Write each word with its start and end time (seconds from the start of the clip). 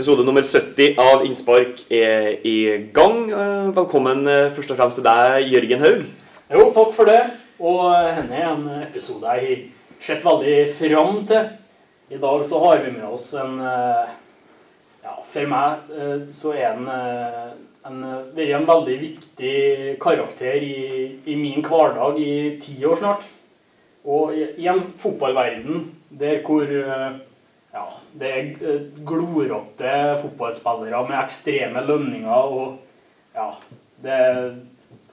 Episode 0.00 0.24
nummer 0.24 0.40
70 0.40 0.94
av 0.96 1.26
Innspark 1.26 1.82
er 1.92 2.38
i 2.48 2.54
gang. 2.96 3.18
Eh, 3.28 3.66
Velkommen 3.76 4.22
eh, 4.32 4.46
først 4.56 4.72
og 4.72 4.78
fremst 4.78 4.96
til 4.96 5.04
deg, 5.04 5.50
Jørgen 5.52 5.84
Haug. 5.84 6.06
Jo, 6.48 6.62
takk 6.72 6.94
for 6.96 7.10
det. 7.10 7.18
Og 7.60 7.82
henne 8.16 8.38
er 8.38 8.46
en 8.48 8.64
episode 8.78 9.34
jeg 9.36 9.44
har 9.44 9.60
sett 10.00 10.24
veldig 10.24 10.56
fram 10.78 11.20
til. 11.28 11.52
I 12.16 12.22
dag 12.24 12.46
så 12.48 12.62
har 12.64 12.80
vi 12.86 12.94
med 12.94 13.04
oss 13.10 13.28
en 13.42 13.60
eh, 13.60 14.16
Ja, 15.04 15.18
for 15.20 15.52
meg 15.52 15.92
eh, 15.92 16.16
så 16.32 16.56
er 16.56 16.70
han 16.70 16.88
en, 16.96 17.62
en, 17.92 18.02
vært 18.32 18.56
en 18.56 18.68
veldig 18.72 18.98
viktig 19.04 19.56
karakter 20.00 20.64
i, 20.64 20.76
i 21.28 21.36
min 21.36 21.60
hverdag 21.60 22.24
i 22.24 22.34
ti 22.56 22.80
år 22.88 23.02
snart. 23.04 23.28
Og 24.08 24.32
i, 24.32 24.64
en 24.64 24.86
fotballverden 24.96 25.90
der 26.24 26.40
hvor 26.48 26.64
eh, 26.64 27.20
ja, 27.70 27.86
det 28.18 28.30
er 28.30 28.48
gloråtte 29.06 29.06
glorete 29.06 29.92
fotballspillere 30.24 31.02
med 31.06 31.18
ekstreme 31.20 31.84
lønninger 31.86 32.54
og 32.56 32.78
ja, 33.34 33.52
det, 34.02 34.20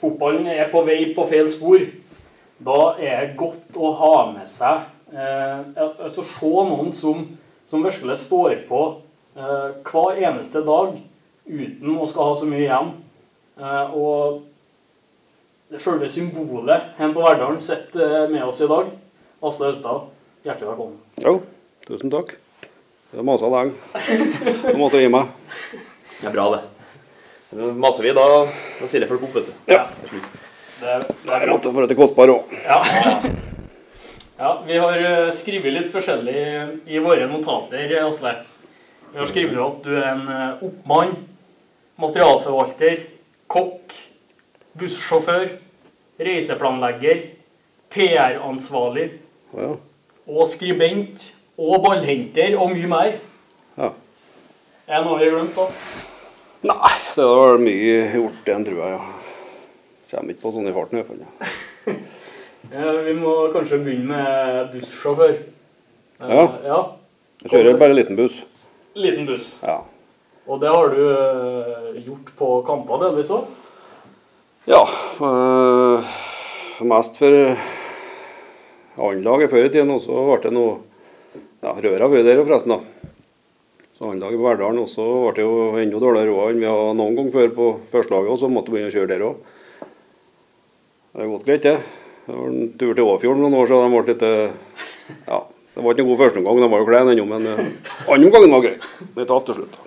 fotballen 0.01 0.47
er 0.49 0.71
på 0.71 0.81
vei 0.87 1.13
på 1.15 1.25
feil 1.29 1.49
spor. 1.53 1.83
Da 2.57 2.79
er 2.97 3.19
det 3.21 3.37
godt 3.37 3.77
å 3.77 3.91
ha 3.99 4.13
med 4.31 4.49
seg 4.49 4.87
eh, 5.13 5.59
altså 5.77 6.23
Se 6.25 6.49
noen 6.49 6.89
som, 6.97 7.27
som 7.69 7.83
virkelig 7.85 8.17
står 8.23 8.63
på 8.69 8.81
eh, 9.37 9.67
hver 9.85 10.23
eneste 10.25 10.63
dag 10.65 10.97
uten 11.47 11.93
å 11.93 12.07
skal 12.09 12.31
ha 12.31 12.39
så 12.39 12.49
mye 12.49 12.63
igjen. 12.65 12.89
Eh, 13.61 13.93
og 13.93 15.77
selve 15.77 16.09
symbolet 16.09 16.97
her 16.97 17.13
på 17.13 17.21
Verdalen 17.21 17.61
sitter 17.61 18.23
eh, 18.23 18.27
med 18.33 18.43
oss 18.49 18.63
i 18.65 18.71
dag. 18.73 18.89
Asle 19.45 19.69
Austad, 19.69 20.09
hjertelig 20.41 20.73
velkommen. 20.73 20.99
Jo, 21.21 21.39
tusen 21.85 22.13
takk. 22.13 22.39
Det 23.17 23.23
masa 23.25 23.47
lenge. 23.49 23.73
Nå 24.67 24.75
måtte 24.77 24.99
jeg 24.99 25.07
gi 25.07 25.09
meg. 25.09 25.29
Det 26.19 26.27
er 26.29 26.33
bra, 26.35 26.43
det. 26.53 26.59
Nå 27.57 27.69
maser 27.81 28.05
vi, 28.05 28.11
da, 28.13 28.25
da 28.45 28.89
det 28.93 29.07
folk 29.09 29.23
opp, 29.25 29.37
vet 29.39 29.47
du. 29.47 29.53
Ja. 29.71 29.79
Det 30.77 30.91
er. 30.91 31.05
Det, 31.07 31.31
er 31.33 31.53
for 31.63 31.81
at 31.81 31.89
det 31.89 31.95
er 31.95 31.97
kostbar 31.97 32.29
òg. 32.29 32.51
Ja. 32.61 32.77
ja, 34.43 34.51
vi 34.67 34.77
har 34.83 35.01
eh, 35.01 35.31
skrevet 35.33 35.73
litt 35.73 35.89
forskjellig 35.95 36.43
i 36.93 37.01
våre 37.01 37.25
notater, 37.31 37.95
Asle. 38.03 38.35
Vi 39.07 39.17
har 39.17 39.31
skrevet 39.31 39.57
at 39.63 39.79
du 39.87 39.95
er 39.95 40.05
en 40.11 40.21
eh, 40.35 40.61
oppmann, 40.67 41.15
materialforvalter, 41.97 43.01
kokk, 43.49 43.95
bussjåfør, 44.77 45.55
reiseplanlegger, 46.21 47.25
PR-ansvarlig 47.97 49.09
Ja. 49.57 49.73
og 50.27 50.45
skribent 50.53 51.31
og 51.57 51.81
ballhenter 51.83 52.57
og 52.59 52.71
mye 52.75 52.87
mer. 52.91 53.15
ja. 53.77 53.89
Er 54.87 55.01
det 55.01 55.05
noe 55.09 55.17
vi 55.19 55.25
har 55.27 55.33
glemt, 55.35 55.55
da? 55.57 55.65
Nei, 56.69 56.91
det 57.15 57.23
vært 57.27 57.59
mye 57.65 57.95
gjort 58.13 58.45
igjen, 58.47 58.65
tror 58.67 58.77
jeg. 58.79 58.91
Ja. 58.93 58.99
Kommer 60.11 60.31
ikke 60.31 60.43
på 60.45 60.51
sånn 60.55 60.69
i 60.69 60.73
farten 60.75 60.95
i 60.97 61.01
hvert 61.01 61.11
fall. 61.11 61.25
Ja. 61.25 61.97
Eh, 62.67 62.97
Vi 63.05 63.13
må 63.15 63.31
kanskje 63.53 63.77
begynne 63.79 64.09
med 64.11 64.71
bussjåfør. 64.73 65.35
Eh, 66.19 66.31
Ja. 66.33 66.41
ja. 66.65 66.79
Jeg 67.45 67.51
kjører 67.53 67.77
bare 67.79 67.95
liten 67.95 68.17
buss. 68.17 68.41
Liten 68.97 69.25
buss. 69.29 69.61
Ja. 69.63 69.77
Og 70.47 70.59
det 70.59 70.67
har 70.73 70.89
du 70.91 70.99
eh, 71.13 72.01
gjort 72.03 72.33
på 72.35 72.49
kamper 72.67 72.99
delvis 73.05 73.29
òg? 73.31 73.45
Ja. 74.67 74.81
øh, 75.21 76.03
mest 76.91 77.15
for 77.21 77.37
annenlaget 78.97 79.49
før 79.53 79.63
i 79.65 79.71
tiden, 79.71 79.91
og 79.95 80.01
så 80.03 80.19
ble 80.27 80.41
det 80.43 80.51
noe 80.57 80.75
ja, 81.67 81.75
Røra 81.83 82.07
var 82.07 82.23
der 82.23 82.43
forresten, 82.45 82.71
da. 82.71 82.79
Så 83.97 84.05
annenlaget 84.05 84.37
på 84.37 84.45
Verdalen 84.45 84.83
også 84.83 85.05
ble 85.23 85.31
det 85.39 85.43
jo 85.43 85.53
enda 85.81 85.99
dårligere 85.99 86.29
råd 86.29 86.51
enn 86.53 86.59
vi 86.61 86.69
hadde 86.69 86.97
noen 86.99 87.15
gang 87.17 87.29
før 87.33 87.47
på 87.55 87.69
førstelaget, 87.91 88.29
og 88.29 88.39
så 88.39 88.49
måtte 88.51 88.69
vi 88.71 88.77
begynne 88.77 88.91
å 88.91 88.95
kjøre 88.95 89.09
der 89.09 89.23
òg. 89.25 89.39
Det 91.11 91.23
har 91.23 91.31
gått 91.33 91.47
greit, 91.47 91.65
det. 91.65 91.77
Det 92.27 92.35
var 92.35 92.51
en 92.51 92.69
tur 92.77 92.91
til 92.93 93.09
Åfjorden 93.09 93.41
noen 93.41 93.57
år 93.57 93.71
siden. 93.71 93.87
De 93.87 93.97
ble 93.97 94.13
litt 94.13 94.25
øh, 94.27 94.49
Ja, 95.31 95.39
det 95.47 95.83
var 95.83 95.95
ikke 95.95 96.03
noen 96.03 96.11
god 96.11 96.21
førsteomgang, 96.21 96.61
de 96.61 96.69
var 96.75 96.83
jo 96.83 96.89
kleine 96.91 97.15
ennå, 97.15 97.25
men 97.31 97.49
øh, 97.49 97.61
andre 98.05 98.29
omgangen 98.29 98.55
var 98.55 98.65
grei. 98.67 98.75
Det 99.17 99.27
tapte 99.31 99.49
til 99.49 99.59
slutt. 99.63 99.81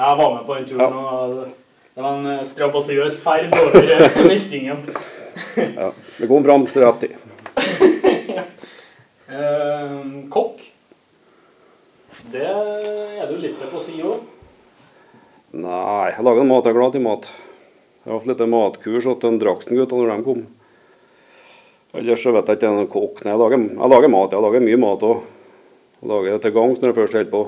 Jeg 0.00 0.18
var 0.20 0.34
med 0.34 0.44
på 0.48 0.58
den 0.58 0.68
turen, 0.72 0.98
og 0.98 1.38
det 1.94 2.04
var 2.08 2.18
en 2.18 2.44
strabasiøs 2.50 3.20
ferd 3.22 3.54
over 3.60 3.94
eh, 3.94 4.20
Meltingen. 4.26 4.82
Ja. 5.54 5.92
Vi 6.18 6.28
kom 6.30 6.44
fram 6.44 6.66
til 6.72 6.86
rett 6.88 7.06
tid. 7.06 7.14
Eh, 9.30 9.98
kokk. 10.26 10.62
Det 12.28 12.44
er 12.44 13.26
du 13.30 13.38
litt 13.40 13.58
på 13.60 13.78
å 13.78 13.82
si 13.82 13.96
òg. 14.04 14.20
Nei, 15.56 16.10
jeg 16.12 16.24
lager 16.26 16.46
mat. 16.46 16.66
Jeg 16.66 16.74
er 16.74 16.78
glad 16.78 16.96
i 16.98 17.02
mat. 17.02 17.26
Jeg 18.04 18.12
har 18.12 18.18
hatt 18.20 18.28
litt 18.30 18.42
matkurs 18.48 19.08
hos 19.08 19.24
en 19.26 19.40
Draksen-gutta 19.40 19.98
når 19.98 20.12
de 20.12 20.26
kom. 20.28 20.44
Ellers 21.96 22.22
så 22.22 22.30
vet 22.36 22.46
jeg 22.46 22.60
ikke 22.60 22.68
er 22.68 22.76
noen 22.76 22.90
kokk. 22.92 23.24
Nei, 23.24 23.32
jeg 23.34 23.40
lager, 23.40 23.64
jeg 23.72 23.92
lager 23.94 24.12
mat. 24.14 24.36
Jeg 24.36 24.44
lager 24.46 24.64
mye 24.68 24.80
mat 24.84 25.04
òg. 25.08 25.24
Lager 26.10 26.36
det 26.36 26.42
til 26.44 26.54
gangs 26.56 26.80
når 26.80 26.92
jeg 26.92 26.98
først 27.00 27.18
holder 27.18 27.32
på. 27.34 27.42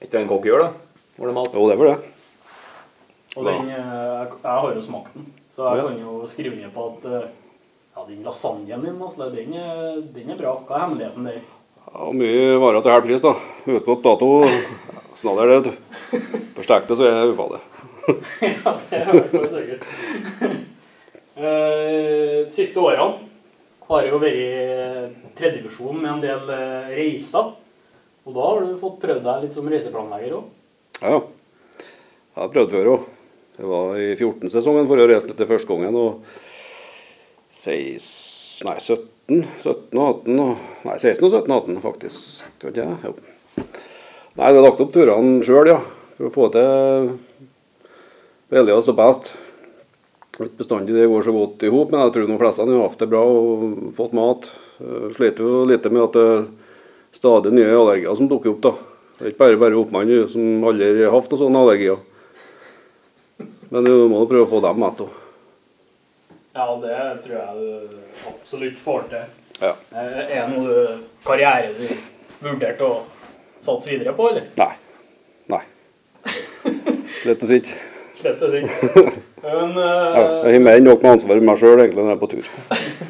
Er 0.00 0.06
ikke 0.08 0.16
det 0.16 0.22
en 0.22 0.30
kokk 0.32 0.48
gjør, 0.48 0.64
da? 0.64 1.00
Var 1.18 1.30
det 1.30 1.36
mat? 1.36 1.54
Jo, 1.54 1.66
det 1.68 1.74
er 1.74 1.82
vel 1.82 1.90
det. 1.92 2.10
Og 3.34 3.46
den, 3.48 3.68
eh, 3.68 3.74
jeg, 3.74 4.38
har 4.46 4.74
jo 4.74 4.82
smakt 4.82 5.14
den, 5.14 5.26
så 5.50 5.74
jeg 5.74 5.82
Ja. 5.82 5.88
kan 5.88 5.98
jo 6.00 6.26
skrive 6.26 6.56
ned 6.56 6.72
på 6.72 6.86
at 6.90 7.04
eh, 7.04 7.28
ja, 7.96 8.04
den 8.08 8.22
lasagnen 8.22 8.84
din, 8.84 9.02
altså, 9.02 9.30
den, 9.30 9.54
den 10.14 10.30
er 10.30 10.38
bra. 10.38 10.54
Hva 10.62 10.76
er 10.76 10.84
hemmeligheten 10.86 11.24
der? 11.26 11.40
Ja, 11.92 12.08
mye 12.16 12.56
varer 12.62 12.82
til 12.82 12.94
halv 12.94 13.06
pris, 13.06 13.22
da. 13.22 13.34
Utgått 13.76 14.02
dato. 14.04 14.30
Snadder 15.20 15.50
det, 15.50 15.58
vet 15.58 15.68
du. 15.68 16.40
Forsterk 16.56 16.88
det, 16.88 16.96
så 16.98 17.06
er 17.06 17.18
det 17.20 17.34
ufarlig. 17.34 17.60
ja, 18.44 18.72
det 18.90 18.98
er 19.00 19.52
sikkert. 19.52 19.86
Eh, 21.34 22.40
De 22.44 22.52
siste 22.54 22.82
årene 22.82 23.14
har 23.88 24.02
det 24.04 24.10
jo 24.12 24.20
vært 24.22 25.14
tredjevisjon 25.38 25.98
med 26.00 26.10
en 26.16 26.24
del 26.24 26.52
eh, 26.56 26.92
reiser. 26.98 27.52
Og 28.24 28.36
da 28.36 28.44
har 28.48 28.64
du 28.64 28.76
fått 28.80 29.00
prøvd 29.02 29.24
deg 29.26 29.42
litt 29.44 29.56
som 29.56 29.68
reiseplanlegger 29.68 30.38
òg. 30.38 30.52
Ja, 31.02 31.16
ja. 31.18 31.22
Jeg 32.34 32.40
har 32.42 32.54
prøvd 32.54 32.72
før 32.74 32.92
òg. 32.94 33.10
Det 33.54 33.66
var 33.70 33.98
i 34.02 34.06
14-sesongen 34.18 34.88
for 34.90 34.98
å 34.98 35.06
reise 35.06 35.28
litt 35.30 35.38
til 35.38 35.46
første 35.46 35.70
gangen. 35.70 35.94
Og 35.94 36.24
16, 37.54 38.33
nei, 38.64 38.76
17, 38.80 39.44
17 39.62 40.00
og 40.00 40.24
18 40.24 40.40
og, 40.44 40.64
Nei, 40.84 40.96
16 41.00 41.24
og 41.24 41.30
17 41.32 41.52
og 41.52 41.56
18 41.62 41.78
faktisk. 41.84 42.42
Skal 42.58 42.76
jeg? 42.76 42.96
Jo. 43.04 43.14
Nei, 44.34 44.50
vi 44.50 44.58
har 44.58 44.64
lagt 44.64 44.82
opp 44.82 44.92
turene 44.92 45.44
sjøl, 45.46 45.70
ja. 45.70 45.78
For 46.18 46.28
å 46.28 46.34
få 46.34 46.48
til 46.54 47.08
billigst 48.52 48.92
og 48.92 48.98
best. 48.98 49.32
Ikke 50.34 50.50
bestandig 50.58 50.96
det 50.96 51.06
går 51.10 51.26
så 51.26 51.34
godt 51.34 51.62
i 51.62 51.70
hop, 51.70 51.92
men 51.92 52.02
jeg 52.02 52.14
tror 52.16 52.28
de 52.28 52.38
fleste 52.40 52.66
har 52.66 52.82
hatt 52.82 53.02
det 53.04 53.10
bra 53.12 53.22
og 53.22 53.92
fått 53.94 54.16
mat. 54.18 54.48
Eh, 54.82 55.06
Sliter 55.14 55.46
jo 55.46 55.62
litt 55.70 55.86
med 55.90 56.02
at 56.08 56.16
det 56.18 56.24
er 56.32 56.46
stadig 57.14 57.54
nye 57.54 57.70
allergier 57.70 58.18
som 58.18 58.30
dukker 58.30 58.54
opp. 58.56 58.64
da. 58.64 58.74
Det 59.14 59.28
er 59.28 59.30
ikke 59.30 59.44
bare 59.44 59.60
bare 59.62 59.78
oppmann 59.78 60.10
som 60.30 60.66
aldri 60.66 61.04
har 61.04 61.14
hatt 61.14 61.36
sånne 61.38 61.60
allergier. 61.62 62.00
Men 63.70 63.86
du 63.86 63.94
må 64.10 64.24
prøve 64.26 64.46
å 64.46 64.50
få 64.50 64.60
dem 64.62 64.82
med 64.82 65.04
òg. 65.06 65.20
Ja, 66.54 66.66
det 66.82 66.98
tror 67.24 67.38
jeg 67.38 67.54
du 67.58 68.03
absolutt 68.30 68.78
får 68.80 69.02
til. 69.12 69.26
Ja. 69.62 69.72
Eh, 69.94 70.20
Er 70.38 70.48
det 70.48 70.56
noe 70.56 70.86
karriere 71.24 71.70
du 71.76 71.86
vurderte 72.44 72.84
å 72.86 73.02
satse 73.64 73.90
videre 73.90 74.12
på, 74.16 74.28
eller? 74.32 74.48
Nei. 74.58 74.72
Nei. 75.52 75.62
Slett 77.22 77.44
å 77.44 77.48
si. 77.48 77.60
ikke. 77.62 77.76
Slett 78.20 78.42
å 78.46 78.50
si. 78.52 78.64
Men 79.44 79.74
uh, 79.76 79.84
Ja, 79.84 80.24
jeg 80.48 80.56
har 80.56 80.62
mer 80.64 80.78
enn 80.80 80.86
nok 80.88 81.02
med 81.04 81.14
ansvaret 81.18 81.40
for 81.42 81.48
meg 81.50 81.60
sjøl 81.60 81.80
egentlig 81.84 82.00
når 82.04 82.10
jeg 82.10 82.16
er 82.16 82.22
på 82.22 82.32
tur. 82.32 82.46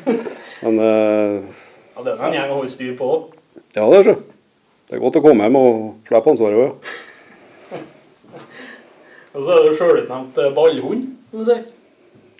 Men 0.64 0.78
uh, 0.82 1.58
ja, 1.94 2.04
det 2.06 2.14
er 2.14 2.22
en 2.28 2.34
gjeng 2.38 2.52
å 2.54 2.58
holde 2.60 2.72
styr 2.74 2.94
på 2.98 3.10
òg. 3.16 3.26
ja, 3.76 3.84
det 3.90 3.98
er 4.00 4.06
så. 4.08 4.14
Det 4.84 4.96
er 4.98 5.02
godt 5.02 5.16
å 5.20 5.22
komme 5.24 5.46
hjem 5.46 5.56
og 5.58 5.76
slippe 6.08 6.32
ansvaret 6.34 6.58
òg. 6.60 6.90
Ja. 7.72 7.80
Og 9.34 9.42
så 9.42 9.50
er 9.56 9.64
du 9.66 9.72
sjølutnevnt 9.74 10.36
eh, 10.38 10.50
ballhund, 10.54 11.06
kan 11.32 11.40
du 11.42 11.48
si. 11.48 11.56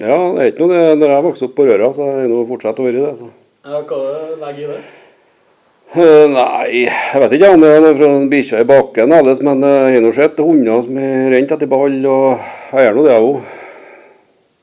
Ja, 0.03 0.17
det 0.35 0.43
er 0.43 0.51
ikke 0.51 0.65
noe 0.67 0.75
det 0.75 0.99
når 1.01 1.13
jeg 1.15 1.25
vokste 1.29 1.47
opp 1.49 1.57
på 1.59 1.67
Røra, 1.69 1.89
så 1.95 2.11
er 2.17 2.29
det 2.31 2.43
fortsatt 2.51 2.81
å 2.83 2.87
være 2.89 3.03
det. 3.05 3.15
Så. 3.21 3.31
Ja, 3.65 3.81
hva 3.89 4.01
legger 4.43 4.63
i 4.65 4.71
det? 4.73 4.83
Eh, 5.95 6.25
Nei, 6.27 6.81
jeg 6.89 7.21
vet 7.23 7.37
ikke 7.37 7.53
om 7.55 7.63
det 7.63 7.71
er 7.71 7.85
fra 8.01 8.09
bikkja 8.33 8.63
i 8.65 8.67
bakken, 8.67 9.13
alles, 9.15 9.39
men 9.47 9.63
eh, 9.63 9.93
jeg 9.93 10.01
har 10.01 10.03
nå 10.03 10.11
sett 10.17 10.41
hunder 10.43 10.83
som 10.83 10.99
har 10.99 11.29
rent 11.37 11.55
etter 11.55 11.71
ball, 11.71 11.95
og 12.11 12.49
jeg 12.75 12.89
gjør 12.89 12.99
nå 12.99 13.05
det 13.07 13.19
òg. 13.21 13.37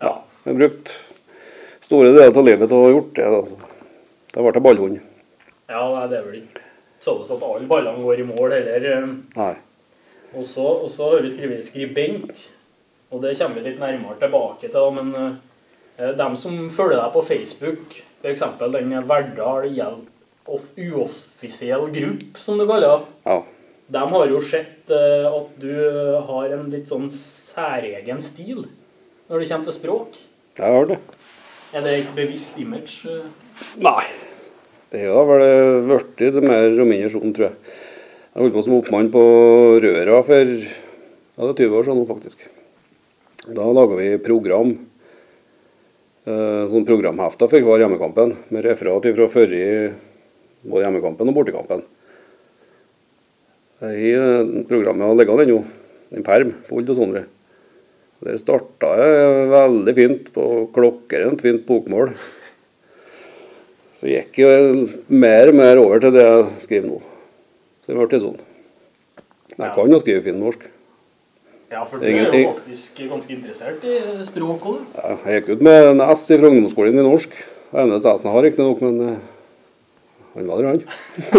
Ja. 0.03 0.11
Jeg 0.43 0.49
har 0.51 0.59
brukt 0.59 0.91
store 1.87 2.11
deler 2.11 2.35
av 2.35 2.45
livet 2.49 2.67
til 2.67 2.77
å 2.81 2.83
ha 2.83 2.91
gjort 2.91 3.13
det. 3.15 3.29
Altså. 3.29 3.57
Da 4.31 4.43
ble 4.43 4.53
jeg 4.57 4.65
ballhund. 4.67 4.99
Ja, 5.71 5.85
nei, 5.95 6.05
det 6.11 6.19
er 6.19 6.25
vel 6.27 6.39
ikke 6.41 6.65
sånn 7.01 7.23
at 7.23 7.45
alle 7.47 7.67
ballene 7.69 8.03
går 8.03 8.19
i 8.21 8.27
mål 8.27 8.57
heller. 8.57 8.89
eh. 8.91 9.07
Nei. 9.39 9.53
Og 10.35 10.45
så 10.47 11.07
har 11.07 11.23
vi 11.23 11.31
skrevet 11.31 11.63
skribent, 11.67 12.45
og 13.11 13.21
det 13.23 13.35
kommer 13.37 13.59
vi 13.59 13.69
litt 13.69 13.81
nærmere 13.81 14.19
tilbake 14.21 14.69
til. 14.71 14.91
Men 14.95 15.11
eh, 15.99 16.11
dem 16.17 16.37
som 16.39 16.57
følger 16.71 16.97
deg 17.01 17.13
på 17.15 17.23
Facebook, 17.27 17.97
f.eks. 18.23 18.43
den 18.61 18.95
Verdal 19.09 19.67
uoffisiell 20.47 21.89
gruppe, 21.93 22.39
som 22.39 22.57
du 22.59 22.67
kaller 22.67 22.87
det, 22.87 23.09
Ja. 23.29 23.41
De 23.91 24.01
har 24.13 24.29
jo 24.31 24.39
sett 24.39 24.91
eh, 24.95 25.25
at 25.27 25.55
du 25.59 25.71
har 26.27 26.53
en 26.55 26.69
litt 26.71 26.87
sånn 26.87 27.09
særegen 27.11 28.21
stil 28.23 28.61
når 29.27 29.41
det 29.41 29.49
kommer 29.49 29.67
til 29.67 29.75
språk. 29.75 30.19
Jeg 30.59 30.75
har 30.77 30.87
det. 30.87 30.99
Er 31.75 31.83
det 31.83 31.95
et 31.97 32.13
bevisst 32.15 32.59
image? 32.59 33.01
eh? 33.07 33.25
Nei. 33.83 34.05
Det 34.91 35.05
har 35.07 35.27
vel 35.27 35.83
blitt 35.87 36.19
det 36.35 36.43
mer 36.43 36.67
og 36.71 36.87
mindre 36.87 37.11
sånn, 37.11 37.35
tror 37.35 37.49
jeg. 37.49 37.75
Jeg 38.31 38.41
holdt 38.45 38.55
på 38.55 38.63
som 38.63 38.77
oppmann 38.79 39.11
på 39.11 39.21
Røra 39.83 40.21
for 40.23 40.51
ja, 40.55 41.47
det 41.47 41.51
er 41.51 41.61
20 41.67 41.77
år 41.79 41.87
siden 41.87 41.99
nå, 41.99 42.07
faktisk. 42.07 42.47
Da 43.41 43.65
laga 43.73 43.95
vi 43.97 44.19
program. 44.21 44.75
Eh, 46.29 46.63
sånn 46.69 46.85
programhefter 46.85 47.49
for 47.49 47.65
hver 47.65 47.81
hjemmekampen, 47.81 48.35
med 48.53 48.65
referat 48.67 49.07
fra 49.17 49.25
forrige 49.33 49.93
både 50.61 50.83
hjemmekampen 50.85 51.31
og 51.31 51.38
bortekampen. 51.39 51.81
I 53.81 54.11
eh, 54.13 54.51
programmet 54.69 55.09
har 55.09 55.17
ligget 55.17 55.41
ennå, 55.47 55.63
en 56.13 56.27
perm 56.27 56.51
full 56.67 56.85
av 56.85 56.99
sånne. 56.99 57.23
Der 58.21 58.38
starta 58.38 58.91
jeg 58.99 59.47
veldig 59.49 59.95
fint 59.97 60.29
på 60.35 60.45
klokkerent 60.75 61.41
fint 61.41 61.65
bokmål. 61.65 62.13
Så 63.97 64.11
gikk 64.11 64.38
jeg 64.43 64.85
mer 65.09 65.49
og 65.49 65.57
mer 65.57 65.81
over 65.81 66.03
til 66.03 66.13
det 66.13 66.27
jeg 66.27 66.45
skriver 66.67 66.91
nå. 66.91 67.01
Så 67.81 67.89
det 67.89 67.97
ble 67.97 68.21
sånn. 68.21 68.38
Jeg 69.57 69.73
kan 69.73 69.89
jo 69.89 70.01
skrive 70.03 70.21
fin 70.29 70.38
norsk. 70.38 70.69
Ja, 71.71 71.85
for 71.88 72.01
du 72.01 72.06
er 72.09 72.25
jo 72.35 72.50
faktisk 72.51 72.97
ganske 73.07 73.31
interessert 73.31 73.83
i 73.88 73.97
språk 74.27 74.65
òg, 74.68 74.79
du. 74.81 74.95
Ja, 75.00 75.13
Jeg 75.23 75.38
gikk 75.41 75.51
ut 75.56 75.62
med 75.63 75.85
en 75.94 76.01
S 76.12 76.25
fra 76.27 76.50
ungdomsskolen 76.50 77.00
i 77.00 77.06
norsk. 77.06 77.38
Eneste 77.71 78.12
S-en 78.12 78.27
jeg 78.27 78.35
har, 78.35 78.44
riktignok, 78.44 78.81
men 78.83 78.97
eh, 79.06 79.21
han 80.33 80.50
var 80.50 80.59
der, 80.59 80.68
han. 80.73 80.81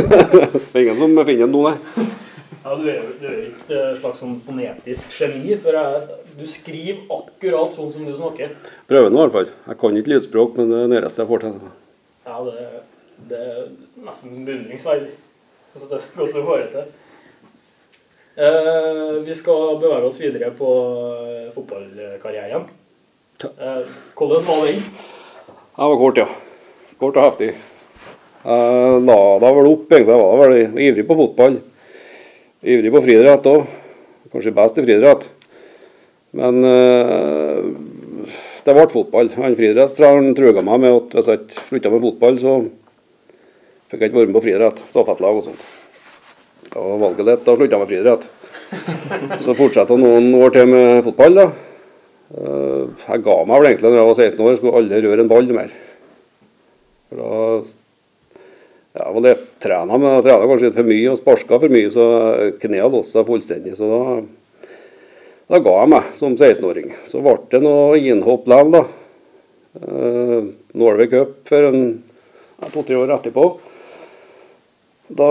det 0.56 0.72
er 0.72 0.86
ingen 0.86 1.02
som 1.02 1.18
finner 1.28 1.44
den 1.44 1.52
nå, 1.52 1.64
nei. 1.68 2.06
Ja, 2.62 2.76
du 2.78 2.86
er 2.88 2.96
jo 3.02 3.10
du 3.20 3.26
er 3.28 3.90
et 3.90 3.98
slags 4.00 4.22
sånn 4.22 4.38
fonetisk 4.46 5.12
geni, 5.18 5.58
for 5.60 5.76
jeg, 5.76 6.18
du 6.38 6.44
skriver 6.48 7.02
akkurat 7.18 7.76
sånn 7.76 7.92
som 7.92 8.08
du 8.08 8.14
snakker. 8.16 8.54
Prøver 8.88 9.12
nå 9.12 9.18
i 9.18 9.24
hvert 9.26 9.36
fall. 9.36 9.52
Jeg 9.68 9.80
kan 9.84 10.00
ikke 10.00 10.14
lydspråk, 10.14 10.56
men 10.56 10.72
det 10.72 10.78
er 10.78 10.86
det 10.86 10.94
nærmeste 10.94 11.24
jeg 11.24 11.30
får 11.34 11.44
til. 11.44 11.60
Ja, 12.24 12.38
det, 12.46 12.66
det 13.28 13.44
er 13.52 13.62
nesten 14.06 14.46
beundringsverdig 14.48 15.12
hvordan 15.74 16.00
det- 16.16 16.44
går 16.48 16.66
til. 16.72 16.90
Eh, 18.32 19.18
vi 19.26 19.34
skal 19.36 19.76
bevege 19.76 20.08
oss 20.08 20.16
videre 20.20 20.48
på 20.56 20.68
eh, 21.28 21.50
fotballkarrieren. 21.52 22.64
Eh, 23.44 23.90
hvordan 24.16 24.46
var 24.46 24.62
den? 24.64 24.78
Den 25.76 25.90
var 25.92 25.98
kort, 26.00 26.20
ja. 26.22 26.28
Kort 26.96 27.18
og 27.18 27.26
heftig. 27.26 27.50
Jeg 28.42 29.02
la 29.04 29.18
da 29.42 29.50
vel 29.52 29.68
opp, 29.68 29.84
egentlig. 29.92 30.16
Jeg 30.16 30.22
var 30.24 30.40
vel 30.46 30.80
ivrig 30.86 31.04
på 31.10 31.18
fotball. 31.18 31.60
Ivrig 32.64 32.94
på 32.94 33.04
friidrett 33.04 33.50
òg. 33.52 33.68
Kanskje 34.32 34.54
best 34.56 34.80
i 34.80 34.86
friidrett. 34.86 35.28
Men 36.32 36.64
eh, 36.64 37.68
det 38.64 38.78
ble 38.78 38.88
fotball. 38.96 39.28
Han 39.36 39.60
friidrettstreneren 39.60 40.32
truga 40.38 40.64
meg 40.64 40.80
med 40.86 40.96
at 41.02 41.18
hvis 41.18 41.30
jeg 41.34 41.44
ikke 41.44 41.68
slutta 41.68 41.92
med 41.92 42.08
fotball, 42.08 42.40
så 42.40 42.58
fikk 43.92 44.00
jeg 44.00 44.08
ikke 44.08 44.22
være 44.22 44.32
med 44.32 44.40
på 44.40 44.46
friidrett. 44.48 44.84
Stafettlag 44.88 45.42
og 45.42 45.50
sånt. 45.50 45.81
Var 46.74 46.98
valget 46.98 47.26
lett. 47.26 47.44
Da 47.44 47.56
slutta 47.56 47.76
jeg 47.76 47.82
med 47.82 47.90
friidrett. 47.90 48.24
Så 49.42 49.54
fortsatte 49.56 49.92
jeg 49.96 50.00
noen 50.02 50.32
år 50.40 50.54
til 50.54 50.70
med 50.70 51.04
fotball. 51.04 51.34
da. 51.36 51.46
Eh, 52.32 52.84
Jeg 53.08 53.22
ga 53.24 53.36
meg 53.44 53.60
vel 53.60 53.70
egentlig 53.70 53.90
da 53.92 53.98
jeg 54.00 54.08
var 54.08 54.14
16 54.14 54.46
år, 54.46 54.56
skulle 54.56 54.78
aldri 54.80 55.02
røre 55.04 55.20
en 55.20 55.28
ball 55.28 55.52
mer. 55.52 55.72
For 57.08 57.20
da 57.20 57.30
ja, 58.92 59.04
Jeg 59.04 59.14
var 59.14 59.24
lettrena, 59.24 59.98
men 59.98 60.14
jeg 60.16 60.24
trena 60.24 60.48
kanskje 60.48 60.68
litt 60.68 60.78
for 60.78 60.88
mye 60.88 61.10
og 61.12 61.18
sparka 61.20 61.58
for 61.60 61.72
mye, 61.72 61.90
så 61.92 62.06
knærne 62.60 62.92
låste 62.92 63.18
seg 63.18 63.28
fullstendig. 63.28 63.76
Så 63.76 63.88
da, 63.88 64.00
da 65.52 65.60
ga 65.64 65.76
jeg 65.80 65.92
meg 65.92 66.10
som 66.16 66.36
16-åring. 66.36 66.92
Så 67.08 67.20
ble 67.24 67.36
det 67.52 67.62
noe 67.64 68.00
innhopp 68.00 68.48
likevel, 68.48 68.72
da. 68.72 68.84
Eh, 69.80 70.40
Norway 70.76 71.08
Cup 71.08 71.36
for 71.48 71.68
to-tre 72.72 72.96
år 73.00 73.12
etterpå. 73.16 73.46
Da 75.12 75.28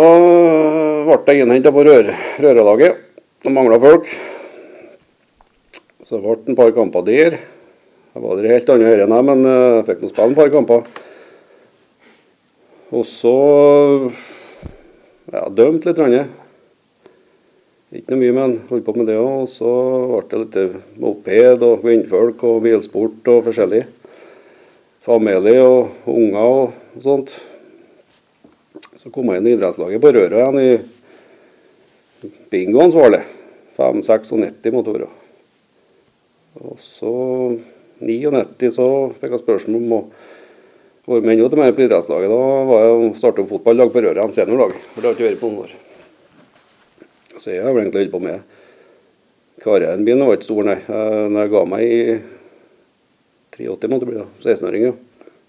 ble 1.08 1.36
jeg 1.36 1.46
innhenta 1.46 1.72
på 1.74 1.86
rør, 1.88 2.12
Røralaget. 2.42 3.00
Det 3.42 3.54
mangla 3.54 3.80
folk. 3.82 4.10
Så 6.02 6.18
det 6.18 6.24
ble 6.26 6.36
et 6.38 6.58
par 6.58 6.74
kamper 6.76 7.06
der. 7.08 7.40
Jeg 8.12 8.24
var 8.24 8.36
der 8.36 8.50
i 8.50 8.52
helt 8.52 8.70
andre 8.74 8.92
øyne 8.92 9.06
enn 9.06 9.16
jeg, 9.16 9.26
men 9.30 9.46
eh, 9.48 9.76
jeg 9.78 9.88
fikk 9.88 10.02
nå 10.02 10.12
spille 10.12 10.34
et 10.34 10.40
par 10.42 10.52
kamper. 10.52 10.88
Og 12.92 13.06
så 13.08 13.36
ja, 15.32 15.46
dømt 15.48 15.88
litt. 15.88 16.02
Rann. 16.02 16.34
Ikke 17.92 18.14
noe 18.14 18.22
mye, 18.22 18.36
men 18.36 18.58
holdt 18.70 18.86
på 18.88 18.96
med 18.98 19.08
det 19.12 19.16
òg. 19.20 19.46
Og 19.46 19.52
så 19.52 19.72
ble 20.12 20.26
det 20.32 20.42
litt 20.42 21.00
moped 21.00 21.66
og 21.68 21.86
kvinnfolk 21.86 22.44
og 22.50 22.60
bilsport 22.66 23.32
og 23.32 23.46
forskjellig. 23.48 23.86
Familie 25.06 25.64
og 25.64 26.12
unger 26.12 26.52
og 26.52 27.02
sånt. 27.04 27.40
Så 29.00 29.12
kom 29.14 29.30
jeg 29.32 29.42
inn 29.42 29.50
i 29.52 29.54
idrettslaget 29.56 30.04
på 30.04 30.12
Røra 30.16 30.42
igjen 30.42 30.60
i 30.62 32.32
bingoansvarlig. 32.52 33.22
5-96 33.78 34.74
måtte 34.76 34.92
det 34.92 34.98
være. 35.00 35.12
Og 36.62 36.76
så 36.82 37.14
99 38.04 38.74
så 38.76 38.88
fikk 39.16 39.38
jeg 39.38 39.44
spørsmål 39.44 39.80
om 39.80 39.94
å 39.98 40.02
være 41.08 41.24
med 41.26 41.40
enda 41.40 41.62
mer 41.62 41.76
på 41.78 41.86
idrettslaget. 41.86 42.34
Da 42.34 42.66
var 42.68 42.88
jeg 42.88 43.14
starta 43.22 43.48
fotballag 43.48 43.94
på 43.94 44.04
Røra, 44.04 44.26
en 44.28 44.36
seniorlag. 44.36 44.76
For 44.92 45.00
det 45.00 45.10
har 45.10 45.16
ikke 45.18 45.30
vært 45.30 45.42
på 45.42 45.54
noen 45.54 45.70
år. 45.70 45.78
Så 47.38 47.56
jeg 47.56 47.64
har 47.64 47.72
egentlig 47.72 48.04
holdt 48.04 48.18
på 48.18 48.26
med 48.28 48.58
Karrieren 49.62 50.02
min 50.02 50.22
var 50.26 50.34
ikke 50.34 50.48
stor, 50.48 50.66
nei. 50.66 50.80
Eh, 50.90 51.26
Når 51.30 51.44
jeg 51.44 51.52
ga 51.54 51.60
meg 51.70 51.82
i 51.86 52.04
83, 53.54 53.90
måtte 53.92 54.06
det 54.06 54.10
bli 54.10 54.18
da. 54.18 54.28
16-åring, 54.42 54.86
ja. 54.88 54.94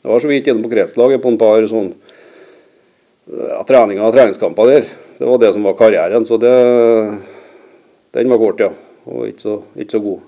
Jeg 0.03 0.11
var 0.11 0.21
så 0.21 0.29
vidt 0.29 0.51
inne 0.51 0.65
på 0.65 0.73
kretslaget 0.73 1.23
på 1.23 1.31
en 1.33 1.39
par 1.41 1.65
sånn 1.71 1.95
ja, 3.31 3.61
treninger 3.69 4.05
og 4.07 4.15
treningskamper 4.15 4.71
der. 4.71 4.89
Det 5.19 5.29
var 5.29 5.39
det 5.39 5.53
som 5.55 5.67
var 5.69 5.79
karrieren, 5.79 6.27
så 6.27 6.39
det 6.41 6.55
den 8.13 8.29
var 8.29 8.39
kort, 8.39 8.61
ja. 8.61 8.73
Og 9.09 9.29
ikke 9.31 9.41
så, 9.41 9.55
ikke 9.77 9.97
så 9.97 10.01
god. 10.03 10.21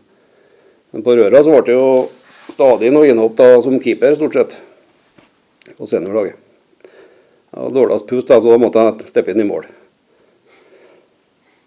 Men 0.94 1.02
på 1.04 1.16
Røra 1.18 1.42
så 1.42 1.52
ble 1.52 1.62
det 1.66 1.76
jo 1.76 1.88
stadig 2.52 2.90
noe 2.94 3.08
innhopp 3.10 3.36
da, 3.38 3.48
som 3.64 3.80
keeper, 3.82 4.16
stort 4.16 4.38
sett. 4.38 4.56
På 5.78 5.88
seniorlaget. 5.90 6.38
Hadde 7.54 7.74
dårligst 7.76 8.08
pust, 8.10 8.28
da, 8.30 8.40
så 8.40 8.54
da 8.54 8.60
måtte 8.62 8.82
jeg 8.82 9.10
steppe 9.12 9.34
inn 9.34 9.42
i 9.44 9.48
mål. 9.48 9.66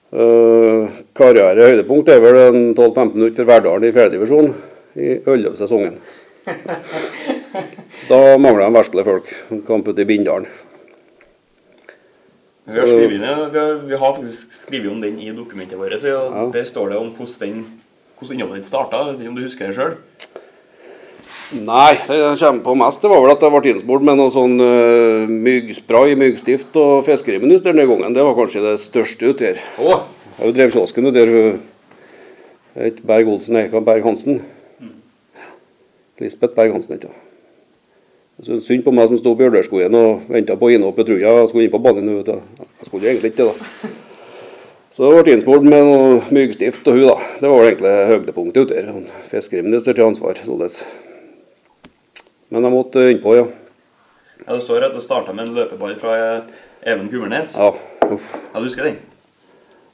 Uh, 0.08 0.88
karriere 1.18 1.68
høydepunkt 1.68 2.10
er 2.10 2.22
vel 2.24 2.38
en 2.46 2.60
12-15 2.72 3.10
minutter 3.18 3.42
for 3.42 3.50
Verdalen 3.52 3.90
i 3.90 3.96
fjerdedivisjon 3.96 4.54
i 4.96 5.18
11-sesongen. 5.20 6.00
Da 8.08 8.38
mangla 8.40 8.70
de 8.70 8.72
verskelig 8.72 9.04
folk. 9.04 9.32
Kamp 9.68 9.88
ute 9.90 10.04
i 10.04 10.08
Bindalen. 10.08 10.46
Vi 12.68 12.80
har, 12.80 12.88
inn, 13.00 13.22
vi, 13.22 13.60
har, 13.60 13.76
vi 13.88 13.96
har 13.96 14.16
faktisk 14.18 14.52
skrevet 14.52 14.92
om 14.92 15.00
den 15.02 15.20
i 15.24 15.30
dokumentet 15.32 15.80
vårt. 15.80 15.96
Så 16.02 16.08
Ja. 16.12 16.50
Der 16.52 16.66
står 16.68 16.90
det 16.90 16.98
om 17.00 17.14
hvordan 17.16 17.64
hvordan 18.18 18.40
innholdet 18.40 18.64
ditt 18.64 18.70
starta. 18.72 19.04
Om 19.14 19.36
du 19.36 19.44
husker 19.44 19.70
det 19.70 19.78
sjøl? 19.78 19.98
Nei, 21.64 21.94
det 22.10 22.18
jeg 22.18 22.40
kommer 22.42 22.64
på 22.66 22.74
mest, 22.76 23.02
det 23.02 23.12
var 23.12 23.22
vel 23.24 23.32
at 23.32 23.44
jeg 23.46 23.54
ble 23.54 23.72
innspurt 23.72 24.04
med 24.04 24.18
noe 24.20 24.32
sånn 24.34 24.58
uh, 24.60 25.30
myggspray, 25.32 26.16
myggstift 26.20 26.76
og 26.82 27.06
fiskeriminister 27.08 27.78
den 27.78 27.88
gangen. 27.88 28.16
Det 28.18 28.26
var 28.26 28.36
kanskje 28.36 28.66
det 28.66 28.74
største 28.84 29.32
ute 29.32 29.54
her. 29.54 29.62
Oh. 29.80 30.04
Jeg 30.42 30.58
drevet 30.58 30.76
kiosken 30.76 31.08
ute 31.08 31.24
her. 31.24 32.92
Berg 33.00 33.32
Olsen, 33.32 33.62
hva, 33.72 33.84
Berg 33.86 34.04
Hansen. 34.06 34.42
Lisbeth 36.20 36.58
Berg 36.58 36.76
Hansen, 36.76 36.98
ikke 36.98 37.14
sant. 37.14 37.27
Synes 38.44 38.68
synd 38.70 38.84
på 38.86 38.92
meg 38.94 39.08
som 39.10 39.18
sto 39.18 39.32
på 39.34 39.40
Bjørnørskogen 39.42 39.96
og 39.98 40.28
venta 40.30 40.54
på 40.60 40.70
innhoppet. 40.76 41.08
Tror 41.10 41.18
jeg 41.24 41.38
jeg 41.40 41.50
skulle 41.50 41.66
inn 41.66 41.74
på 41.74 41.82
banen 41.82 42.12
vet 42.20 42.28
du. 42.30 42.66
Jeg 42.82 42.90
skulle 42.90 43.10
egentlig 43.10 43.32
ikke 43.34 43.48
det, 43.48 43.54
da. 43.54 43.94
Så 44.94 45.10
jeg 45.14 45.26
ble 45.26 45.34
innspurt 45.38 45.66
med 45.66 45.84
noe 45.86 46.20
myggstift 46.34 46.86
og 46.90 46.98
hun, 46.98 47.08
da. 47.10 47.16
Det 47.42 47.50
var 47.50 47.66
egentlig 47.66 47.94
høydepunktet 48.12 48.64
ute 48.68 48.78
her. 48.78 49.02
Fiskeriminister 49.32 49.98
til 49.98 50.06
ansvar, 50.06 50.38
således. 50.46 50.80
Men 52.54 52.64
jeg 52.66 52.74
måtte 52.78 53.08
innpå, 53.12 53.34
ja. 53.40 53.48
Ja, 54.46 54.54
Det 54.54 54.62
står 54.64 54.86
at 54.88 54.94
det 54.96 55.02
starta 55.04 55.34
med 55.36 55.50
en 55.50 55.58
løpeball 55.58 55.98
fra 56.00 56.14
eh, 56.18 56.54
Even 56.94 57.10
Kummernes. 57.12 57.56
Ja, 57.58 57.74
uff. 58.08 58.30
Ja, 58.54 58.60
du 58.62 58.70
husker 58.70 58.86
den? 58.88 59.00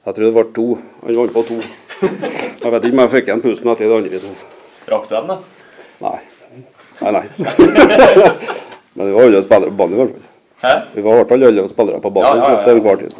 Jeg 0.04 0.16
tror 0.18 0.26
det 0.28 0.34
ble 0.36 0.44
to. 0.56 0.68
Han 1.08 1.16
vant 1.22 1.34
på 1.34 1.46
to. 1.48 1.62
Jeg 2.64 2.72
vet 2.72 2.84
ikke 2.86 2.96
om 2.96 3.00
jeg 3.06 3.12
fikk 3.14 3.28
igjen 3.30 3.42
pusten 3.44 3.72
etter 3.72 3.88
det 3.88 3.98
andre. 4.04 4.20
så- 4.20 4.92
Rakk 4.92 5.08
du 5.10 5.16
den, 5.16 5.28
da? 5.32 5.38
Nei. 6.04 6.18
Nei, 7.04 7.12
nei. 7.12 7.24
Men 8.96 9.08
vi 9.10 9.14
var 9.16 9.24
alle 9.28 9.42
spillere 9.44 9.72
på 9.74 9.78
banen 9.82 9.94
i 9.94 10.02
hvert 10.04 10.14
fall. 10.14 10.30
Hæ? 10.64 10.74
Vi 10.94 11.02
var 11.04 11.14
i 11.14 11.20
hvert 11.22 11.32
fall 11.34 11.46
alle 11.50 11.68
spillere 11.72 12.00
på 12.04 12.12
banen 12.16 12.30
Ja, 12.30 12.36
ja, 12.36 12.50
ja, 12.50 12.58
ja. 12.60 12.64
til 12.64 12.78
enhver 12.78 13.00
tid. 13.02 13.18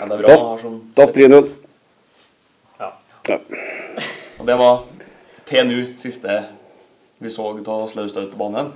Ja, 0.00 0.06
det 0.06 0.16
er 0.16 0.22
bra 0.22 0.28
Daff. 0.28 0.62
sånn 0.64 0.78
Daff 0.98 1.12
3-0. 1.16 1.50
Ja. 2.80 2.90
Ja. 3.30 3.38
Og 4.40 4.48
det 4.48 4.56
var 4.60 4.74
til 5.50 5.68
nå 5.70 5.78
siste 6.00 6.40
vi 7.20 7.30
så 7.32 7.46
av 7.52 7.88
Slaustad 7.92 8.28
på 8.32 8.38
banen 8.40 8.72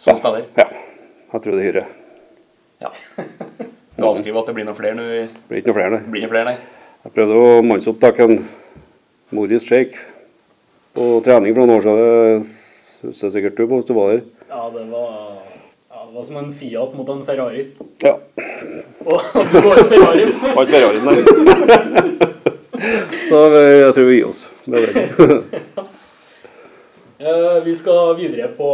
som 0.00 0.16
spiller. 0.16 0.46
ja. 0.56 0.68
Jeg 1.30 1.42
tror 1.44 1.54
det 1.54 1.66
hyrer. 1.68 1.86
Ja. 2.82 2.90
Du 4.00 4.06
avskriver 4.08 4.40
at 4.40 4.46
det 4.48 4.54
blir 4.56 4.64
noen 4.64 4.76
flere 4.78 4.96
nå? 4.96 5.02
Det 5.04 5.48
blir 5.50 5.58
ikke 5.60 5.68
noe 5.68 5.76
flere, 5.76 5.90
nei. 5.92 5.98
Blir 6.08 6.22
noe 6.24 6.30
flere, 6.32 6.44
nei. 6.48 6.56
Jeg 7.04 7.12
prøvde 7.12 7.34
å 7.36 7.48
mannsopptake 7.68 8.24
en 8.24 8.38
Moris 9.36 9.66
Shake 9.68 9.98
på 10.96 11.08
trening 11.26 11.52
for 11.52 11.66
noen 11.66 11.74
år 11.74 11.84
siden. 11.84 12.46
Husker 13.00 13.30
sikkert 13.32 13.56
du 13.56 13.64
på 13.64 13.78
hvis 13.78 13.88
du 13.88 13.94
var 13.96 14.10
der. 14.12 14.24
Ja, 14.50 14.66
det 14.74 14.82
var, 14.90 15.12
ja, 15.88 16.02
det 16.04 16.14
var 16.18 16.24
som 16.26 16.36
en 16.36 16.50
Fiat 16.52 16.96
mot 16.98 17.08
en 17.08 17.22
Ferrari. 17.24 17.62
Ja. 18.04 18.18
Og 19.06 19.30
det 19.54 19.62
går 19.64 19.80
Ferrari. 19.88 20.26
Var 20.42 20.60
ikke 20.66 20.74
Ferrari, 20.74 21.00
nei. 21.06 21.16
Så 23.30 23.40
eh, 23.56 23.78
jeg 23.86 23.94
tror 23.96 24.08
vi 24.08 24.18
gir 24.18 24.28
oss. 24.28 24.44
Det 24.66 24.84
det. 24.92 25.06
Eh, 27.20 27.58
Vi 27.66 27.74
skal 27.76 28.14
videre 28.16 28.46
på, 28.56 28.66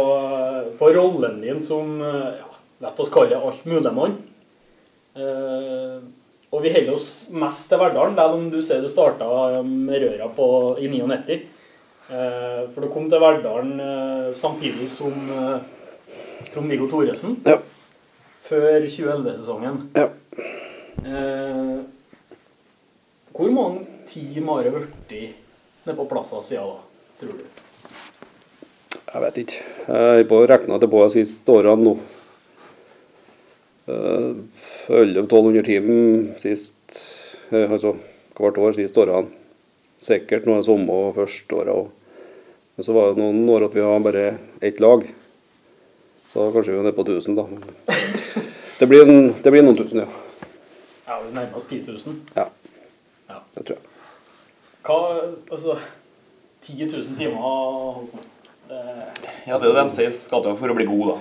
på 0.79 0.89
rollen 0.95 1.41
din 1.41 1.57
som 1.59 1.97
eh, 1.99 2.37
ja, 2.39 2.53
lett 2.85 3.01
oss 3.03 3.11
kalle 3.11 3.33
det 3.33 3.41
altmuligmann. 3.43 4.13
mann. 4.15 6.05
og 6.55 6.63
vi 6.63 6.71
holder 6.71 6.93
oss 6.93 7.25
mest 7.27 7.67
til 7.67 7.81
Verdalen, 7.81 8.15
selv 8.15 8.37
om 8.37 8.45
du 8.53 8.61
ser 8.63 8.79
du 8.79 8.87
starta 8.87 9.27
med 9.67 9.99
røra 9.99 10.29
på, 10.31 10.47
i 10.79 10.87
99. 10.87 11.41
Eh, 12.07 12.61
For 12.71 12.81
du 12.85 12.87
kom 12.93 13.09
til 13.11 13.19
Verdalen 13.19 13.79
eh, 13.83 14.27
samtidig 14.37 14.87
som 14.91 15.11
eh, 15.11 15.57
Trond-Viggo 16.53 16.87
Thoresen, 16.87 17.35
Ja. 17.45 17.57
før 18.47 18.79
2011-sesongen. 18.85 19.81
Ja. 19.97 20.07
Eh, 21.03 21.77
Hvor 23.37 23.51
mange 23.53 23.83
team 24.07 24.47
har 24.49 24.63
det 24.63 24.71
blitt 24.73 25.11
nede 25.85 25.97
på 25.97 26.07
plassen 26.09 26.41
siden 26.43 26.71
da, 26.71 26.79
tror 27.19 27.35
du? 27.37 27.43
Jeg 29.07 29.21
vet 29.23 29.37
ikke. 29.43 29.59
Jeg 29.87 30.25
har 30.31 30.47
regna 30.51 30.77
det 30.79 30.89
på 30.91 31.03
de 31.03 31.11
siste 31.19 31.51
årene 31.53 31.83
nå. 31.83 31.93
Eh, 33.87 34.31
1100-1200 34.87 35.63
timer 35.67 36.39
sist, 36.39 36.75
altså 37.51 37.93
hvert 38.39 38.57
år 38.63 38.75
siste 38.79 39.03
årene. 39.03 39.27
Sikkert 40.01 40.45
noen 40.45 40.63
sommer 40.65 41.07
og 41.09 41.15
første 41.17 41.57
åra 41.57 41.73
òg. 41.73 41.87
Men 42.77 42.85
så 42.85 42.93
var 42.93 43.13
det 43.15 43.23
noen 43.23 43.47
år 43.49 43.65
at 43.65 43.73
vi 43.75 43.81
har 43.81 44.03
bare 44.05 44.25
ett 44.61 44.79
lag. 44.83 45.07
Så 46.29 46.51
kanskje 46.53 46.75
vi 46.75 46.77
er 46.77 46.83
nede 46.85 46.93
på 46.97 47.05
1000, 47.07 47.37
da. 47.37 47.47
Det 48.77 48.85
blir, 48.85 49.07
en, 49.09 49.31
det 49.41 49.49
blir 49.49 49.63
noen 49.65 49.73
tusen, 49.79 50.03
ja. 50.03 50.49
Ja, 51.07 51.15
vi 51.23 51.31
nærmer 51.33 51.55
oss 51.57 51.65
10 51.65 51.79
000. 51.87 52.19
ja. 52.35 52.43
Ja. 53.27 53.39
Det 53.55 53.63
tror 53.65 53.73
jeg. 53.73 53.87
Hva 54.85 54.97
Altså 55.51 55.77
10 56.61 56.85
000 56.85 57.17
timer. 57.17 58.05
Det, 58.69 58.83
Ja, 59.47 59.57
det 59.57 59.71
er 59.71 59.73
det 59.73 59.83
de 59.87 59.95
sier 59.95 60.13
skal 60.13 60.43
til 60.45 60.53
for 60.59 60.69
å 60.69 60.75
bli 60.77 60.85
god, 60.85 61.09
da. 61.09 61.17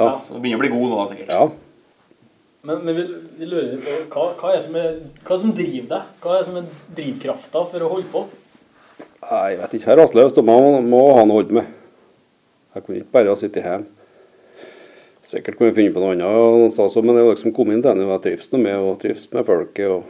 Ja. 0.00 0.08
Så 0.24 0.32
du 0.32 0.40
begynner 0.40 0.62
å 0.62 0.64
bli 0.64 0.72
god 0.72 0.88
nå, 0.88 0.96
da, 0.96 1.06
sikkert. 1.12 1.34
Ja. 1.34 1.44
Men 2.64 2.84
men 2.84 2.96
vi, 2.96 3.04
vi 3.38 3.46
lurer 3.48 3.76
på 3.84 3.96
hva, 4.14 4.30
hva, 4.40 4.54
er 4.54 4.62
som 4.64 4.76
er, 4.80 4.96
hva 5.26 5.36
som 5.40 5.52
driver 5.56 5.90
deg? 5.90 6.12
Hva 6.24 6.38
er 6.38 6.46
som 6.46 6.56
er 6.60 6.70
drivkrafta 6.96 7.64
for 7.68 7.84
å 7.84 7.90
holde 7.92 8.08
på? 8.12 8.24
Nei, 9.24 9.42
jeg 9.52 9.60
vet 9.60 9.74
ikke. 9.78 9.90
Herr 9.90 10.04
og 10.04 10.40
man 10.48 10.88
må 10.88 11.02
ha 11.16 11.24
noe 11.24 11.36
å 11.36 11.42
holde 11.42 11.58
med. 11.60 11.68
Jeg 12.74 12.86
kunne 12.86 13.00
ikke 13.02 13.14
bare 13.14 13.36
sitte 13.38 13.62
hjemme. 13.64 13.86
Sikkert 15.24 15.56
kunne 15.56 15.70
jeg 15.70 15.78
finne 15.78 15.94
på 15.94 16.02
noe 16.02 16.12
annet, 16.12 16.26
men 16.68 17.16
jeg 17.16 17.24
har 17.24 17.30
liksom 17.30 17.54
kommet 17.56 17.78
inn 17.78 17.84
til 17.84 17.96
det. 17.96 18.08
Jeg 18.10 18.24
trives 18.26 18.50
med 18.58 18.74
og 18.76 18.98
trives 19.00 19.24
med 19.32 19.46
folket. 19.48 19.88
og 19.88 20.02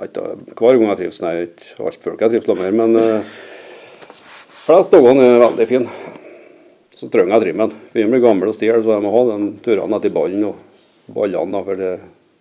Hver 0.00 0.78
gang 0.78 0.88
jeg 0.88 1.00
trives, 1.02 1.20
nei, 1.20 1.34
ikke 1.48 1.88
alt 1.88 2.06
folk 2.06 2.24
jeg 2.24 2.32
trives 2.32 2.48
med 2.48 2.78
men 2.78 2.96
uh, 2.96 3.34
flest 4.64 4.94
dagene 4.96 5.26
er 5.28 5.42
veldig 5.44 5.68
fine. 5.68 6.00
Så 6.96 7.10
trenger 7.12 7.36
jeg 7.36 7.48
trimmen. 7.48 7.76
Begynner 7.92 8.14
å 8.14 8.16
bli 8.16 8.24
gammel 8.24 8.52
og 8.52 8.56
stil, 8.56 8.80
så 8.80 8.96
jeg 8.96 9.04
må 9.04 9.12
ha 9.12 9.22
den 9.34 9.50
turene 9.64 10.00
etter 10.00 10.14
ballen 10.14 10.48
og 10.48 10.71
ballene, 11.14 11.62
for 11.66 11.78
det, 11.78 11.92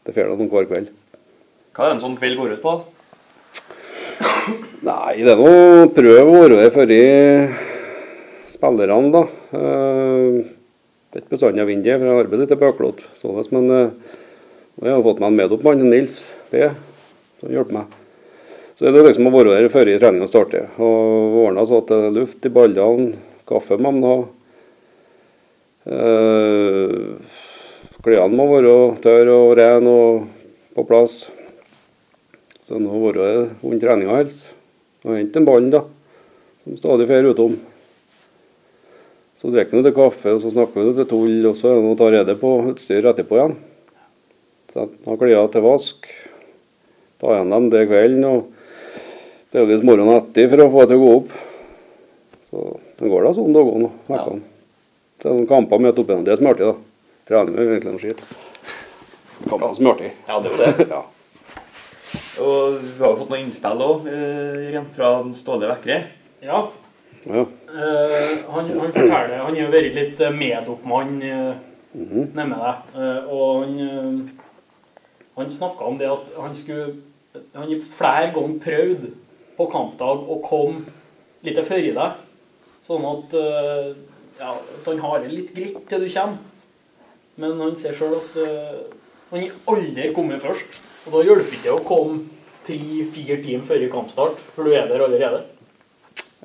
det 0.06 0.16
får 0.16 0.34
de 0.40 0.50
hver 0.52 0.70
kveld. 0.70 0.90
Hva 1.72 1.86
er 1.86 1.92
det 1.92 1.96
en 1.98 2.04
sånn 2.04 2.18
kveld 2.20 2.40
går 2.40 2.56
ut 2.58 2.64
på? 2.64 2.78
Nei, 4.82 5.22
det 5.22 5.30
er 5.36 5.38
nå 5.38 5.52
å 5.52 5.92
prøve 5.94 6.24
å 6.26 6.40
være 6.42 6.64
der 6.64 6.74
for 6.74 6.96
spillerne, 8.50 9.12
da. 9.14 9.22
Eh, 9.58 10.42
Det 11.12 11.20
er 11.20 11.24
ikke 11.26 11.34
bestandig 11.36 11.60
jeg 11.60 11.68
vinner 11.68 11.84
det, 11.84 11.96
for 12.00 12.08
jeg 12.08 12.20
arbeider 12.22 12.46
litt 12.46 12.62
Øklot. 12.70 13.00
Men 13.52 13.66
eh, 13.76 13.90
nå 14.80 14.86
har 14.86 14.94
jeg 14.94 15.04
fått 15.04 15.20
meg 15.20 15.28
en 15.28 15.40
medoppmann, 15.42 15.82
Nils 15.92 16.22
B, 16.52 16.70
som 17.42 17.52
hjelper 17.52 17.76
meg. 17.82 17.98
Så 18.80 18.88
det 18.88 19.02
er 19.02 19.10
liksom 19.10 19.28
å 19.28 19.34
være 19.36 19.58
der 19.58 19.68
før 19.74 19.92
treninga 20.00 20.30
starter. 20.32 20.70
Og 20.80 21.36
ordne 21.44 21.66
så 21.68 21.82
at 21.82 21.92
det 21.92 21.98
er 22.00 22.16
luft 22.16 22.48
i 22.48 22.54
ballene, 22.56 23.12
kaffe 23.50 23.76
må 23.78 23.92
man 23.92 24.08
ha. 24.08 24.16
Eh, 25.92 27.51
Klærne 28.02 28.34
må 28.34 28.48
være 28.50 28.78
tørre 29.04 29.34
og 29.36 29.52
rene 29.60 29.92
og 29.94 30.24
på 30.74 30.86
plass. 30.90 31.28
Så 32.66 32.80
nå 32.82 32.98
være 33.04 33.28
under 33.62 33.82
treninga 33.84 34.16
helst. 34.18 34.48
Og 35.06 35.14
hente 35.20 35.38
en 35.38 35.46
ball, 35.46 35.68
da. 35.74 35.84
Som 36.64 36.80
stadig 36.80 37.06
fer 37.10 37.30
utom. 37.30 37.60
Så 39.38 39.54
drikker 39.54 39.78
vi 39.78 39.86
litt 39.86 39.98
kaffe, 39.98 40.34
og 40.34 40.42
så 40.42 40.50
snakker 40.54 40.82
vi 40.82 40.96
til 40.98 41.10
tull, 41.14 41.38
og 41.50 41.56
så 41.58 41.70
er 41.70 41.78
det 41.78 41.86
noe 41.86 42.10
rede 42.14 42.38
på 42.42 42.58
utstyr 42.72 43.08
etterpå 43.10 43.38
igjen. 43.38 43.56
Så 44.74 44.90
jeg 44.90 45.22
klær 45.22 45.54
til 45.54 45.66
vask. 45.66 46.12
Ta 47.22 47.36
igjen 47.36 47.54
dem 47.54 47.72
det 47.74 47.88
kvelden, 47.90 48.28
og 48.30 49.50
delvis 49.54 49.86
morgenen 49.86 50.18
etter 50.18 50.50
for 50.50 50.66
å 50.66 50.72
få 50.74 50.86
det 50.86 50.94
til 50.94 51.02
å 51.02 51.06
gå 51.06 51.18
opp. 51.22 51.34
Så 52.50 52.70
det 53.02 53.10
går 53.14 53.28
da 53.28 53.34
sånn 53.38 53.58
dagene 53.58 53.90
og 53.90 54.16
ukene. 54.16 54.48
Så 55.22 55.28
er 55.28 55.36
det 55.36 55.42
noen 55.44 55.52
kamper 55.54 55.86
midt 55.86 56.02
oppi 56.02 56.24
det 56.26 56.38
som 56.40 56.50
er 56.50 56.58
artig, 56.58 56.72
da. 56.72 56.91
Trening 57.28 57.58
er 57.58 57.68
jo 57.68 57.74
egentlig 57.76 57.96
noe 57.96 58.02
skitt. 58.02 58.22
Som 59.46 59.64
er 59.64 59.92
artig. 59.92 60.12
Ja, 60.28 60.38
det 60.42 60.52
er 60.52 60.56
jo 60.56 60.62
det. 60.62 60.88
Ja. 60.96 61.02
Og 62.42 62.78
vi 62.82 63.04
har 63.04 63.12
jo 63.12 63.18
fått 63.20 63.30
noen 63.30 63.44
innspill 63.46 63.82
òg, 63.86 64.06
rent 64.74 64.96
fra 64.96 65.10
Ståle 65.36 65.68
Vekre. 65.70 65.98
Ja, 66.42 66.62
ja. 67.28 67.44
Uh, 67.70 68.32
han, 68.50 68.72
han 68.74 68.94
forteller 68.96 69.44
Han 69.44 69.54
har 69.54 69.60
jo 69.60 69.68
vært 69.70 69.94
litt 69.94 70.22
eh, 70.26 70.34
medoppmann 70.34 71.20
uh, 71.22 71.52
nede 71.94 72.46
med 72.50 72.56
deg. 72.58 72.96
Uh, 72.96 73.30
og 73.30 73.52
han, 73.62 73.76
uh, 73.78 75.28
han 75.38 75.54
snakka 75.54 75.86
om 75.86 76.00
det 76.02 76.10
at 76.10 76.32
han 76.40 76.58
skulle 76.58 76.96
Han 77.54 77.70
har 77.70 77.86
flere 77.86 78.32
ganger 78.34 78.58
prøvd 78.66 79.06
på 79.60 79.68
kampdag 79.72 80.26
å 80.26 80.40
komme 80.44 80.82
litt 81.46 81.62
før 81.68 81.86
i 81.86 81.94
deg. 81.96 82.18
Sånn 82.86 83.06
at, 83.06 83.36
eh, 83.38 83.92
ja, 84.40 84.56
at 84.58 84.88
han 84.90 85.00
har 85.04 85.22
det 85.22 85.32
litt 85.32 85.54
greit 85.56 85.78
til 85.88 86.04
du 86.04 86.10
kommer. 86.10 86.40
Men 87.42 87.58
han 87.58 87.74
ser 87.80 87.96
sjøl 87.98 88.14
at 88.20 88.38
eh, 88.38 88.82
han 89.32 89.42
har 89.42 89.54
aldri 89.74 90.12
kommet 90.14 90.44
først. 90.44 90.78
Og 91.08 91.16
da 91.16 91.24
hjelper 91.26 91.50
det 91.50 91.60
ikke 91.62 91.78
å 91.80 91.86
komme 91.88 92.20
tre-fire 92.68 93.40
timer 93.42 93.66
før 93.66 93.86
kampstart, 93.90 94.42
for 94.54 94.68
du 94.68 94.76
er 94.76 94.86
der 94.90 95.02
allerede. 95.02 95.40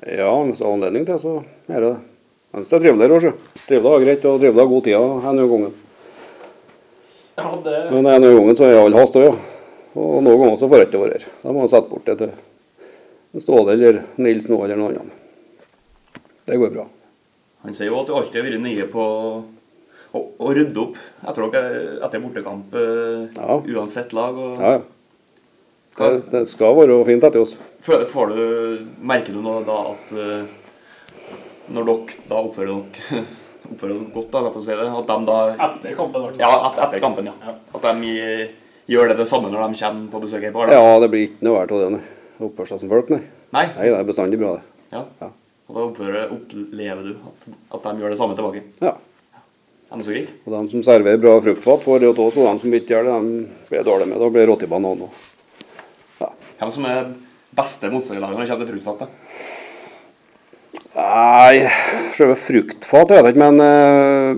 Ja, 0.01 0.31
hvis 0.45 0.57
det 0.57 0.65
er 0.65 0.71
anledning 0.71 1.05
til, 1.05 1.19
så 1.21 1.33
er 1.69 1.83
det 1.83 1.91
det. 1.91 1.99
Men 2.49 2.63
hvis 2.63 2.71
det 2.71 2.77
er 2.77 2.83
trivelig 2.85 3.17
også, 3.17 3.33
trivelig 3.67 3.91
er 3.91 4.05
greit, 4.07 4.25
og 4.25 4.39
trivelig 4.41 4.63
er 4.63 4.71
god 4.71 4.87
tid 4.87 4.97
en 4.97 5.43
gangen. 5.51 5.75
Ja, 7.37 7.51
det, 7.67 7.75
Men 7.91 8.09
en 8.15 8.23
av 8.25 8.35
gangen 8.39 8.57
så 8.57 8.65
er 8.65 8.79
all 8.81 8.97
hast 8.97 9.19
òg, 9.19 9.27
ja. 9.27 9.35
Og 9.97 10.17
noen 10.25 10.41
ganger 10.41 10.57
så 10.57 10.69
får 10.69 10.81
jeg 10.81 10.89
ikke 10.89 11.01
være 11.03 11.17
her. 11.19 11.27
Da 11.43 11.53
må 11.53 11.65
jeg 11.65 11.73
sette 11.73 11.91
bort 11.91 12.09
det 12.09 12.17
til 12.21 13.41
Ståle 13.41 13.75
eller 13.75 14.01
Nils 14.21 14.47
nå 14.49 14.57
eller 14.63 14.79
noen 14.79 14.97
annen. 14.97 15.13
Det 16.47 16.57
går 16.57 16.73
bra. 16.73 16.87
Han 17.65 17.77
sier 17.77 17.91
jo 17.91 17.99
at 18.01 18.09
du 18.09 18.15
alltid 18.17 18.39
har 18.39 18.47
vært 18.47 18.63
nye 18.63 18.87
på 18.89 19.05
å, 20.15 20.21
å 20.39 20.51
rydde 20.55 20.79
opp 20.83 20.95
etter, 21.27 21.47
dere, 21.51 21.81
etter 22.07 22.21
bortekamp, 22.23 22.75
eh, 22.75 23.41
Ja. 23.41 23.57
uansett 23.79 24.13
lag. 24.13 24.37
Og, 24.37 24.59
Ja, 24.61 24.71
ja. 24.77 24.81
Det, 25.97 26.29
det 26.29 26.43
skal 26.45 26.75
være 26.77 26.99
fint 27.07 27.23
etter 27.25 27.41
oss. 27.41 27.55
Får, 27.81 28.03
får 28.05 28.33
du, 28.35 28.43
merker 29.01 29.33
du 29.33 29.41
nå 29.41 29.55
da 29.65 29.77
at 29.95 30.11
eh, 30.13 30.43
når 31.73 31.87
dere 31.89 32.27
da 32.29 32.41
oppfører 32.43 32.69
dere 32.69 33.23
oppfører 33.71 33.95
dere 33.97 34.11
godt, 34.13 34.29
da, 34.31 34.43
lett 34.45 34.59
å 34.59 34.61
si 34.61 34.75
det, 34.77 34.85
at 34.99 35.09
de 35.09 35.17
da 35.27 35.37
etter 35.67 35.95
kampen. 35.97 36.21
da. 36.27 36.43
Ja, 36.43 36.51
et, 36.69 36.77
etter 36.85 37.01
kampen, 37.03 37.25
ja. 37.31 37.33
Ja. 37.43 37.55
At 37.73 37.81
de 37.89 38.11
i- 38.13 38.47
gjør 38.93 39.09
det 39.09 39.17
det 39.17 39.27
samme 39.27 39.49
når 39.51 39.65
de 39.73 39.81
kommer 39.81 40.11
på 40.13 40.21
besøk 40.23 40.45
her 40.45 40.53
på 40.55 40.67
Ja, 40.71 40.99
det 41.01 41.09
blir 41.11 41.25
ikke 41.27 41.43
noe 41.49 41.57
verre 41.57 41.75
av 41.75 41.81
det, 41.81 41.89
nei. 41.97 42.05
Oppføre 42.45 42.69
seg 42.69 42.79
som 42.85 42.89
folk, 42.93 43.09
nei. 43.09 43.19
Nei? 43.57 43.65
Nei, 43.73 43.89
det 43.89 43.97
er 43.97 44.05
bestandig 44.07 44.37
bra, 44.39 44.53
det. 44.59 44.63
Ja. 44.93 45.01
Ja. 45.19 45.31
Og 45.67 45.75
da 45.75 45.81
oppfører, 45.89 46.29
opplever 46.31 47.03
du 47.03 47.15
at, 47.17 47.47
at 47.75 47.83
de 47.89 48.03
gjør 48.05 48.13
det 48.13 48.19
samme 48.21 48.37
tilbake? 48.37 48.61
Ja. 48.85 48.93
Er 48.93 48.93
det 48.93 48.93
så 48.93 48.93
greit? 48.93 49.41
Og 50.45 50.51
de 50.51 50.63
som 50.71 50.83
serverer 50.83 51.21
bra 51.21 51.37
fruktfat, 51.43 51.83
får 51.85 52.03
det 52.03 52.09
til 52.11 52.25
oss, 52.25 52.37
og 52.37 52.49
de 52.49 52.63
som 52.63 52.73
ikke 52.75 52.93
gjør 52.93 53.07
det, 53.07 53.15
de 53.15 53.69
blir 53.69 53.85
dårlige 53.87 54.09
med. 54.11 54.19
Da 54.19 54.29
blir 54.33 54.49
rått 54.49 54.65
i 54.65 54.69
banan 54.71 55.05
òg. 55.05 55.23
Ja. 56.19 56.29
Hvem 56.59 56.73
som 56.75 56.87
er 56.89 57.07
beste 57.57 57.91
motstanderlaget 57.93 58.35
når 58.35 58.43
det 58.43 58.51
kommer 58.51 58.67
til 58.67 58.75
fruktfat? 58.75 58.99
da? 59.05 59.07
Nei, 60.97 61.69
selve 62.17 62.35
fruktfat 62.41 63.11
vet 63.13 63.27
jeg 63.29 63.35
ikke, 63.35 63.45
men 63.45 63.61
uh, 63.61 64.31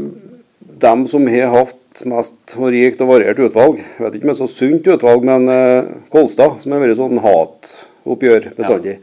dem 0.86 1.06
som 1.10 1.27
har 1.32 1.53
hatt 1.56 2.03
mest 2.10 2.56
rikt 2.60 3.01
og 3.03 3.10
variert 3.10 3.39
utvalg 3.44 3.79
Jeg 3.79 4.03
vet 4.03 4.13
ikke 4.15 4.27
om 4.27 4.32
det 4.32 4.36
er 4.36 4.39
så 4.39 4.50
sunt 4.51 4.89
utvalg, 4.94 5.25
men 5.27 5.48
uh, 5.50 5.89
Kolstad, 6.13 6.60
som 6.62 6.75
har 6.75 6.84
vært 6.84 7.00
sånn 7.00 7.24
hatoppgjør 7.24 8.51
bestandig. 8.60 9.00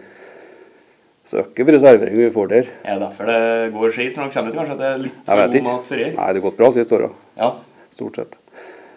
Søker 1.27 1.67
for 1.67 1.79
servering 1.83 2.17
vi 2.21 2.31
får 2.31 2.51
der. 2.53 2.69
Er 2.87 2.99
det 3.01 3.03
derfor 3.03 3.27
det 3.27 3.39
går 3.75 3.95
skeis 3.97 4.15
når 4.17 4.29
dere 4.29 4.35
kommer 4.37 4.51
ut? 4.53 4.59
Kanskje 4.61 4.75
at 4.77 4.83
det 4.83 4.91
er 4.93 5.01
litt 5.03 5.17
for 5.27 5.41
vet 5.41 5.47
god 5.47 5.57
ikke. 5.61 5.71
mat 5.73 5.89
før? 5.89 6.03
Nei, 6.07 6.11
det 6.15 6.39
har 6.41 6.45
gått 6.45 6.59
bra 6.61 6.69
siste 6.77 6.95
åra. 7.01 7.09
Ja. 7.41 7.49
Stort 7.97 8.21
sett. 8.21 8.37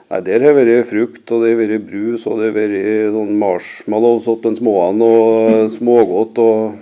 Nei, 0.10 0.20
Der 0.26 0.46
har 0.46 0.54
det 0.54 0.68
vært 0.68 0.90
frukt, 0.90 1.32
og 1.34 1.42
det 1.44 1.50
har 1.54 1.60
vært 1.64 1.88
brus, 1.90 2.28
og 2.30 2.38
det 2.40 2.52
har 2.52 2.56
vært 2.60 2.78
sånn 3.16 3.34
marshmallows 3.42 4.28
til 4.30 4.40
den 4.46 4.60
småen, 4.60 5.02
og 5.06 5.72
smågodt. 5.78 6.38
og 6.46 6.78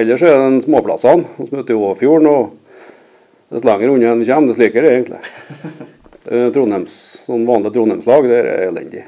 Ellers 0.00 0.22
er 0.22 0.36
det 0.38 0.64
småplassene, 0.64 1.24
som 1.36 1.60
ute 1.60 1.74
i 1.74 1.80
Åfjorden. 1.90 2.28
og 2.30 2.56
Dess 3.50 3.64
lenger 3.66 3.90
unna 3.90 4.12
en 4.14 4.24
kommer, 4.24 4.52
dess 4.52 4.60
likere 4.62 4.86
er 4.86 4.90
det 4.90 4.98
egentlig. 5.00 5.86
Eh, 6.30 6.50
Trondheims, 6.52 6.94
sånn 7.24 7.46
vanlig 7.48 7.70
Trondheimslag, 7.72 8.26
det 8.28 8.36
er 8.44 8.66
elendig. 8.66 9.06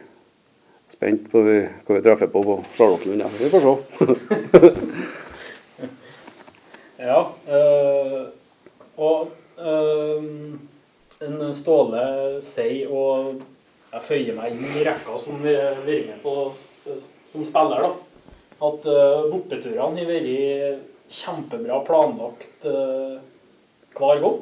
Spent 1.02 1.24
på 1.32 1.40
hva 1.42 1.96
vi 1.96 2.00
treffer 2.04 2.28
på 2.30 2.40
på 2.46 2.54
Charlottenlund. 2.76 3.24
Ja. 3.24 3.28
Vi 3.38 3.48
får 3.50 3.60
se. 3.66 4.72
Ja. 7.02 7.32
øh, 7.50 8.26
og 8.96 9.30
øh, 9.58 10.24
en 11.26 11.54
Ståle 11.54 12.04
sier, 12.38 12.86
og 12.86 13.40
jeg 13.90 14.04
føyer 14.06 14.36
meg 14.36 14.54
inn 14.54 14.76
i 14.78 14.84
rekka 14.86 15.16
som 15.18 15.42
vi 15.42 15.56
vært 15.56 16.12
med 16.12 16.20
på 16.22 16.36
som 16.54 17.42
spiller, 17.48 17.82
da, 17.82 17.90
at 18.68 18.86
øh, 18.86 19.26
borteturene 19.32 19.98
har 19.98 20.12
vært 20.12 21.10
kjempebra 21.10 21.80
planlagt 21.88 22.68
hver 23.98 24.22
gang. 24.22 24.38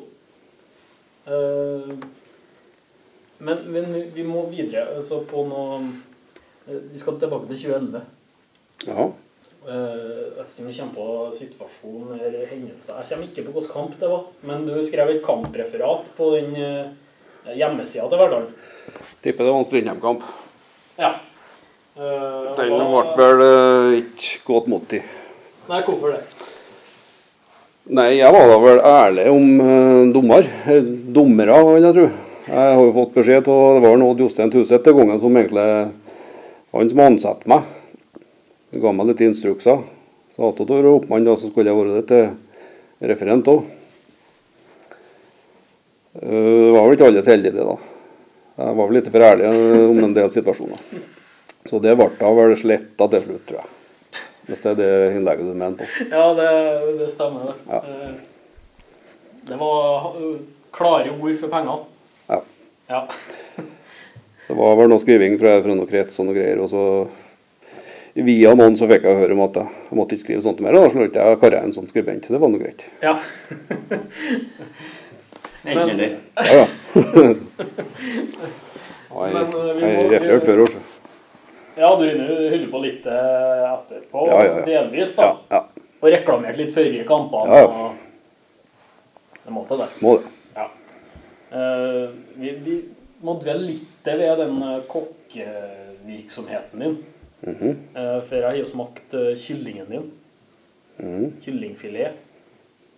Men, 3.39 3.65
men 3.73 3.99
vi 4.13 4.29
må 4.29 4.45
videre 4.53 4.99
altså 4.99 5.25
på 5.25 5.49
noe 5.49 5.81
Vi 6.93 6.99
skal 6.99 7.19
tilbake 7.21 7.49
til 7.51 7.61
2011. 7.67 8.03
Ja. 8.87 9.07
Eh, 9.69 9.75
Jeg 9.75 10.37
vet 10.39 10.53
ikke 10.55 10.65
om 10.65 10.69
vi 10.71 10.77
kommer 10.79 10.95
på 10.97 11.07
situasjon 11.37 12.13
eller 12.17 12.47
hendelse. 12.51 12.93
Jeg 12.97 13.09
kommer 13.11 13.27
ikke 13.29 13.47
på 13.47 13.55
hvilken 13.57 13.75
kamp 13.75 13.97
det 14.01 14.11
var. 14.13 14.27
Men 14.49 14.67
du 14.69 14.77
skrev 14.87 15.11
et 15.15 15.25
kampreferat 15.25 16.13
på 16.17 16.31
den 16.37 16.55
eh, 16.57 16.93
hjemmesida 17.57 18.09
til 18.09 18.23
Verdal. 18.23 18.47
Tipper 19.23 19.45
det 19.45 19.53
var 19.53 19.61
en 19.61 19.69
Strindheim-kamp. 19.69 20.23
Ja. 21.01 21.15
Uh, 22.01 22.55
Den 22.57 22.71
var... 22.73 23.11
ble 23.17 23.27
vel 23.27 23.43
eh, 23.45 23.99
ikke 24.01 24.39
godt 24.47 24.71
mottatt. 24.71 25.17
Nei, 25.69 25.83
hvorfor 25.85 26.15
det? 26.15 26.23
Nei, 27.91 28.09
jeg 28.21 28.31
var 28.33 28.47
da 28.47 28.57
vel 28.63 28.81
ærlig 28.87 29.27
om 29.33 29.47
eh, 29.65 30.13
dommer. 30.15 30.47
Eh, 30.71 30.91
Dommere, 31.15 31.57
vil 31.75 31.87
jeg 31.89 31.97
tro. 31.97 32.05
Jeg 32.51 32.75
har 32.75 32.81
jo 32.83 32.93
fått 32.97 33.13
beskjed 33.15 33.49
av 33.53 33.77
Det 33.77 33.83
var 33.85 33.99
nå 34.01 34.09
Jostein 34.19 34.51
Tuset 34.51 34.87
den 34.87 34.97
gangen 34.97 35.21
som 35.23 35.37
egentlig 35.39 35.65
Han 36.73 36.91
som 36.91 37.01
ansatte 37.03 37.51
meg. 37.51 37.67
Ga 38.81 38.93
meg 38.95 39.09
litt 39.11 39.23
instrukser. 39.27 39.83
Så 40.31 40.47
at 40.53 40.61
det 40.63 40.71
var 40.71 40.87
oppmann, 40.93 41.25
da, 41.27 41.35
så 41.37 41.51
skulle 41.51 41.73
jeg 41.73 41.79
være 41.81 41.97
det 41.99 42.05
til 42.11 43.09
referent 43.11 43.49
òg. 43.51 43.65
Det 46.21 46.71
var 46.75 46.87
vel 46.87 46.95
ikke 46.97 47.09
alle 47.11 47.23
så 47.23 47.33
heldige, 47.35 47.55
det, 47.57 47.65
da. 47.67 47.77
Jeg 48.61 48.77
var 48.77 48.89
vel 48.91 48.97
litt 48.99 49.11
for 49.11 49.25
ærlig 49.25 49.47
eh, 49.49 49.85
om 49.89 50.01
en 50.05 50.15
del 50.17 50.31
situasjoner. 50.35 50.81
Så 51.71 51.79
det 51.83 51.95
ble 51.99 52.09
da 52.19 52.31
vel 52.37 52.55
sletta 52.59 53.07
til 53.13 53.23
slutt, 53.27 53.45
tror 53.49 53.61
jeg. 53.63 53.77
Hvis 54.51 54.65
det 54.65 54.71
er 54.73 54.79
det 54.81 54.91
innlegget 55.17 55.47
du 55.47 55.55
mener 55.55 55.77
på. 55.79 55.87
Ja, 56.11 56.25
det, 56.39 56.49
det 56.99 57.11
stemmer, 57.13 57.51
det. 57.51 57.57
Ja. 57.71 57.81
Eh, 57.87 58.15
Det 59.51 59.57
var 59.59 60.11
eh, 60.21 60.41
klare 60.77 61.11
ord 61.17 61.37
for 61.41 61.49
penger. 61.53 61.85
Ja. 62.31 62.41
Ja. 62.91 63.01
Det 64.51 64.57
var 64.59 64.79
vel 64.81 64.89
noe 64.91 64.99
skriving 64.99 65.37
fra, 65.39 65.53
fra 65.63 65.75
noen 65.77 65.87
krets 65.87 66.19
og 66.19 66.27
noe 66.27 66.35
greier. 66.35 66.59
Og 66.59 66.71
så 66.73 66.83
via 68.19 68.55
noen 68.59 68.75
så 68.75 68.89
fikk 68.91 69.07
jeg 69.07 69.21
høre 69.21 69.37
om 69.37 69.45
at 69.45 69.61
jeg, 69.61 69.71
jeg 69.87 69.99
måtte 70.01 70.17
ikke 70.17 70.25
skrive 70.25 70.43
sånt 70.43 70.63
mer. 70.65 70.75
og 70.75 70.91
Da 70.91 71.05
ikke 71.07 71.27
jeg 71.29 71.39
karrieren 71.45 71.75
som 71.77 71.87
skribent. 71.87 72.27
Det 72.27 72.41
var 72.43 72.51
nå 72.51 72.59
greit. 72.59 72.83
ja. 73.05 73.15
Endelig. 75.71 76.17
Ja, 76.41 76.53
ja. 76.57 76.67
Ja, 79.11 79.27
jeg, 79.27 79.35
Men, 79.35 79.47
eh, 79.59 79.81
jeg 79.83 80.11
refererte 80.13 80.47
før 80.47 80.61
år, 80.63 80.69
så. 80.71 80.81
Ja, 81.77 81.89
du 81.99 82.05
holder 82.05 82.69
på 82.71 82.83
litt 82.85 83.09
eh, 83.11 83.65
etterpå, 83.67 84.23
Ja, 84.29 84.37
ja, 84.45 84.53
ja. 84.61 84.63
delvis, 84.69 85.17
da. 85.17 85.27
Ja, 85.51 85.59
ja. 85.59 85.89
Og 86.01 86.07
reklamert 86.15 86.61
litt 86.61 86.71
før 86.75 86.87
i 86.95 87.03
kampene. 87.09 87.59
Ja, 87.59 87.67
ja. 87.67 87.89
Det 89.45 89.55
måtte 89.55 89.81
det. 89.81 89.89
Må 90.01 90.15
det. 90.21 90.31
Ja. 90.57 90.69
Uh, 91.51 92.15
vi, 92.39 92.55
vi 92.65 92.77
må 93.25 93.37
dvele 93.41 93.67
litt 93.71 94.07
ved 94.07 94.39
den 94.41 94.63
eh, 94.65 94.81
kokkevirksomheten 94.89 96.81
din. 96.81 96.99
Mm 97.41 97.55
-hmm. 97.55 97.75
for 98.21 98.35
jeg 98.37 98.45
har 98.45 98.57
jo 98.57 98.65
smakt 98.67 99.15
eh, 99.15 99.37
kyllingen 99.37 99.87
din. 99.91 100.11
Mm. 100.99 101.33
Kyllingfilet. 101.45 102.13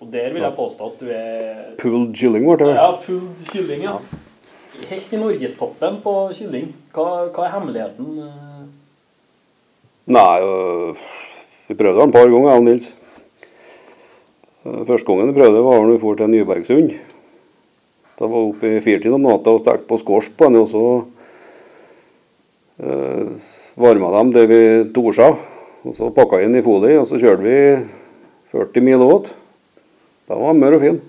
Og 0.01 0.13
der 0.13 0.33
vil 0.33 0.43
jeg 0.43 0.53
påstå 0.57 0.87
at 0.87 1.01
du 1.01 1.07
er 1.07 1.55
Pulled 1.79 2.15
kylling 2.15 2.45
ble 2.45 2.67
det. 2.67 2.75
Ja, 2.75 2.91
pulled 3.07 3.39
kylling, 3.53 3.83
ja. 3.83 3.97
Helt 4.91 5.13
i 5.13 5.17
norgestoppen 5.17 6.01
på 6.03 6.31
kylling. 6.35 6.75
Hva, 6.95 7.29
hva 7.31 7.45
er 7.45 7.53
hemmeligheten? 7.53 8.19
Nei, 10.07 10.41
øh, 10.43 10.97
vi 11.69 11.75
prøvde 11.75 12.01
det 12.01 12.09
et 12.09 12.13
par 12.13 12.27
ganger, 12.27 12.49
jeg 12.51 12.59
og 12.59 12.65
Nils. 12.65 12.95
Første 14.63 15.07
gangen 15.07 15.29
vi 15.31 15.41
prøvde, 15.41 15.65
var 15.65 15.81
når 15.81 15.93
vi 15.93 15.99
dro 16.03 16.15
til 16.15 16.31
Nybergsund. 16.31 16.91
Da 18.23 18.29
var 18.31 18.39
vi 18.39 18.51
oppe 18.53 18.69
i 18.77 18.81
fyrtiden 18.85 19.17
om 19.19 19.25
natta 19.27 19.51
og 19.51 19.59
stekte 19.65 19.89
på 19.91 19.97
skors 19.99 20.29
på 20.31 20.47
den, 20.47 20.61
og 20.63 20.69
så 20.71 20.83
øh, 22.87 23.33
varma 23.83 24.13
dem 24.15 24.31
det 24.37 24.45
vi 24.47 24.59
torsa. 24.95 25.33
Og 25.83 25.97
så 25.97 26.13
pakka 26.15 26.39
inn 26.45 26.55
i 26.55 26.63
folie, 26.63 27.01
og 27.01 27.09
så 27.11 27.19
kjørte 27.19 27.43
vi 27.43 27.57
40 28.53 28.85
mil 28.87 29.03
åt. 29.03 29.33
Da 30.31 30.39
var 30.39 30.55
den 30.55 30.63
mør 30.63 30.77
og 30.77 30.85
fin. 30.85 31.01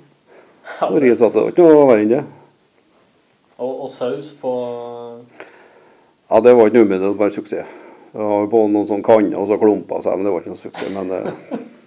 Og 0.87 0.97
ris 1.03 1.21
at 1.21 1.35
det 1.35 1.43
var 1.43 1.53
ikke 1.53 1.67
noe 1.67 1.83
verre 1.91 2.01
enn 2.01 2.09
det. 2.15 2.23
Og, 3.61 3.75
og 3.85 3.93
saus 3.93 4.31
på 4.41 4.55
Ja, 6.31 6.41
det 6.41 6.55
var 6.57 6.65
ikke 6.71 6.79
noe 6.81 6.87
umiddelbar 6.89 7.29
suksess. 7.35 7.69
Jeg 8.13 8.31
har 8.33 8.49
på 8.49 8.63
noen 8.73 8.89
sånne 8.89 9.05
kanner 9.05 9.37
og 9.37 9.45
så 9.53 9.59
klumpa 9.61 10.01
seg, 10.01 10.17
men 10.17 10.25
det 10.25 10.33
var 10.33 10.41
ikke 10.41 10.55
noe 10.55 10.63
suksess. 10.63 10.89
Men 10.97 11.13
det, 11.13 11.21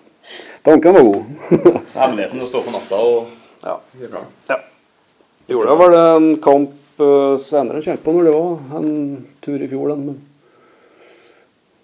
tanken 0.70 0.94
var 1.00 1.10
god. 1.10 1.20
Hemmeligheten 1.98 2.38
er 2.38 2.46
å 2.46 2.52
stå 2.54 2.62
på 2.62 2.78
natta 2.78 3.02
og 3.02 3.34
Ja. 3.66 3.80
gjøre 3.98 4.14
klar. 4.46 4.66
Gjorde 5.46 5.76
var 5.78 5.90
vel 5.90 5.94
en 6.00 6.28
kamp 6.42 6.72
uh, 7.00 7.36
senere, 7.38 7.82
kjente 7.84 8.02
på 8.02 8.14
når 8.16 8.26
det 8.26 8.32
var 8.34 8.80
en 8.80 9.26
tur 9.44 9.62
i 9.62 9.68
fjor, 9.70 9.92
den, 9.92 10.06
men 10.08 10.16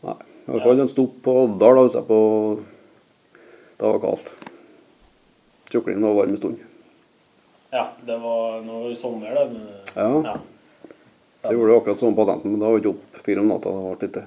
Nei. 0.03 0.17
I 0.43 0.51
hvert 0.51 0.65
fall 0.67 0.81
en 0.83 0.91
stopp 0.91 1.21
på 1.23 1.35
Oddal, 1.45 1.79
da, 1.79 1.85
jeg 1.95 2.07
på 2.09 2.19
Det 3.79 3.87
var 3.87 4.01
kaldt. 4.03 4.33
Kyklingen 5.71 6.03
var 6.09 6.17
varm 6.19 6.33
en 6.35 6.41
stund. 6.41 6.65
Ja, 7.73 7.85
det 8.05 8.17
var 8.21 8.59
noe 8.67 8.91
i 8.91 8.97
sommer, 8.99 9.31
det. 9.35 9.45
men- 9.53 9.69
Ja. 9.97 10.09
ja. 10.33 10.37
Jeg 11.45 11.55
gjorde 11.57 11.71
det 11.73 11.79
akkurat 11.81 11.99
sånn 11.99 12.15
på 12.15 12.27
patenten, 12.27 12.51
men 12.53 12.61
da 12.61 12.67
var 12.67 12.79
jeg 12.79 12.85
ikke 12.85 12.95
opp 12.97 13.23
fire 13.25 13.41
om 13.41 13.49
natta. 13.49 13.71
Det 13.71 13.99
ble 13.99 14.09
litt 14.09 14.19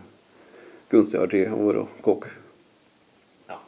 gunstigere 0.89 1.29
tid 1.31 1.51
å 1.51 1.59
være 1.67 1.85
kokk. 2.03 2.25
ja. 3.49 3.59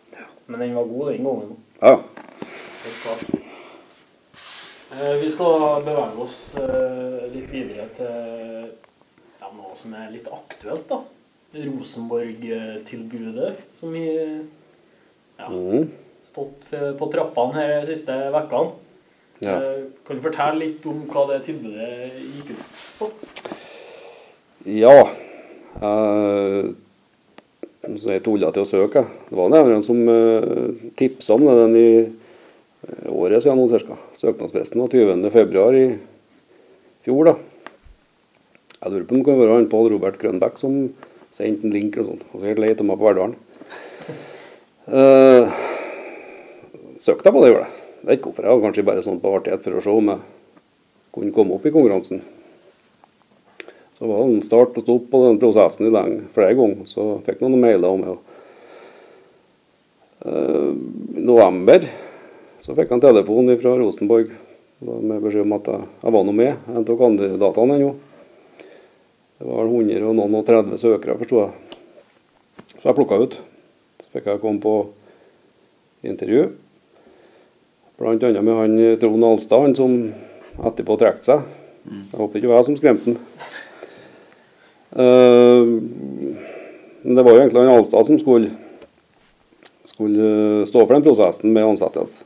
Men 0.47 0.59
den 0.59 0.75
var 0.75 0.85
god 0.85 1.11
den 1.11 1.23
gangen. 1.23 1.55
Ja. 1.81 1.93
Helt 1.99 3.03
klart. 3.03 3.36
Eh, 4.97 5.13
vi 5.21 5.29
skal 5.29 5.83
bevege 5.85 6.21
oss 6.23 6.55
eh, 6.57 7.27
litt 7.33 7.49
videre 7.51 7.85
til 7.97 8.07
ja, 9.37 9.49
noe 9.53 9.75
som 9.77 9.93
er 9.97 10.09
litt 10.13 10.27
aktuelt, 10.33 10.87
da. 10.89 10.97
Rosenborg-tilbudet 11.57 13.53
som 13.77 13.93
vi 13.93 14.05
ja, 14.07 15.47
Mhm. 15.49 15.87
stått 16.25 16.65
på 16.99 17.11
trappene 17.13 17.53
her 17.53 17.67
de 17.81 17.85
siste 17.91 18.11
ukene. 18.33 18.71
ja. 19.39 19.51
Eh, 19.61 19.83
Kan 20.07 20.17
du 20.17 20.21
fortelle 20.23 20.59
litt 20.59 20.85
om 20.85 21.05
hva 21.05 21.27
det 21.29 21.43
tilbudet 21.45 22.11
gikk 22.35 22.49
ut 22.51 22.63
på? 22.97 23.05
Ja. 24.65 24.97
Jeg 27.87 27.99
så 28.01 28.09
jeg 28.11 28.23
tulla 28.23 28.51
til 28.51 28.63
å 28.63 28.67
søke. 28.67 29.05
Det 29.29 29.35
var 29.37 29.53
en 29.53 29.83
som 29.83 30.07
uh, 30.09 30.73
tipsa 30.97 31.33
om 31.35 31.45
det 31.45 31.55
den 31.61 31.75
i 31.75 32.09
året 33.11 33.43
siden 33.43 33.59
nå 33.59 33.67
ca. 33.67 33.97
Søknadsfristen 34.15 34.81
var 34.81 34.93
20. 34.93 35.29
februar 35.31 35.75
i 35.75 35.85
fjor. 37.03 37.25
da. 37.25 37.35
Jeg 38.77 38.91
lurer 38.93 39.07
på 39.07 39.15
om 39.15 39.19
det 39.19 39.25
kan 39.25 39.39
være 39.39 39.57
han 39.57 39.69
Pål 39.71 39.91
Robert 39.91 40.19
Grønbæk 40.21 40.59
som 40.61 40.77
sendte 41.33 41.67
en 41.67 41.73
link 41.73 41.97
og 41.97 42.05
sånt. 42.11 42.23
Han 42.31 42.41
sikkert 42.43 42.61
lei 42.63 42.71
om 42.77 42.87
meg 42.91 42.99
på 42.99 43.07
Verdalen. 43.07 43.35
Uh, 44.87 45.51
søkte 47.01 47.27
jeg 47.27 47.35
på 47.35 47.43
det, 47.43 47.51
gjorde 47.51 47.65
jeg. 47.65 47.85
Vet 48.07 48.19
ikke 48.19 48.29
hvorfor. 48.29 48.45
Jeg 48.45 48.53
var 48.53 48.63
kanskje 48.63 48.87
bare 48.87 49.05
sånn 49.05 49.21
på 49.23 49.35
artighet 49.35 49.65
for 49.65 49.77
å 49.77 49.83
se 49.83 49.91
om 49.91 50.11
jeg 50.13 50.25
kunne 51.17 51.35
komme 51.35 51.57
opp 51.57 51.65
i 51.67 51.73
konkurransen. 51.73 52.23
Så 53.97 54.05
var 54.05 54.21
det 54.21 54.37
en 54.37 54.45
start 54.45 54.77
og 54.77 54.85
stopp 54.85 55.07
på 55.11 55.23
den 55.25 55.39
prosessen 55.41 55.89
i 55.89 55.93
den 55.93 56.19
flere 56.35 56.55
ganger. 56.55 56.85
Så 56.85 57.17
fikk 57.25 57.41
jeg 57.41 57.49
noen 57.49 57.65
mailer 57.65 57.89
om 57.89 58.05
det. 58.05 58.17
Uh, 60.27 60.71
november 61.17 61.85
så 62.59 62.75
fikk 62.77 62.91
han 62.93 63.03
telefon 63.03 63.53
fra 63.61 63.75
Rosenborg 63.77 64.31
med 64.79 65.23
beskjed 65.23 65.45
om 65.45 65.55
at 65.57 65.69
jeg, 65.71 65.87
jeg 66.03 66.13
var 66.13 66.25
nå 66.25 66.35
med. 66.37 66.69
En 66.69 66.83
av 66.83 66.99
kandidatene 66.99 67.77
ennå. 67.77 67.91
Det 69.37 69.45
var 69.45 69.69
100 69.69 70.05
og 70.05 70.15
noen 70.17 70.39
og 70.39 70.45
30 70.47 70.81
søkere, 70.81 71.17
forsto 71.19 71.43
jeg. 71.43 71.77
Så 72.77 72.87
jeg 72.89 72.97
plukka 72.97 73.19
ut. 73.21 73.37
Så 74.01 74.09
fikk 74.13 74.29
jeg 74.31 74.41
komme 74.41 74.61
på 74.61 74.73
intervju. 76.05 76.47
Annet 77.97 78.43
med 78.45 78.53
han 78.53 78.77
Trond 79.01 79.25
Alstad, 79.25 79.63
han 79.65 79.75
som 79.77 79.95
etterpå 80.69 80.97
trakk 81.01 81.23
seg. 81.25 81.45
Jeg 81.87 82.19
håper 82.19 82.37
ikke 82.37 82.45
det 82.45 82.51
var 82.51 82.61
jeg 82.61 82.69
som 82.69 82.77
skremte 82.77 83.13
han. 83.13 83.19
Uh, 84.97 85.65
men 87.01 87.17
det 87.17 87.23
var 87.25 87.33
jo 87.33 87.41
egentlig 87.41 87.63
han 87.63 87.73
Alstad 87.73 88.09
som 88.09 88.19
skulle, 88.21 88.49
skulle 89.85 90.31
eh, 90.61 90.65
stå 90.67 90.81
for 90.81 90.93
den 90.95 91.05
prosessen 91.05 91.53
med 91.55 91.65
ansettelse. 91.65 92.25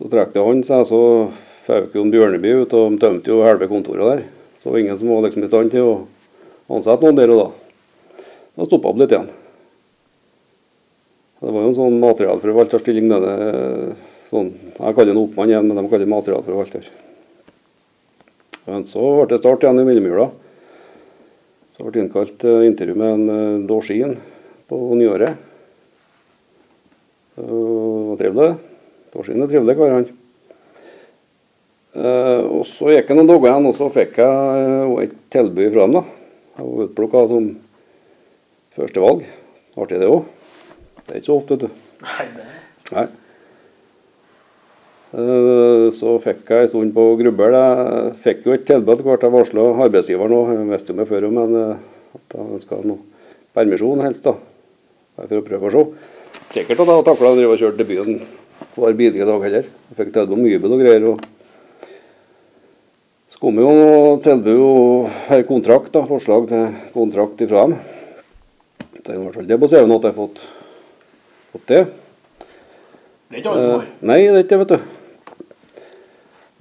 Så 0.00 0.08
trakk 0.08 0.30
det 0.32 0.40
han 0.40 0.62
seg, 0.64 0.86
så 0.88 1.00
føk 1.66 1.92
Bjørneby 1.92 2.62
ut 2.62 2.72
og 2.72 2.94
tømte 3.02 3.28
jo 3.28 3.42
halve 3.44 3.66
kontoret 3.68 4.06
der. 4.08 4.22
Så 4.56 4.72
det 4.72 4.86
ingen 4.86 4.96
som 4.96 5.10
var 5.12 5.26
liksom 5.26 5.44
i 5.44 5.50
stand 5.50 5.74
til 5.74 5.84
å 5.84 5.92
ansette 6.72 7.04
noen 7.04 7.18
der 7.18 7.32
og 7.34 7.40
da. 7.42 8.22
Da 8.56 8.68
stoppa 8.68 8.88
opp 8.88 9.02
litt 9.02 9.12
igjen. 9.12 9.28
Det 11.40 11.52
var 11.52 11.66
jo 11.66 11.68
en 11.68 11.76
sånn 11.76 11.98
materialforvalterstilling, 12.00 13.12
denne 13.12 13.34
sånn, 14.30 14.50
Jeg 14.78 14.96
kaller 14.96 15.12
den 15.12 15.20
oppmann 15.20 15.52
igjen, 15.52 15.68
men 15.68 15.76
de 15.76 15.84
kaller 15.84 16.06
den 16.06 16.14
materialforvalter. 16.14 16.88
Men 18.70 18.88
så 18.88 19.04
ble 19.18 19.28
det 19.34 19.42
start 19.42 19.64
igjen 19.64 19.82
i 19.82 19.84
Millemyra. 19.84 20.30
Så 21.68 21.84
ble 21.84 21.92
det 21.92 22.06
innkalt 22.06 22.48
intervju 22.48 22.96
med 22.96 23.14
en 23.18 23.28
uh, 23.28 23.68
Dorsin 23.68 24.16
på 24.68 24.80
nyåret. 24.96 25.36
Og 27.40 28.16
trivelig, 28.20 28.54
det 28.56 28.69
var 29.14 29.22
trivelig. 29.24 29.40
Dorsin 29.40 29.42
er 29.42 29.50
trivelig 29.50 29.76
kar, 29.76 29.94
han. 29.94 30.08
Eh, 31.90 32.44
og 32.46 32.66
så 32.66 32.92
gikk 32.94 33.08
det 33.10 33.16
noen 33.18 33.26
dager 33.26 33.48
igjen, 33.50 33.66
og 33.66 33.74
så 33.74 33.88
fikk 33.90 34.20
jeg 34.22 34.64
eh, 34.64 35.04
et 35.04 35.14
tilbud 35.34 35.72
fra 35.74 35.86
dem. 35.86 35.96
da. 35.98 36.02
Jeg 36.56 36.66
var 36.68 36.84
utplukka 36.86 37.22
som 37.30 37.48
førstevalg. 38.76 39.24
Artig 39.80 39.98
det 40.02 40.10
òg. 40.10 40.28
Det 41.06 41.16
er 41.16 41.18
ikke 41.18 41.26
så 41.26 41.38
ofte, 41.40 41.56
vet 41.56 41.64
du. 41.66 41.68
Nei, 42.04 42.28
det 42.36 42.46
Nei. 42.90 43.06
Eh, 45.10 45.86
Så 45.90 46.14
fikk 46.22 46.46
jeg 46.46 46.68
en 46.68 46.70
stund 46.70 46.94
på 46.94 47.06
grubbel. 47.18 47.56
Jeg 47.58 48.14
fikk 48.22 48.46
jo 48.46 48.54
et 48.54 48.66
tilbud 48.68 48.94
etter 48.94 49.08
hvert. 49.08 49.26
Jeg 49.26 49.34
varsla 49.34 49.64
arbeidsgiveren 49.86 50.36
òg, 50.36 50.52
jeg 50.54 50.68
visste 50.70 50.94
jo 50.94 51.00
meg 51.00 51.10
før, 51.10 51.26
men 51.34 51.56
at 52.14 52.36
jeg 52.36 52.54
ønska 52.60 52.78
noe 52.86 53.02
permisjon 53.54 54.04
helst. 54.06 54.22
da. 54.30 54.36
Bare 55.16 55.26
For 55.26 55.42
å 55.42 55.46
prøve 55.48 55.66
å 55.66 55.74
se. 55.74 55.82
Sikkert 56.54 56.80
at 56.82 56.92
jeg 56.94 57.08
takla 57.10 57.32
å 57.32 57.36
drive 57.38 57.56
og 57.56 57.58
kjøre 57.58 57.78
debuten 57.78 58.22
hver 58.76 58.96
bidige 58.98 59.26
dag 59.28 59.44
heller. 59.44 59.68
Jeg 59.90 59.98
fikk 59.98 60.12
tilbud 60.14 60.38
om 60.38 60.46
hybel 60.46 60.74
og 60.76 60.82
greier. 60.82 61.06
og 61.10 61.20
så 63.30 63.38
kom 63.38 63.58
jo 63.62 63.70
tilbud 64.24 64.60
og 64.66 65.44
kontrakt, 65.46 65.92
da, 65.94 66.02
forslag 66.08 66.48
til 66.50 66.64
kontrakt 66.94 67.42
ifra 67.44 67.66
dem. 67.68 67.76
Det 69.00 69.14
i 69.14 69.20
hvert 69.20 69.36
fall 69.38 69.46
det 69.48 69.58
på 69.60 69.68
CV-en 69.70 69.94
at 69.94 70.06
jeg 70.08 70.12
har 70.12 70.16
fått, 70.16 70.42
fått 71.52 71.68
det. 71.70 71.82
Det 73.30 73.38
er 73.38 73.40
ikke 73.40 73.52
alle 73.52 73.62
som 73.62 73.76
har. 73.76 73.84
Eh, 73.86 74.00
Nei, 74.10 74.18
det 74.26 74.32
er 74.34 74.42
ikke 74.42 74.50
det, 74.50 74.58
vet 74.64 74.74
du. 74.74 75.84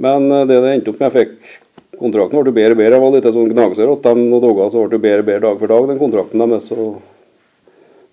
Men 0.06 0.30
eh, 0.32 0.46
det 0.48 0.60
det 0.64 0.76
endte 0.76 0.94
opp 0.94 1.02
med, 1.02 1.10
jeg 1.10 1.18
fikk 1.18 1.98
kontrakten 2.00 2.46
ble 2.46 2.54
bedre 2.56 2.78
og 2.78 2.82
bedre. 2.84 2.96
Jeg 2.96 3.04
var 3.04 3.16
litt 3.18 3.32
sånn 3.36 3.54
gnagsår 3.56 3.94
at 3.96 4.06
de 4.06 4.14
noen 4.22 4.46
dager 4.46 4.70
så 4.76 4.86
ble 4.86 4.94
det 4.94 5.02
bedre 5.04 5.26
og 5.26 5.32
bedre 5.32 5.46
dag 5.48 5.64
for 5.64 5.74
dag, 5.74 5.90
den 5.90 6.04
kontrakten 6.06 6.46
deres 6.46 6.70
og 6.76 7.02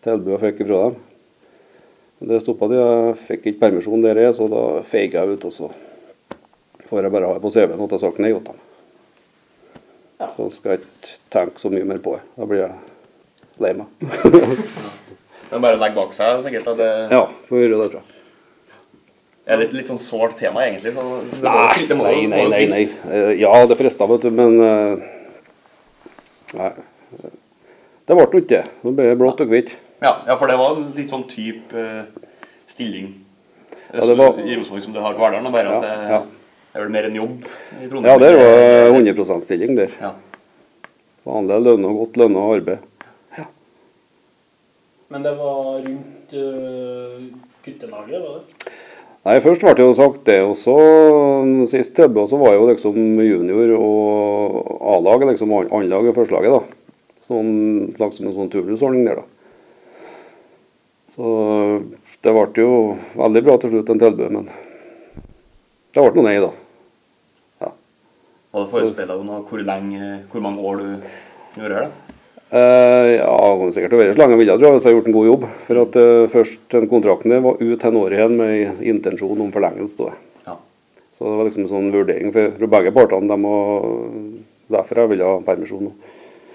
tilbudet 0.06 0.34
jeg 0.34 0.44
fikk 0.48 0.64
fra 0.64 0.80
dem. 0.86 0.96
Men 2.20 2.28
Det 2.32 2.40
stoppa 2.42 2.68
de. 2.72 2.78
Jeg 2.80 3.16
fikk 3.26 3.46
ikke 3.50 3.60
permisjon 3.66 4.02
der 4.04 4.16
jeg 4.20 4.30
er, 4.30 4.36
så 4.36 4.48
da 4.50 4.62
feiga 4.86 5.22
jeg 5.24 5.36
ut. 5.36 5.44
Og 5.48 5.52
så 5.52 5.70
får 6.88 7.02
jeg 7.06 7.12
bare 7.12 7.28
ha 7.28 7.36
det 7.36 7.42
på 7.44 7.52
CV-en 7.52 7.84
at 7.86 7.96
jeg 7.96 8.04
sagt 8.04 8.20
nei 8.22 8.32
til 8.32 8.42
dem. 8.46 8.60
Ja. 10.20 10.28
Så 10.32 10.48
skal 10.54 10.76
jeg 10.76 10.80
ikke 10.84 11.16
tenke 11.34 11.60
så 11.60 11.68
mye 11.72 11.84
mer 11.88 11.98
på 12.00 12.16
det. 12.16 12.22
Da 12.38 12.48
blir 12.48 12.62
jeg 12.64 12.74
lei 13.62 13.72
meg. 13.76 13.86
Det 15.46 15.54
er 15.54 15.62
bare 15.62 15.78
legge 15.78 15.94
bak 15.94 16.10
seg, 16.16 16.40
sikkert. 16.42 16.64
at 16.72 16.78
Det 16.80 16.86
Ja, 17.14 17.20
får 17.46 17.60
gjøre 17.62 17.76
det, 17.78 17.90
tror 17.92 18.00
jeg. 18.00 18.12
er 19.46 19.60
litt, 19.60 19.74
litt 19.78 19.90
sånn 19.92 20.00
sårt 20.02 20.34
tema, 20.40 20.64
egentlig. 20.66 20.90
Så 20.96 21.04
det 21.22 21.38
Nei, 21.44 21.84
det 21.86 21.98
må, 22.00 22.02
nei, 22.08 22.24
nei, 22.32 22.40
nei, 22.50 22.62
nei. 22.72 22.80
Eh, 23.14 23.28
Ja, 23.44 23.52
det 23.70 23.76
frista, 23.78 24.08
vet 24.10 24.26
du, 24.26 24.32
men 24.34 24.56
eh, 24.58 25.04
Nei. 26.56 26.72
Det 28.06 28.14
ble 28.14 28.24
nå 28.24 28.26
ikke 28.40 28.50
det. 28.56 28.64
Nå 28.82 28.92
ble 28.96 29.06
det 29.12 29.18
blått 29.20 29.44
og 29.44 29.54
hvitt. 29.54 29.76
Ja, 30.02 30.12
ja, 30.26 30.36
for 30.36 30.46
det 30.50 30.56
var 30.60 30.76
en 30.76 30.90
litt 30.96 31.08
sånn 31.12 31.24
type 31.30 31.72
uh, 31.72 32.04
stilling 32.68 33.12
Ja, 33.94 34.04
det 34.04 34.16
var- 34.18 34.38
i 34.42 34.56
Rosenborg 34.58 34.82
som 34.84 34.92
du 34.92 35.00
har 35.00 35.14
på 35.16 35.22
Verdalen. 35.24 35.52
Bare 35.54 35.70
Ja, 35.70 35.76
at 35.76 35.82
det, 35.86 35.94
ja. 36.10 36.18
det 36.72 36.80
er 36.80 36.84
vel 36.84 36.92
mer 36.92 37.04
en 37.08 37.14
jobb 37.16 37.36
i 37.82 37.88
Trondheim. 37.88 38.10
Ja, 38.10 38.18
der 38.18 38.36
var 38.36 38.90
100 38.98 39.14
%-stilling 39.14 39.76
der. 39.78 39.94
Ja. 40.02 40.12
Vanlig 41.26 41.60
lønn 41.64 41.84
og 41.88 41.96
godt 42.02 42.16
lønna 42.20 42.42
arbeid. 42.54 42.78
Men 45.08 45.22
det 45.22 45.32
var 45.38 45.80
rundt 45.86 46.34
uh, 46.34 47.22
guttelaget, 47.64 48.20
var 48.20 48.40
det? 48.40 48.72
Nei, 49.26 49.36
først 49.42 49.62
ble 49.62 49.72
det 49.78 49.82
jo 49.86 49.94
sagt 49.94 50.20
det, 50.26 50.36
og 50.46 50.54
så 50.58 50.74
sist 51.70 51.94
tilbud 51.98 52.28
så 52.30 52.38
var 52.38 52.52
jo 52.54 52.66
liksom 52.68 52.94
junior 53.22 53.72
og 53.78 54.68
A-laget 54.96 55.32
liksom 55.32 55.50
an- 55.54 55.70
annenlaget 55.70 56.12
og 56.12 56.18
førstelaget, 56.20 56.52
da. 56.58 57.00
Sånn 57.26 57.50
slags 57.96 58.18
som 58.20 58.28
en 58.28 58.36
sånn 58.36 58.50
turnusordning 58.52 59.06
der, 59.08 59.22
da. 59.22 59.24
Så 61.16 61.32
det 62.22 62.36
ble 62.36 62.46
jo 62.60 62.78
veldig 63.16 63.42
bra 63.48 63.56
til 63.58 63.72
slutt, 63.72 63.88
den 63.88 64.04
tilbud, 64.04 64.30
men 64.36 64.48
det 65.96 66.04
ble 66.04 66.12
noe 66.12 66.28
nei, 66.28 66.38
da. 66.44 66.52
Og 68.56 68.64
det 68.64 68.72
forespeila 68.72 69.16
hvor, 69.20 69.60
lenge, 69.60 70.10
hvor 70.32 70.40
mange 70.40 70.62
år 70.64 70.78
du 70.80 71.08
gjorde 71.60 71.80
det? 71.82 71.88
Eh, 72.56 73.08
ja, 73.18 73.26
det 73.26 73.58
kommer 73.58 73.74
sikkert 73.74 73.92
til 73.92 73.98
å 73.98 74.00
være 74.00 74.14
så 74.14 74.20
lenge 74.22 74.32
jeg 74.32 74.40
ville, 74.40 74.54
tror 74.56 74.64
jeg, 74.64 74.76
hvis 74.76 74.86
jeg 74.86 74.94
har 74.94 74.96
gjort 74.96 75.10
en 75.10 75.16
god 75.16 75.26
jobb. 75.28 75.44
For 75.66 75.80
at 75.82 75.98
eh, 76.00 76.28
først 76.32 76.62
den 76.72 76.86
kontrakten 76.88 77.34
der 77.34 77.42
var 77.44 77.60
ut 77.60 77.84
en 77.84 77.98
år 78.00 78.16
igjen 78.16 78.36
med 78.38 78.80
intensjon 78.94 79.42
om 79.44 79.52
forlengelse. 79.52 80.08
Ja. 80.46 80.56
Så 81.12 81.28
det 81.28 81.34
var 81.36 81.50
liksom 81.50 81.66
en 81.66 81.72
sånn 81.74 81.92
vurdering 81.92 82.32
for, 82.32 82.68
begge 82.78 82.94
partene. 82.96 83.28
De 83.28 83.38
må, 83.44 83.58
derfor 84.72 85.02
jeg 85.02 85.12
ville 85.12 85.28
ha 85.28 85.36
permisjon 85.50 85.90
nå. 85.90 85.92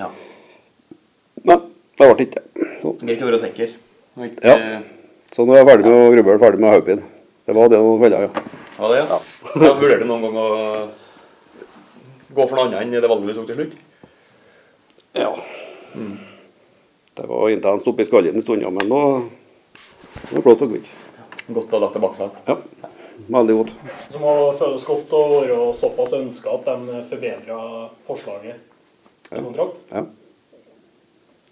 ja. 0.01 0.09
Men 1.45 1.69
det 1.97 2.07
ble 2.07 2.25
ikke 2.25 2.41
det. 2.41 2.67
Greit 3.05 3.21
å 3.21 3.29
være 3.29 3.43
sikker. 3.45 3.77
Ikke, 4.17 4.41
Ja. 4.43 4.81
så 5.31 5.45
nå 5.47 5.53
er 5.55 5.61
jeg 5.61 5.67
ferdig 5.69 5.85
med 5.87 5.95
å 5.95 6.11
grubbe, 6.15 6.39
ferdig 6.41 6.59
med 6.59 6.73
hodepine. 6.73 7.03
Det 7.47 7.55
var 7.55 7.69
det 7.71 7.77
noen 7.79 7.99
kvelder, 8.01 8.25
ja. 8.27 8.43
Var 8.77 8.89
det, 8.91 8.97
ja? 8.99 9.05
ja. 9.07 9.73
Vurderte 9.79 10.03
du 10.03 10.09
noen 10.09 10.21
gang 10.25 10.35
å 10.41 10.47
gå 12.35 12.47
for 12.47 12.55
noe 12.57 12.65
annet 12.67 12.81
enn 12.83 12.91
det 12.91 13.07
valget 13.11 13.31
du 13.31 13.39
tok 13.39 13.47
til 13.51 13.59
slutt? 13.61 13.73
ja. 15.15 15.31
Det 17.15 17.27
var 17.27 17.49
intenst 17.51 17.87
oppi 17.91 18.05
skallen 18.07 18.35
en 18.39 18.41
stund, 18.43 18.61
ja, 18.63 18.69
men 18.71 18.87
nå 18.87 18.99
nå 19.21 20.31
er 20.31 20.35
det 20.37 20.43
blått 20.45 20.61
og 20.63 20.71
hvitt. 20.71 20.87
Godt 21.51 21.71
å 21.73 21.77
ha 21.77 21.81
lagt 21.83 21.95
det 21.97 22.01
bak 22.03 22.15
seg. 22.15 22.37
Ja, 22.47 22.55
veldig 23.35 23.55
godt. 23.57 23.73
Så 24.11 24.19
må 24.21 24.31
det 24.39 24.57
føles 24.61 24.85
godt 24.87 25.13
å 25.17 25.21
være 25.33 25.57
såpass 25.75 26.15
ønska 26.15 26.53
at 26.55 26.67
de 26.69 27.01
forbedra 27.11 27.57
forslaget 28.07 29.31
i 29.31 29.43
kontrakt. 29.43 29.79
Ja. 29.91 30.05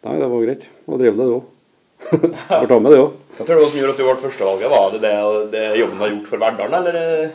Nei, 0.08 0.16
det 0.22 0.30
var 0.32 0.44
greit. 0.46 0.64
Det 0.68 0.94
var 0.94 1.02
trivelig, 1.04 1.20
det 1.20 1.36
òg. 1.40 1.48
Får 2.50 2.68
ta 2.72 2.78
med 2.80 2.94
det 2.96 3.00
òg. 3.04 3.16
Hva 3.38 3.46
tror 3.46 3.60
du 3.62 3.66
som 3.70 3.80
gjorde 3.80 3.94
at 3.94 4.00
du 4.00 4.04
ble 4.08 4.16
førstevalget? 4.24 4.72
Var 4.72 4.94
det 4.96 5.00
det, 5.04 5.14
det 5.54 5.64
jobben 5.80 6.00
du 6.00 6.04
har 6.04 6.12
gjort 6.14 6.30
for 6.32 6.42
Verdalen, 6.42 6.88
eller? 6.90 7.32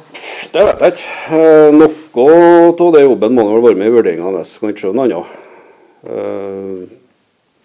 Det 0.54 0.64
vet 0.68 0.82
jeg 0.84 0.94
ikke. 0.96 1.38
Eh, 1.38 1.70
Noe 1.78 2.34
av 2.72 2.92
det 2.96 3.02
jobben 3.04 3.36
må 3.36 3.44
vel 3.50 3.64
være 3.64 3.80
med 3.80 3.90
i 3.90 3.94
vurderinga 3.94 4.32
deres. 4.38 4.54
Kan 4.60 4.72
ikke 4.72 4.84
skjønne 4.86 5.06
annet. 5.06 5.34
Eh, 6.08 7.00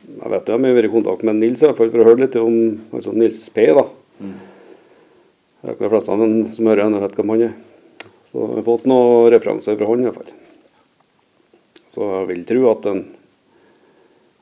Jeg 0.09 0.31
vet 0.33 0.47
jeg 0.49 0.57
har 0.57 0.75
vært 0.75 0.87
i 0.89 0.91
kontakt 0.93 1.23
med 1.27 1.37
Nils 1.37 1.61
i 1.61 1.67
hvert 1.67 1.77
fall 1.77 1.91
for 1.93 2.01
å 2.01 2.07
høre 2.07 2.23
litt 2.23 2.35
om 2.41 2.55
altså 2.97 3.11
Nils 3.13 3.41
P. 3.53 3.67
da. 3.77 3.83
Det 4.19 5.67
er 5.67 5.75
ikke 5.75 5.85
de 5.85 5.91
fleste 5.91 6.13
av 6.15 6.23
dem 6.23 6.33
som 6.55 6.69
hører 6.71 6.85
henne, 6.87 7.01
vet 7.03 7.17
hvem 7.19 7.33
han 7.35 7.43
er. 7.49 7.53
Så 8.29 8.41
vi 8.47 8.57
har 8.57 8.65
fått 8.65 8.87
noen 8.89 9.29
referanser 9.33 9.77
fra 9.77 9.89
han 9.89 10.01
i 10.03 10.07
hvert 10.07 10.19
fall. 10.21 10.33
Så 11.93 12.05
jeg 12.15 12.27
vil 12.31 12.43
tro 12.49 12.65
at, 12.71 12.83
den, 12.87 13.03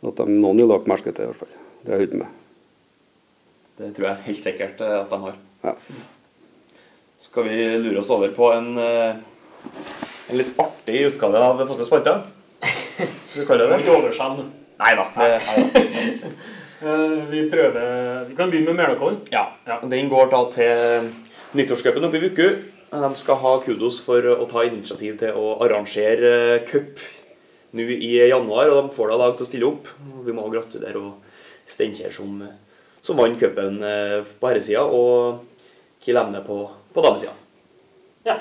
at 0.07 0.19
de, 0.21 0.27
noen 0.39 0.61
har 0.63 0.71
lagt 0.75 0.89
merke 0.91 1.11
til 1.11 1.25
i 1.25 1.29
hvert 1.31 1.41
fall. 1.41 1.53
Det 1.87 1.95
er 1.95 2.03
jeg 2.05 2.19
med. 2.21 2.36
Det 3.77 3.91
tror 3.95 4.07
jeg 4.09 4.23
helt 4.27 4.43
sikkert 4.43 4.81
eh, 4.81 4.95
at 5.01 5.11
de 5.11 5.19
har. 5.21 5.35
Ja. 5.63 5.73
Skal 7.21 7.47
vi 7.49 7.57
lure 7.81 8.01
oss 8.01 8.09
over 8.13 8.31
på 8.33 8.51
en, 8.53 8.71
eh, 8.77 9.15
en 10.29 10.37
litt 10.39 10.53
artig 10.61 11.03
utgave 11.11 11.41
av 11.41 11.61
Faste 11.69 11.85
spalte? 11.87 12.15
Skal 12.61 13.41
vi 13.43 13.45
kalle 13.49 13.67
Det 13.69 13.81
det. 13.83 14.47
Nei 14.77 14.93
da. 14.97 15.07
Eh, 16.77 17.23
Vi 17.31 17.39
prøver 17.49 18.27
Vi 18.29 18.35
kan 18.37 18.51
begynne 18.51 18.69
med 18.69 18.75
Melakålen. 18.77 19.15
ja. 19.31 19.47
Ja. 19.65 19.79
Den 19.81 20.09
går 20.09 20.29
da 20.29 20.43
til 20.53 21.07
nyttårscupen 21.57 22.05
oppe 22.05 22.19
i 22.19 22.21
Vuku. 22.27 22.49
De 22.91 23.09
skal 23.17 23.35
ha 23.41 23.53
kudos 23.65 23.97
for 24.05 24.21
å 24.21 24.45
ta 24.45 24.61
initiativ 24.63 25.17
til 25.17 25.33
å 25.33 25.55
arrangere 25.65 26.61
cup 26.69 27.01
nå 27.73 27.81
i 27.81 28.11
januar, 28.29 28.69
og 28.69 28.77
de 28.77 28.95
får 28.95 29.09
da 29.09 29.17
lag 29.17 29.33
til 29.37 29.45
å 29.45 29.49
stille 29.49 29.67
opp. 29.71 29.89
Vi 30.23 30.31
må 30.37 30.45
gratulere 30.53 31.01
og 31.01 31.15
Steinkjer 31.67 32.13
som, 32.13 32.45
som 33.07 33.19
vant 33.19 33.39
cupen 33.39 33.79
eh, 33.87 34.19
på 34.39 34.49
herresida, 34.51 34.83
og 34.83 35.45
Kiel 36.03 36.19
Emne 36.19 36.41
på, 36.45 36.59
på 36.93 37.03
damesida. 37.05 37.31
Ja. 38.27 38.35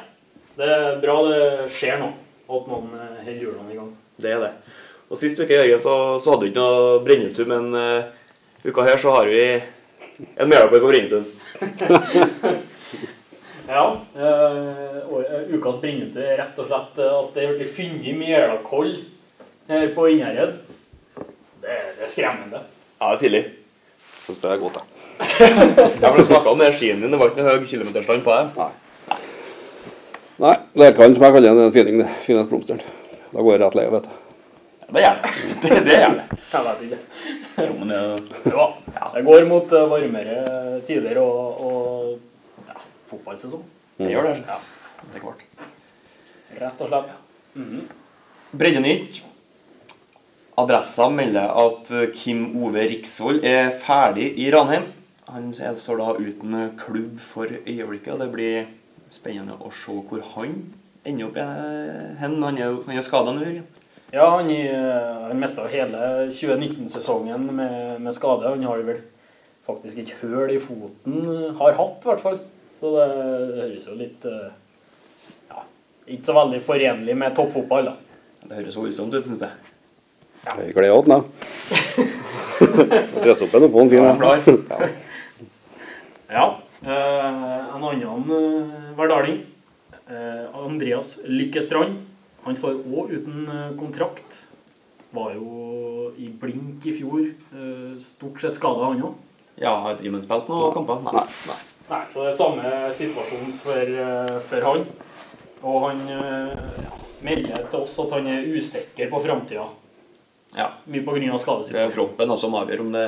Det 0.57 0.67
er 0.73 0.99
bra 1.03 1.17
det 1.29 1.41
skjer 1.71 2.01
nå, 2.03 2.11
at 2.51 2.69
noen 2.73 2.91
eh, 2.97 3.23
holder 3.23 3.41
hjulene 3.45 3.73
i 3.75 3.79
gang. 3.79 3.93
Det 4.23 4.33
er 4.35 4.43
det. 4.43 4.53
Og 5.07 5.19
Sist 5.21 5.39
uke 5.39 5.55
Jørgen, 5.55 5.83
så, 5.85 5.95
så 6.19 6.33
hadde 6.33 6.47
du 6.47 6.51
ikke 6.51 6.63
noe 6.65 7.03
Brennetun, 7.07 7.51
men 7.53 7.67
uh, 7.79 8.09
uka 8.67 8.87
her 8.89 8.99
så 8.99 9.13
har 9.15 9.29
vi 9.31 9.43
en 9.55 10.49
medarbeider 10.51 10.83
på 10.83 10.91
brennetun. 10.91 11.27
Ja. 13.67 13.83
Uh, 14.15 14.99
og- 15.11 15.25
eh, 15.27 15.49
ukas 15.57 15.81
Brennetun 15.83 16.23
er 16.23 16.37
rett 16.39 16.59
og 16.63 16.69
slett 16.69 17.01
at 17.03 17.33
det 17.35 17.43
er 17.43 17.57
blitt 17.59 17.73
funnet 17.75 18.15
melakoll 18.15 18.93
her 19.67 19.89
på 19.97 20.05
Innherred. 20.13 20.61
Det, 21.63 21.75
det 21.99 22.05
er 22.07 22.13
skremmende. 22.13 22.61
Ja, 23.01 23.09
det 23.09 23.17
er 23.17 23.23
tidlig. 23.25 23.41
Syns 24.27 24.41
det 24.43 24.51
er 24.51 24.61
godt, 24.63 24.79
jeg. 24.81 24.93
Ja, 26.03 26.11
for 26.11 26.19
Du 26.19 26.25
snakka 26.29 26.51
om 26.53 26.63
skien 26.77 27.01
din. 27.01 27.11
Det 27.15 27.19
var 27.21 27.31
ikke 27.33 27.45
noe 27.47 27.57
høy 27.57 27.67
kilometerstand 27.71 28.25
på 28.27 28.35
deg? 28.37 28.59
Nei. 28.59 29.19
Nei, 30.43 30.55
Lerkallen, 30.77 31.15
som 31.17 31.25
jeg 31.25 31.33
kaller 31.37 31.49
den, 31.49 31.59
er 31.63 31.71
den 31.71 31.73
fineste 31.73 32.35
det. 32.37 32.49
Blomsteren. 32.51 32.83
Da 33.33 33.41
går 33.45 33.55
jeg 33.55 33.63
rett 33.63 33.77
lei, 33.79 33.85
vet 33.95 34.09
du. 34.09 34.17
Det 34.87 35.03
gjør 35.03 35.17
det. 35.23 35.31
Det, 35.63 35.79
det 35.87 35.95
gjør 35.99 36.17
det. 36.19 36.27
Jeg 36.53 36.67
vet 36.67 36.83
ikke. 36.87 36.99
Jo, 37.67 37.73
men 37.81 37.89
det 37.91 38.53
Ja, 38.53 38.67
det 39.15 39.23
går 39.27 39.47
mot 39.49 39.73
eh, 39.75 39.87
varmere 39.91 40.37
tider 40.87 41.19
og, 41.23 41.63
og 41.67 42.67
ja, 42.69 42.77
fotballsesong. 43.11 43.65
det 44.03 44.11
gjør 44.13 44.29
det. 44.29 44.35
Ja, 44.47 44.59
Det 45.07 45.17
er 45.19 45.25
klart. 45.25 45.47
rett 46.61 46.85
og 46.85 46.93
slett. 46.93 47.17
Mhm. 47.57 47.81
Breddenytt. 48.57 49.23
Adressa 50.57 51.11
melder 51.13 51.53
at 51.67 51.91
Kim 52.17 52.47
Ove 52.65 52.87
Riksvold 52.89 53.45
er 53.45 53.75
ferdig 53.77 54.31
i 54.41 54.49
Ranheim. 54.55 54.89
Han 55.29 55.51
står 55.53 56.01
da 56.01 56.13
uten 56.17 56.57
klubb 56.81 57.19
for 57.21 57.51
øyeblikket, 57.51 58.13
og 58.15 58.23
det 58.23 58.29
blir 58.33 58.69
spennende 59.13 59.57
å 59.59 59.73
se 59.75 59.95
hvor 60.09 60.23
han 60.35 60.55
ender 61.07 61.29
opp 61.29 61.41
eh, 61.41 62.15
hen. 62.21 62.39
Han 62.43 62.59
er, 62.61 62.79
han 62.87 62.97
er 62.97 63.05
skada 63.05 63.35
nå, 63.35 63.45
Jørgen. 63.45 63.67
Ja, 64.15 64.27
han, 64.37 64.51
eh, 64.55 65.27
han 65.27 65.41
mista 65.43 65.67
hele 65.71 66.03
2019-sesongen 66.31 67.49
med, 67.51 67.77
med 68.03 68.15
skade. 68.15 68.49
Han 68.49 68.65
har 68.67 68.85
vel 68.87 69.01
faktisk 69.67 70.03
et 70.03 70.15
høl 70.23 70.55
i 70.55 70.61
foten. 70.63 71.23
Har 71.59 71.79
hatt, 71.79 72.01
i 72.01 72.13
hvert 72.13 72.23
fall. 72.23 72.41
Så 72.77 72.93
det, 72.97 73.07
høres 73.61 73.87
jo 73.89 73.97
litt 73.97 74.27
eh, 74.29 74.51
Ja, 75.51 75.63
ikke 76.07 76.29
så 76.29 76.37
veldig 76.37 76.61
forenlig 76.65 77.17
med 77.19 77.37
toppfotball, 77.39 77.93
da. 77.93 77.97
Det 78.47 78.61
høres 78.61 78.79
voldsomt 78.79 79.17
ut, 79.17 79.25
syns 79.27 79.43
jeg. 79.43 79.76
Jeg 80.47 80.75
gleder 80.77 81.03
den, 81.03 81.13
da. 81.17 81.21
Dress 83.23 83.43
opp 83.45 83.57
en 83.59 83.67
og 83.67 83.73
få 83.75 83.85
den 83.85 83.91
fin. 83.93 84.05
Ja. 84.07 84.37
Ja. 84.71 84.89
Ja. 86.37 86.47
Eh, 86.87 87.77
en 87.77 87.85
annen 87.85 88.73
verdaling, 88.99 89.41
eh, 90.07 90.45
Andreas 90.55 91.17
Lykkestrand, 91.27 91.99
han 92.47 92.59
står 92.59 92.79
òg 92.87 93.15
uten 93.17 93.47
eh, 93.51 93.71
kontrakt. 93.79 94.45
Var 95.17 95.33
jo 95.35 96.11
i 96.21 96.29
blink 96.29 96.85
i 96.87 96.95
fjor. 96.95 97.25
Eh, 97.27 97.97
stort 98.03 98.43
sett 98.43 98.59
skada, 98.59 98.93
han 98.93 99.03
òg. 99.03 99.17
Ja, 99.57 99.73
har 99.87 99.97
Driven 99.97 100.23
spilt 100.23 100.51
noen 100.53 100.75
kamper? 100.77 101.01
Nei. 101.07 101.25
Nei. 101.49 101.59
Nei, 101.87 102.03
så 102.11 102.25
det 102.25 102.31
er 102.33 102.37
samme 102.37 102.71
situasjon 102.93 103.53
for, 103.63 103.97
eh, 104.05 104.39
for 104.51 104.69
han. 104.69 104.87
Og 105.67 105.85
han 105.89 106.03
eh, 106.13 106.81
ja, 106.85 107.01
melder 107.25 107.69
til 107.71 107.85
oss 107.85 107.99
at 108.03 108.15
han 108.19 108.29
er 108.31 108.49
usikker 108.53 109.11
på 109.13 109.21
framtida. 109.25 109.67
Ja. 110.55 110.69
Mye 110.87 111.03
pga. 111.03 111.63
Det 111.67 111.81
er 111.81 111.91
kroppen 111.95 112.29
da, 112.31 112.37
som 112.39 112.55
avgjør 112.55 112.85
om 112.87 112.93
det, 112.95 113.07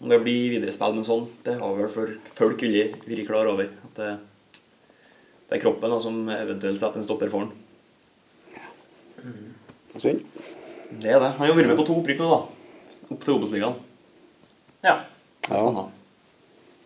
om 0.00 0.08
det 0.12 0.20
blir 0.22 0.52
viderespill 0.54 0.94
med 0.96 1.06
sånn. 1.06 1.26
Det 1.44 1.56
har 1.60 1.74
vel 1.78 1.90
for 1.92 2.14
folk 2.38 2.62
vært 2.62 3.26
klar 3.26 3.50
over. 3.50 3.68
At 3.88 3.98
det, 3.98 4.10
det 5.50 5.58
er 5.58 5.64
kroppen 5.64 5.90
da, 5.92 5.98
som 6.00 6.22
eventuelt 6.32 6.80
setter 6.80 7.02
en 7.02 7.06
stopper 7.08 7.32
for 7.32 7.46
ham. 7.46 7.52
Synd. 9.96 10.22
Det 11.02 11.10
er 11.12 11.20
det. 11.20 11.32
Han 11.36 11.42
har 11.42 11.50
jo 11.52 11.56
vært 11.58 11.72
med 11.72 11.80
på 11.80 11.86
to 11.88 11.98
opprykk 12.00 12.20
nå, 12.22 12.28
da. 12.30 13.08
Opp 13.12 13.24
til 13.26 13.34
Obos-ligaen. 13.36 13.76
Ja. 14.84 14.96
Det 15.42 15.58
Sånn, 15.58 15.82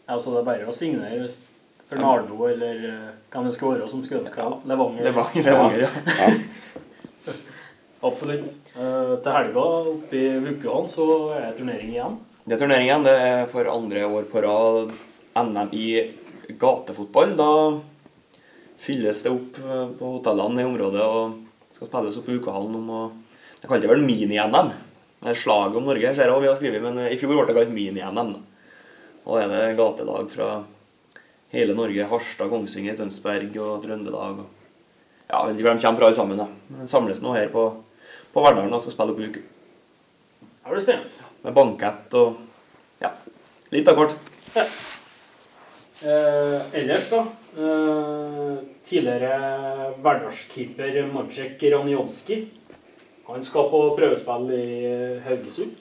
ja, 0.07 0.16
så 0.22 0.33
det 0.33 0.38
er 0.40 0.46
bare 0.46 0.66
å 0.70 0.75
signere 0.75 1.18
hvis- 1.25 1.40
for 1.88 1.96
Nardo 2.03 2.46
eller 2.49 3.12
kan 3.31 3.44
hvem 3.44 3.51
det 3.51 3.55
skal 3.55 3.72
være 3.75 3.88
som 3.88 4.03
skulle 4.03 4.20
ønske 4.25 4.35
seg. 4.35 4.64
Levanger. 4.66 5.05
Levanger, 5.07 5.42
Levanger, 5.46 5.81
ja. 5.87 7.33
Absolutt. 8.09 8.51
Eh, 8.76 9.12
til 9.24 9.32
helga 9.32 9.62
oppe 9.88 10.18
i 10.20 10.38
Vukuan 10.44 10.88
så 10.92 11.06
er 11.32 11.46
det 11.46 11.56
turnering 11.56 11.92
igjen. 11.94 12.16
Det 12.44 12.56
er 12.56 12.60
turnering 12.60 12.88
igjen. 12.90 13.06
Det 13.06 13.14
er 13.16 13.46
for 13.48 13.68
andre 13.72 14.02
år 14.04 14.26
på 14.28 14.42
rad 14.44 14.92
NM 15.40 15.70
i 15.72 15.88
gatefotball. 16.60 17.32
Da 17.38 17.52
fylles 18.80 19.22
det 19.24 19.32
opp 19.32 19.56
eh, 19.62 19.86
på 19.96 20.10
hotellene 20.18 20.60
i 20.60 20.68
området 20.68 21.06
og 21.06 21.38
skal 21.76 21.88
spilles 21.88 22.20
opp 22.20 22.28
på 22.28 22.36
ukehallen 22.36 22.82
om 22.82 22.92
å 22.92 23.04
Jeg 23.56 23.70
kalte 23.70 23.86
det 23.86 23.94
vel 23.94 24.04
mini-NM. 24.04 24.68
Det 25.24 25.30
er 25.32 25.38
slaget 25.40 25.78
om 25.80 25.86
Norge, 25.88 26.10
ser 26.14 26.28
jeg, 26.28 26.40
vi 26.42 26.48
har 26.50 26.58
skrevet, 26.58 26.82
men 26.84 26.98
eh, 27.00 27.14
i 27.14 27.16
fjor 27.18 27.32
ble 27.32 27.46
det 27.48 27.56
kalt 27.56 27.72
mini-NM. 27.72 28.34
Og 29.24 29.32
da 29.32 29.40
er 29.42 29.48
det 29.54 29.78
gatelag 29.80 30.28
fra 30.30 30.50
hele 31.56 31.74
Norge. 31.74 32.04
Harstad, 32.12 32.52
Kongsvinger, 32.52 32.94
Tønsberg 33.00 33.56
og 33.56 33.80
Trøndelag. 33.82 34.44
Ja, 35.26 35.40
jeg 35.40 35.48
vet 35.48 35.56
ikke 35.56 35.70
hvor 35.70 35.78
de 35.80 35.86
kommer 35.86 36.02
fra 36.02 36.10
alle 36.10 36.20
sammen. 36.20 36.44
da. 36.44 36.46
Men 36.76 36.92
samles 36.92 37.24
nå 37.24 37.32
her 37.34 37.48
på, 37.50 37.64
på 38.37 38.44
Verdalen 38.44 38.75
og 38.77 38.83
skal 38.85 38.92
spille 38.92 39.14
opp 39.14 39.22
i 39.22 39.31
uke. 39.31 39.42
Det 40.66 40.75
blir 40.75 40.85
spennende. 40.85 41.31
Med 41.46 41.57
bankett 41.57 42.16
og 42.20 42.37
ja, 43.01 43.14
litt 43.72 43.88
av 43.88 43.96
hvert. 43.96 44.16
Eh, 46.05 46.59
ellers, 46.77 47.09
da. 47.09 47.22
Eh, 47.57 48.57
tidligere 48.85 49.92
hverdagskeeper 50.05 50.99
Maciek 51.14 51.64
Ranjovski. 51.72 52.42
Han 53.31 53.46
skal 53.46 53.70
på 53.72 53.81
prøvespill 53.96 54.53
i 54.53 54.66
Haugesund. 55.25 55.72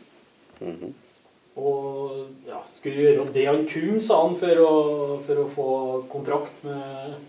Og 1.60 2.24
ja, 2.48 2.62
skulle 2.70 3.04
gjøre 3.04 3.28
det 3.36 3.46
han 3.50 3.68
kunne, 3.68 4.00
sa 4.04 4.22
han, 4.24 4.40
for 4.40 4.64
å, 4.64 4.74
for 5.28 5.44
å 5.44 5.48
få 5.52 5.70
kontrakt 6.12 6.64
med, 6.64 7.20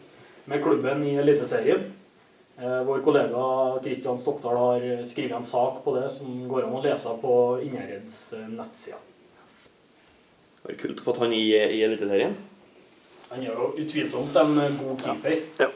med 0.47 0.63
klubben 0.63 1.03
i 1.07 1.19
Eliteserien. 1.19 1.91
Eh, 2.57 2.83
vår 2.89 3.03
kollega 3.05 3.45
Kristian 3.85 4.19
Stokdal 4.19 4.57
har 4.57 5.05
skrevet 5.05 5.37
en 5.37 5.45
sak 5.45 5.83
på 5.85 5.93
det 5.99 6.09
som 6.15 6.49
går 6.49 6.65
an 6.65 6.77
å 6.79 6.83
lese 6.85 7.13
på 7.21 7.35
Innherreds 7.67 8.21
nettsider. 8.49 9.03
Det 10.63 10.71
var 10.71 10.79
kult 10.81 11.03
å 11.03 11.05
få 11.07 11.17
han 11.21 11.35
i, 11.37 11.45
i 11.53 11.83
Eliteserien. 11.85 12.33
Han 13.29 13.43
er 13.43 13.53
jo 13.53 13.73
utvilsomt 13.77 14.37
en 14.41 14.57
god 14.81 15.03
keeper. 15.05 15.37
Ja. 15.61 15.69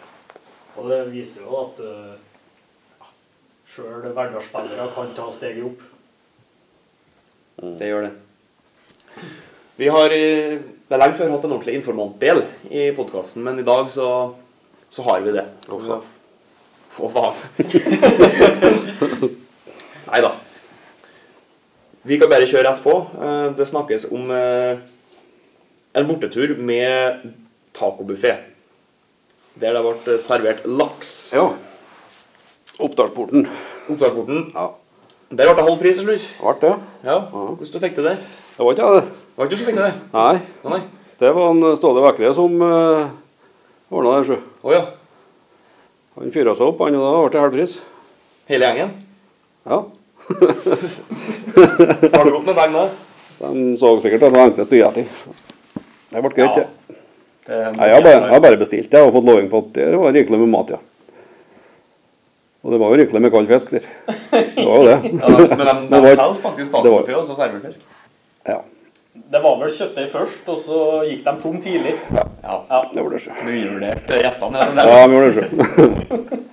Og 0.79 0.88
det 0.90 1.01
viser 1.12 1.45
jo 1.45 1.57
at 1.61 1.81
uh, 1.83 2.14
ja, 3.01 3.09
sjøl 3.69 4.07
hverdagsspillere 4.07 4.87
kan 4.95 5.12
ta 5.16 5.27
steget 5.35 5.66
opp. 5.66 5.85
Det 7.61 7.90
gjør 7.90 8.07
det. 8.07 8.12
Vi 9.81 9.88
har, 9.88 10.12
eh, 10.16 10.61
Det 10.88 10.97
er 10.97 10.99
lenge 10.99 11.14
siden 11.14 11.29
vi 11.29 11.33
har 11.33 11.38
hatt 11.38 11.45
en 11.45 11.53
ordentlig 11.55 11.75
informantdel 11.79 12.40
i 12.71 12.90
podkasten, 12.97 13.45
men 13.45 13.59
i 13.59 13.66
dag 13.66 13.90
så, 13.90 14.35
så 14.90 15.05
har 15.07 15.21
vi 15.23 15.37
det. 15.37 15.45
Å, 15.69 16.01
Å, 17.01 17.09
faen. 17.09 17.35
Nei 20.11 20.21
da. 20.25 20.31
Vi 22.05 22.19
kan 22.21 22.31
bare 22.33 22.49
kjøre 22.49 22.67
rett 22.69 22.83
på. 22.85 22.95
Eh, 23.21 23.49
Det 23.57 23.67
snakkes 23.69 24.09
om 24.13 24.31
eh, 24.35 24.81
en 25.97 26.09
bortetur 26.09 26.57
med 26.59 27.25
tacobuffé. 27.77 28.35
Der 29.61 29.75
det 29.77 29.83
ble 29.85 30.19
servert 30.23 30.65
laks. 30.69 31.33
Ja. 31.37 31.49
Oppdalsporten. 32.81 33.49
Oppdalsporten. 33.91 34.47
Ja. 34.55 34.69
Der 35.31 35.47
ble 35.51 35.57
det 35.57 35.67
halv 35.67 35.81
pris 35.83 35.99
til 36.01 36.07
slutt. 36.09 36.29
Ble 36.41 36.55
det? 36.63 36.77
Ja. 37.07 37.19
Hvordan 37.33 37.59
du 37.75 37.83
fikk 37.85 37.99
til 37.99 38.09
det? 38.09 38.17
Det 38.57 38.65
var 38.65 38.77
ikke 38.77 38.87
jeg, 38.87 39.01
det. 39.01 39.05
Det 39.11 39.41
var 39.41 39.47
ikke 39.49 39.57
du 39.57 39.61
som 39.61 39.69
fikk 39.71 39.79
til 39.81 39.87
det? 39.87 39.95
Nei. 40.15 40.37
Nei. 40.75 40.81
Det 41.21 41.35
var 41.37 41.53
en 41.53 41.77
Ståle 41.77 42.03
Vekre 42.05 42.33
som 42.37 42.57
uh, 42.65 43.11
ordna 43.93 44.17
det, 44.19 44.27
sjø. 44.31 44.39
Å 44.65 44.75
ja. 44.75 44.83
Han 46.18 46.33
fyra 46.35 46.55
seg 46.59 46.66
opp, 46.73 46.81
han, 46.85 46.96
og 46.99 47.05
da 47.07 47.12
ble 47.23 47.31
det 47.37 47.42
halvpris. 47.44 47.77
Hele 48.51 48.66
gjengen? 48.70 48.90
Ja. 49.70 49.79
Svarer 52.11 52.25
du 52.29 52.35
godt 52.37 52.46
med 52.51 52.55
penger 52.59 52.77
da? 52.77 52.85
De 53.40 53.64
så 53.81 53.92
sikkert 54.03 54.27
at 54.27 54.35
det 54.35 54.38
var 54.40 54.51
gi 54.77 54.83
etter. 54.87 55.05
Det 56.11 56.23
ble 56.25 56.33
greit, 56.37 56.59
ja. 56.61 56.66
Det- 57.46 57.61
Nei, 57.79 57.87
jeg 57.88 57.94
har 57.96 58.40
bare, 58.42 58.59
bestilt 58.61 58.90
det 58.92 59.01
og 59.03 59.12
fått 59.14 59.25
loving 59.27 59.49
på 59.51 59.59
at 59.64 59.70
det 59.79 59.87
var 59.99 60.12
rikelig 60.14 60.38
med 60.42 60.51
mat, 60.53 60.70
ja. 60.75 60.81
Og 62.61 62.75
det 62.75 62.79
var 62.83 62.92
jo 62.92 62.99
rikelig 63.01 63.23
med 63.25 63.33
kald 63.33 63.49
fisk 63.49 63.70
der. 63.73 63.87
Det 64.31 64.66
var 64.66 64.77
jo 64.77 64.85
det. 64.90 64.99
Ja, 65.23 65.31
men 65.57 65.64
de, 65.64 65.75
de, 65.88 66.03
de 66.05 66.12
selger 66.12 66.37
faktisk 66.42 66.75
tacobuffé 66.75 67.16
og 67.16 67.25
så 67.27 67.35
serverfisk. 67.38 67.81
Ja, 68.46 68.59
Det 69.14 69.40
var 69.42 69.57
vel 69.59 69.73
kjøttdeig 69.75 70.11
først, 70.12 70.44
og 70.51 70.59
så 70.62 70.77
gikk 71.09 71.25
de 71.27 71.33
tom 71.42 71.57
tidlig. 71.62 71.94
Ja. 72.14 72.23
Ja. 72.44 72.83
det 72.94 73.03
var 73.03 73.11
det, 73.11 73.20
sjøl. 73.25 73.40
Du 73.42 73.51
undervurderte 73.51 74.20
gjestene. 74.23 74.62
Ja, 74.62 74.68
vi 74.70 74.85
de 74.87 75.16
gjorde 75.16 75.27
det, 75.27 75.35
sjøl. 75.38 75.51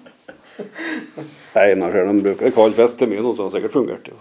Nei, 1.58 1.68
nå 1.78 1.90
ser 1.94 2.10
de 2.10 2.24
bruker 2.26 2.54
kald 2.54 2.76
fisk 2.78 2.98
til 3.00 3.10
mye 3.12 3.22
nå, 3.26 3.34
så 3.34 3.44
det 3.44 3.48
har 3.48 3.54
sikkert 3.58 3.76
fungert. 3.78 4.10
jo. 4.10 4.18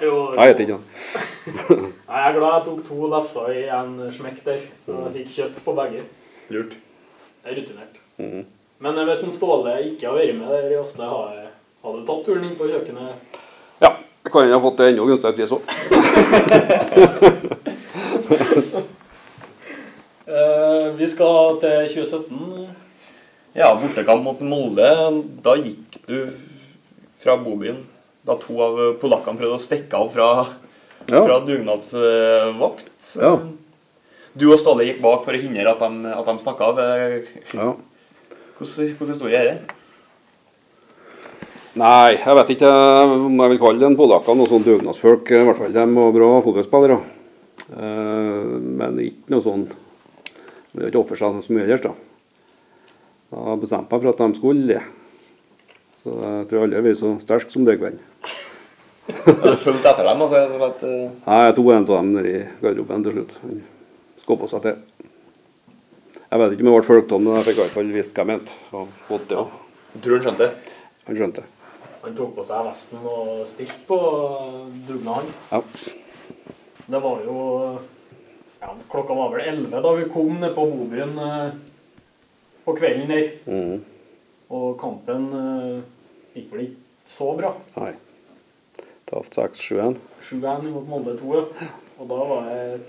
Jo, 0.00 0.14
Jeg 0.36 0.54
vet 0.54 0.62
ikke. 0.64 0.78
Nei, 2.08 2.20
jeg 2.22 2.30
er 2.30 2.36
glad 2.38 2.54
jeg 2.54 2.64
tok 2.70 2.80
to 2.88 3.10
lefser 3.12 3.52
i 3.52 3.66
en 3.76 3.92
smekk 4.16 4.40
der, 4.46 4.64
så 4.84 4.96
jeg 5.04 5.12
fikk 5.18 5.34
kjøtt 5.36 5.62
på 5.66 5.76
begge. 5.76 6.06
Lurt. 6.52 6.74
Jeg 7.44 7.52
er 7.52 7.60
rutinert. 7.60 8.00
Mhm. 8.20 8.44
Men 8.80 8.96
eh, 8.96 9.04
hvis 9.10 9.26
en 9.26 9.32
Ståle 9.36 9.74
ikke 9.90 10.08
har 10.08 10.16
vært 10.16 10.38
med 10.38 10.48
der 10.48 10.70
i 10.72 10.78
Åsle, 10.80 11.04
har 11.04 11.50
har 11.80 11.96
du 11.96 12.00
tatt 12.08 12.24
turen 12.26 12.44
inn 12.44 12.56
på 12.56 12.68
kjøkkenet? 12.68 13.36
Ja, 13.80 13.90
jeg 14.24 14.32
kan 14.32 14.44
jeg 14.48 14.52
ha 14.52 14.60
fått 14.60 14.80
det 14.80 14.88
enda 14.90 15.04
gunstigere 15.08 15.36
pris 15.36 15.52
òg. 15.56 15.62
Eh, 20.30 20.92
vi 20.94 21.06
skal 21.10 21.56
til 21.62 21.88
2017. 21.90 22.68
Ja, 23.58 23.72
bortekamp 23.74 24.22
mot 24.22 24.42
Molde. 24.46 24.90
Da 25.42 25.56
gikk 25.58 25.96
du 26.06 26.18
fra 27.20 27.34
bobyen 27.40 27.82
da 28.26 28.36
to 28.38 28.54
av 28.62 28.78
polakkene 29.00 29.40
prøvde 29.40 29.56
å 29.56 29.62
stikke 29.62 29.96
av 29.98 30.10
fra, 30.12 30.28
Ja. 31.08 31.22
fra 31.24 31.40
dugnadsvakt. 31.40 33.16
Ja. 33.20 33.32
Du 34.36 34.52
og 34.52 34.60
Ståle 34.60 34.84
gikk 34.86 35.00
bak 35.02 35.24
for 35.24 35.32
å 35.34 35.40
hindre 35.40 35.72
at 35.72 35.80
de, 35.80 36.12
at 36.14 36.26
de 36.26 36.38
stakk 36.38 36.60
av. 36.60 36.78
Eh, 36.78 37.22
ja. 37.54 37.72
Hvordan 38.60 38.94
hvordan 38.94 39.08
historie 39.14 39.40
er 39.40 39.44
det? 39.50 39.74
Nei, 41.78 42.16
jeg 42.18 42.34
vet 42.34 42.48
ikke 42.56 42.68
om 43.14 43.36
jeg 43.38 43.52
vil 43.52 43.60
kalle 43.62 43.82
den 43.84 43.94
polakkene 43.98 44.40
noe 44.42 44.50
sånn 44.50 44.64
dugnadsfolk. 44.66 45.28
I 45.30 45.42
hvert 45.46 45.60
fall 45.60 45.74
de 45.74 45.84
var 45.94 46.14
bra 46.16 46.30
fotballspillere. 46.42 46.96
Eh, 47.70 48.54
Men 48.80 48.98
ikke 48.98 49.30
noe 49.30 49.44
sånn 49.44 49.68
Det 50.72 50.80
har 50.82 50.88
ikke 50.90 51.02
oppført 51.04 51.20
seg 51.20 51.36
så 51.44 51.54
mye 51.54 51.66
ellers, 51.66 51.82
da. 51.84 51.92
Da 53.30 53.54
bestemte 53.58 53.94
jeg 53.94 54.02
for 54.02 54.10
at 54.10 54.22
de 54.22 54.38
skulle 54.38 54.66
det. 54.70 54.82
Så 56.02 56.14
jeg 56.16 56.46
tror 56.50 56.64
alle 56.64 56.82
vært 56.82 56.98
så 56.98 57.10
sterke 57.22 57.52
som 57.54 57.66
det 57.66 57.76
i 57.76 57.80
kveld. 57.82 58.00
Har 59.10 59.50
du 59.50 59.58
fulgt 59.58 59.86
etter 59.86 60.06
dem? 60.06 60.22
Altså, 60.22 60.38
jeg 60.38 60.60
vet, 60.62 60.82
eh, 60.86 61.10
Nei, 61.26 61.38
Jeg 61.46 61.56
tok 61.58 61.70
en 61.74 61.86
av 61.86 61.94
dem 61.94 62.10
i 62.24 62.34
garderoben 62.62 63.04
til 63.06 63.16
slutt. 63.18 63.36
Han 63.42 63.62
skåpa 64.22 64.48
seg 64.50 64.62
til. 64.66 64.76
Jeg 66.30 66.38
vet 66.38 66.52
ikke 66.54 66.62
om 66.66 66.70
jeg 66.70 66.78
ble 66.78 66.88
fulgt 66.90 67.12
av, 67.12 67.20
men 67.22 67.34
jeg 67.38 67.46
fikk 67.48 67.56
i 67.58 67.62
hvert 67.64 67.76
fall 67.78 67.94
visst 67.94 68.14
hva 68.14 68.22
jeg 68.22 68.30
mente. 68.30 68.58
Og 68.72 68.92
fått 69.08 69.26
det, 69.30 69.38
ja. 69.38 69.46
jeg 69.94 70.02
tror 70.04 70.16
han 70.16 70.26
skjønte 70.26 70.46
det. 70.46 70.76
Han 71.08 71.18
skjønte. 71.18 71.42
Han 72.00 72.14
tok 72.16 72.34
på 72.36 72.44
seg 72.44 72.64
vesten 72.64 73.02
og 73.04 73.42
stilte 73.48 73.82
på 73.88 73.98
dugnaden. 74.88 75.32
Ja. 75.50 75.60
Det 76.90 77.00
var 77.04 77.24
jo 77.26 77.40
ja, 78.60 78.70
Klokka 78.90 79.14
var 79.16 79.34
vel 79.34 79.48
11 79.48 79.82
da 79.84 79.92
vi 79.96 80.06
kom 80.12 80.40
ned 80.40 80.54
på 80.56 80.64
bobyen 80.68 81.12
eh, 81.24 81.50
på 82.64 82.74
kvelden 82.76 83.12
der. 83.12 83.28
Mm. 83.46 83.82
Og 84.50 84.72
kampen 84.80 85.28
eh, 85.40 85.76
gikk 86.36 86.54
vel 86.54 86.64
ikke 86.68 87.10
så 87.10 87.34
bra. 87.38 87.52
Nei. 87.76 87.92
Tapt 89.10 89.36
6-7-1. 89.36 90.00
7-1 90.22 90.66
mot 90.70 90.88
Molde 90.88 91.16
2. 91.20 91.36
ja. 91.36 91.70
Og 92.00 92.08
da 92.08 92.16
var 92.24 92.46
det 92.48 92.80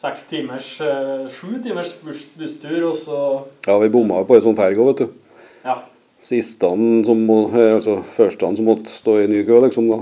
seks 0.00 0.24
timers, 0.26 0.68
eh, 0.82 1.26
sju 1.30 1.62
timers 1.62 1.94
busstur, 2.02 2.88
og 2.90 2.96
så 2.98 3.18
Ja, 3.66 3.78
vi 3.78 3.88
bomma 3.88 4.24
på 4.26 4.34
ei 4.34 4.42
sånn 4.42 4.58
ferge 4.58 4.82
òg, 4.82 4.90
vet 4.90 5.04
du. 5.04 5.36
Ja. 5.64 5.76
Sistene 6.24 7.02
som 7.04 7.20
må, 7.28 7.38
altså 7.52 7.74
altså 7.76 7.94
førstene 8.16 8.56
som 8.56 8.68
måtte 8.68 8.92
stå 8.92 9.18
i 9.20 9.28
ny 9.28 9.42
kø, 9.44 9.58
liksom. 9.66 9.90
da. 9.92 9.98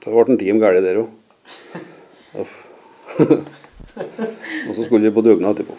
Det 0.00 0.08
ble 0.14 0.24
en 0.32 0.40
time 0.40 0.62
galt 0.62 0.84
der 0.86 1.02
òg. 1.02 1.08
Og 4.68 4.72
så 4.76 4.84
skulle 4.86 5.04
vi 5.04 5.12
på 5.12 5.24
dugnad 5.26 5.52
etterpå. 5.52 5.76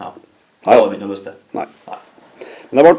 Ja. 0.00 0.10
Nei. 0.10 0.18
Det 0.64 0.74
hadde 0.74 0.90
vi 0.90 0.96
ikke 0.96 1.06
noe 1.06 1.14
lyst 1.14 1.28
til. 1.28 1.36
Nei. 1.54 1.68
Men 2.70 2.80
det 2.80 2.84
ble 2.88 2.94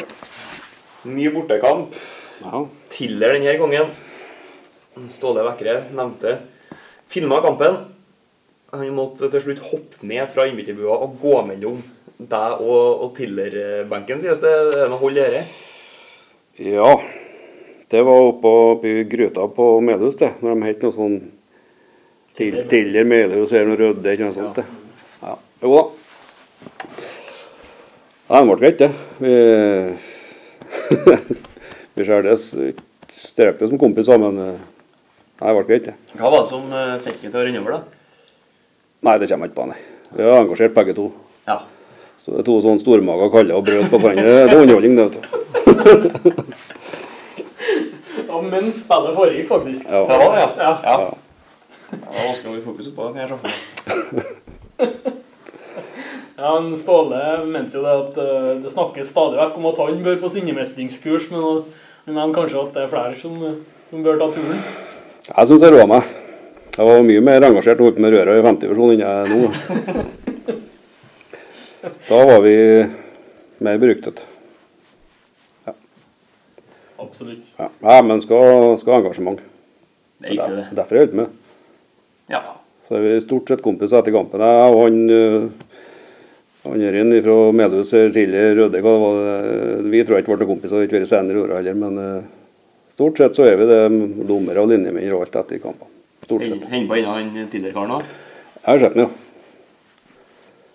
Ny 1.15 1.25
bortekamp. 1.33 1.97
ja. 2.41 2.63
Tiller 2.95 3.35
denne 3.35 3.57
gangen. 3.59 3.91
Ståle 5.11 5.43
Vekre 5.49 5.75
nevnte 5.91 6.37
filma 7.11 7.41
kampen. 7.43 7.81
Han 8.71 8.95
måtte 8.95 9.27
til 9.31 9.43
slutt 9.43 9.61
hoppe 9.67 10.07
ned 10.07 10.31
fra 10.31 10.47
innbytterbua 10.47 10.95
og 11.03 11.19
gå 11.21 11.35
mellom 11.47 11.83
deg 12.17 12.61
og, 12.63 13.03
og 13.05 13.13
Tiller-benken, 13.17 14.21
sies 14.23 14.39
det. 14.43 14.51
Er 14.51 14.71
det 14.71 14.89
noe 14.93 15.01
hold 15.03 15.17
i 15.19 15.23
dette? 15.25 15.45
ja. 16.71 16.95
Det 17.85 18.01
var 18.01 18.17
oppe 18.31 18.49
oppi 18.49 18.91
gryta 19.05 19.43
på 19.53 19.65
Melhus, 19.85 20.15
det. 20.17 20.31
Når 20.41 20.55
de 20.55 20.65
het 20.65 20.81
noe 20.81 20.95
sånn 20.95 21.17
til, 22.35 22.55
Tiller 22.71 23.05
Melhus 23.05 23.51
eller 23.53 23.69
noe 23.69 23.77
Rødde 23.77 24.09
eller 24.09 24.25
noe 24.25 24.33
sånt. 24.33 24.57
det. 24.57 24.65
Ja. 25.21 25.35
Jo 25.61 25.75
da. 25.75 25.83
Nei, 28.25 28.39
det 28.39 28.47
ble 28.49 28.57
greit, 28.63 28.81
det. 28.81 28.89
Vi, 29.21 29.35
vi 31.95 32.07
skjærtes 32.09 32.47
strekte 33.13 33.69
som 33.69 33.79
kompiser, 33.79 34.17
men 34.19 34.41
eh, 34.47 34.57
nei, 34.57 35.45
det 35.45 35.55
ble 35.59 35.65
greit, 35.69 35.91
det. 35.91 35.95
Hva 36.17 36.33
var 36.33 36.41
det 36.41 36.49
som 36.55 36.65
eh, 36.73 36.97
fikk 37.05 37.21
deg 37.21 37.29
til 37.29 37.41
å 37.43 37.45
renne 37.45 37.61
over, 37.61 37.77
da? 37.77 37.81
Nei, 39.05 39.17
det 39.21 39.29
kommer 39.29 39.45
jeg 39.45 39.53
ikke 39.53 39.61
på, 39.61 39.69
nei. 39.69 39.79
Vi 40.15 40.25
er 40.25 40.39
engasjert 40.41 40.73
begge 40.81 40.97
to. 40.97 41.05
Ja. 41.45 41.61
Så 42.21 42.27
det 42.31 42.37
er 42.41 42.45
to 42.47 42.55
sånne 42.63 42.81
stormaga 42.81 43.25
kaller 43.33 43.55
og 43.59 43.65
brød 43.67 43.85
på 43.91 43.97
hverandre. 44.01 44.25
Det 44.25 44.31
er 44.53 44.61
underholdning, 44.61 44.93
det, 44.97 45.03
vet 45.05 45.15
du. 45.15 45.19
ja, 48.29 48.35
mens 48.49 48.75
spillet 48.85 49.13
foregikk, 49.19 49.47
faktisk. 49.51 49.81
Ja. 49.89 49.99
Det 50.01 50.07
var 50.23 50.25
det, 50.25 50.29
ja. 50.41 50.49
Ja. 50.57 50.71
ja. 50.89 50.95
Det 51.91 51.99
var 52.01 52.29
vanskelig 52.31 52.47
å 52.47 52.49
holde 52.51 52.65
fokuset 52.65 52.93
på. 52.95 53.01
kan 53.11 53.19
jeg 53.21 53.29
sjåføren. 53.31 53.59
Ja, 56.35 56.49
en 56.57 56.75
Ståle 56.75 57.47
mente 57.47 57.79
jo 57.79 57.83
det 57.85 57.93
at 57.95 58.17
eh, 58.19 58.59
det 58.59 58.67
snakkes 58.73 59.07
stadig 59.07 59.39
vekk 59.39 59.55
om 59.55 59.69
at 59.69 59.77
han 59.79 60.03
bør 60.03 60.19
på 60.19 60.27
sinnemestringskurs, 60.33 61.31
men 61.31 61.39
han 61.45 61.63
han 62.05 62.13
mener 62.13 62.33
kanskje 62.33 62.59
at 62.61 62.73
det 62.75 62.81
er 62.83 62.87
flere 62.91 63.15
som, 63.17 63.31
som 63.89 64.03
bør 64.05 64.19
ta 64.19 64.27
turen. 64.35 64.59
Jeg 65.25 65.47
syns 65.49 65.63
jeg 65.65 65.73
roa 65.73 65.85
meg. 65.89 66.03
Jeg 66.75 66.85
var 66.85 67.07
mye 67.07 67.21
mer 67.25 67.45
engasjert 67.47 67.79
og 67.81 67.87
holdt 67.89 68.01
med 68.03 68.13
røra 68.13 68.35
i 68.37 68.43
50-versjonen 68.45 68.93
enn 68.93 69.01
jeg 69.01 69.09
er 69.09 69.25
nå. 69.31 69.39
Da 72.05 72.21
var 72.29 72.41
vi 72.45 72.55
mer 73.65 73.77
beryktet. 73.81 74.25
Absolutt. 77.01 77.55
Ja, 77.57 77.69
ja 77.81 78.01
men 78.05 78.21
skal, 78.21 78.77
skal 78.79 78.93
ha 78.93 78.99
engasjement. 79.03 79.41
Det 80.21 80.29
er 80.29 80.37
ikke 80.37 80.51
det. 80.53 80.65
Derfor 80.77 80.97
jeg 80.97 81.07
holdt 81.07 81.17
med. 81.19 81.33
Ja. 82.31 82.41
Så 82.87 82.97
er 82.97 83.03
vi 83.05 83.15
stort 83.25 83.49
sett 83.49 83.63
kompiser 83.65 83.99
etter 83.99 84.13
kampen. 84.15 84.41
Jeg 84.41 84.75
og 84.75 84.83
han 84.85 85.01
øh, 85.09 85.49
han 86.65 86.81
er 86.81 86.95
inn 86.97 87.13
fra 87.21 87.35
Medhus 87.53 87.91
her 87.93 88.07
tidligere, 88.13 88.55
Røde, 88.57 88.79
hva? 88.81 88.93
Vi 89.85 90.01
tror 90.01 90.17
jeg 90.17 90.25
ikke 90.25 90.37
ble 90.39 90.47
kompiser, 90.49 90.85
ikke 90.85 90.97
vært 90.97 91.11
senere 91.11 91.37
i 91.37 91.43
året 91.43 91.59
heller, 91.59 91.75
men 91.77 91.99
øh, 92.01 92.23
stort 92.93 93.21
sett 93.21 93.37
så 93.37 93.45
er 93.45 93.59
vi 93.59 93.67
det, 93.69 93.81
dommere 94.25 94.63
og 94.63 94.71
linjemenn 94.71 95.13
og 95.13 95.27
alt 95.27 95.37
etter 95.43 95.61
kampene. 95.61 95.91
Stort 96.25 96.47
sett. 96.47 96.65
Hender 96.71 96.89
på 96.89 96.97
enda 96.97 97.19
han 97.19 97.29
tidligere 97.53 97.75
karen 97.75 97.93
òg. 97.99 98.09
Jeg 98.55 98.65
har 98.71 98.81
sett 98.81 98.97
ham, 98.97 99.05
ja. 99.05 99.24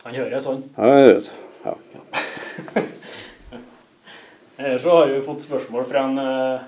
Han 0.04 0.16
høres 0.16 0.44
sånn. 0.46 0.62
Ja, 0.76 0.86
det 0.88 1.04
høres. 1.04 1.26
Ja. 1.64 1.74
Ellers 4.60 4.82
så 4.84 4.94
har 4.96 5.10
vi 5.12 5.20
fått 5.24 5.44
spørsmål 5.44 5.84
fra 5.88 6.04
en, 6.08 6.18
eh, 6.18 6.60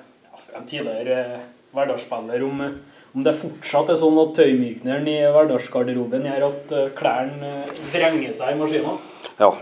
fra 0.46 0.60
en 0.60 0.68
tidligere 0.68 1.18
eh, 1.38 1.44
hverdagsspiller 1.72 2.44
om, 2.44 2.60
eh, 2.66 2.74
om 3.16 3.24
det 3.24 3.34
fortsatt 3.38 3.92
er 3.92 3.98
sånn 4.00 4.20
at 4.20 4.34
tøymykneren 4.36 5.08
i 5.08 5.18
hverdagsgarderoben 5.32 6.28
gjør 6.28 6.46
at 6.50 6.74
eh, 6.76 6.90
klærne 6.98 7.52
eh, 7.62 7.72
vrenger 7.94 8.36
seg 8.36 8.54
i 8.54 8.60
maskinen. 8.60 8.98
ja. 9.40 9.52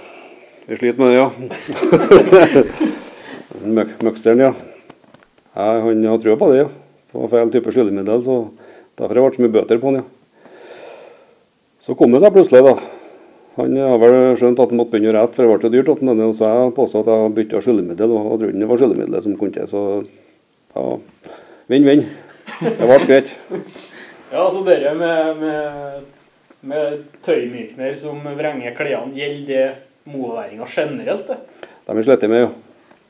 Vi 0.70 0.76
sliter 0.76 1.00
med 1.00 1.08
det, 1.10 1.16
ja. 1.18 1.28
Møk, 3.74 3.94
Møksteren, 4.06 4.42
ja. 4.44 4.50
Jeg, 5.56 5.80
Han 5.82 6.04
har 6.06 6.20
trua 6.22 6.36
på 6.38 6.50
det, 6.52 6.60
ja. 6.60 6.68
Det 7.10 7.16
var 7.16 7.30
feil 7.32 7.50
type 7.50 7.72
skyllemiddel, 7.74 8.20
så 8.22 8.36
derfor 8.94 9.08
har 9.08 9.18
det 9.18 9.24
vært 9.24 9.38
så 9.40 9.42
mye 9.42 9.54
bøter 9.56 9.80
på 9.82 9.90
han, 9.90 9.98
ja. 10.02 10.52
Så 11.82 11.96
kom 11.98 12.14
det 12.14 12.20
seg 12.22 12.36
plutselig, 12.36 12.62
da. 12.68 12.99
Han 13.60 13.76
har 13.76 13.98
vel 14.02 14.16
skjønt 14.40 14.60
at 14.62 14.72
han 14.72 14.80
måtte 14.80 14.94
begynne 14.94 15.12
å 15.12 15.16
rette, 15.18 15.36
for 15.36 15.44
det 15.46 15.50
ble 15.52 15.68
så 15.68 15.72
dyrt. 15.74 15.88
at 15.92 16.00
han- 16.06 16.34
så 16.34 16.48
jeg 16.50 16.74
påstod 16.74 17.00
at 17.00 17.12
jeg 17.12 17.34
bytta 17.34 17.60
skyllemiddel, 17.60 18.10
og 18.16 18.38
trodde 18.40 18.58
det 18.58 18.68
var 18.68 18.76
skyllemiddelet 18.76 19.22
som 19.22 19.36
kunne 19.36 19.52
til. 19.52 19.66
Så 19.66 20.06
ja, 20.76 20.98
vinn-vinn. 21.68 22.04
Det 22.60 22.78
ble 22.78 22.98
greit. 23.06 23.34
Ja, 24.30 24.44
altså 24.46 24.60
dere 24.62 24.92
med, 24.94 25.40
med, 25.40 26.02
med 26.62 27.00
tøymykner 27.26 27.96
som 27.98 28.20
vrenger 28.22 28.76
klærne, 28.76 29.10
gjelder 29.10 29.48
det 29.48 29.64
moværinga 30.06 30.68
generelt? 30.70 31.26
det? 31.26 31.38
De 31.88 31.96
er 31.98 32.06
slitt 32.06 32.28
med, 32.30 32.44
ja. 32.44 32.50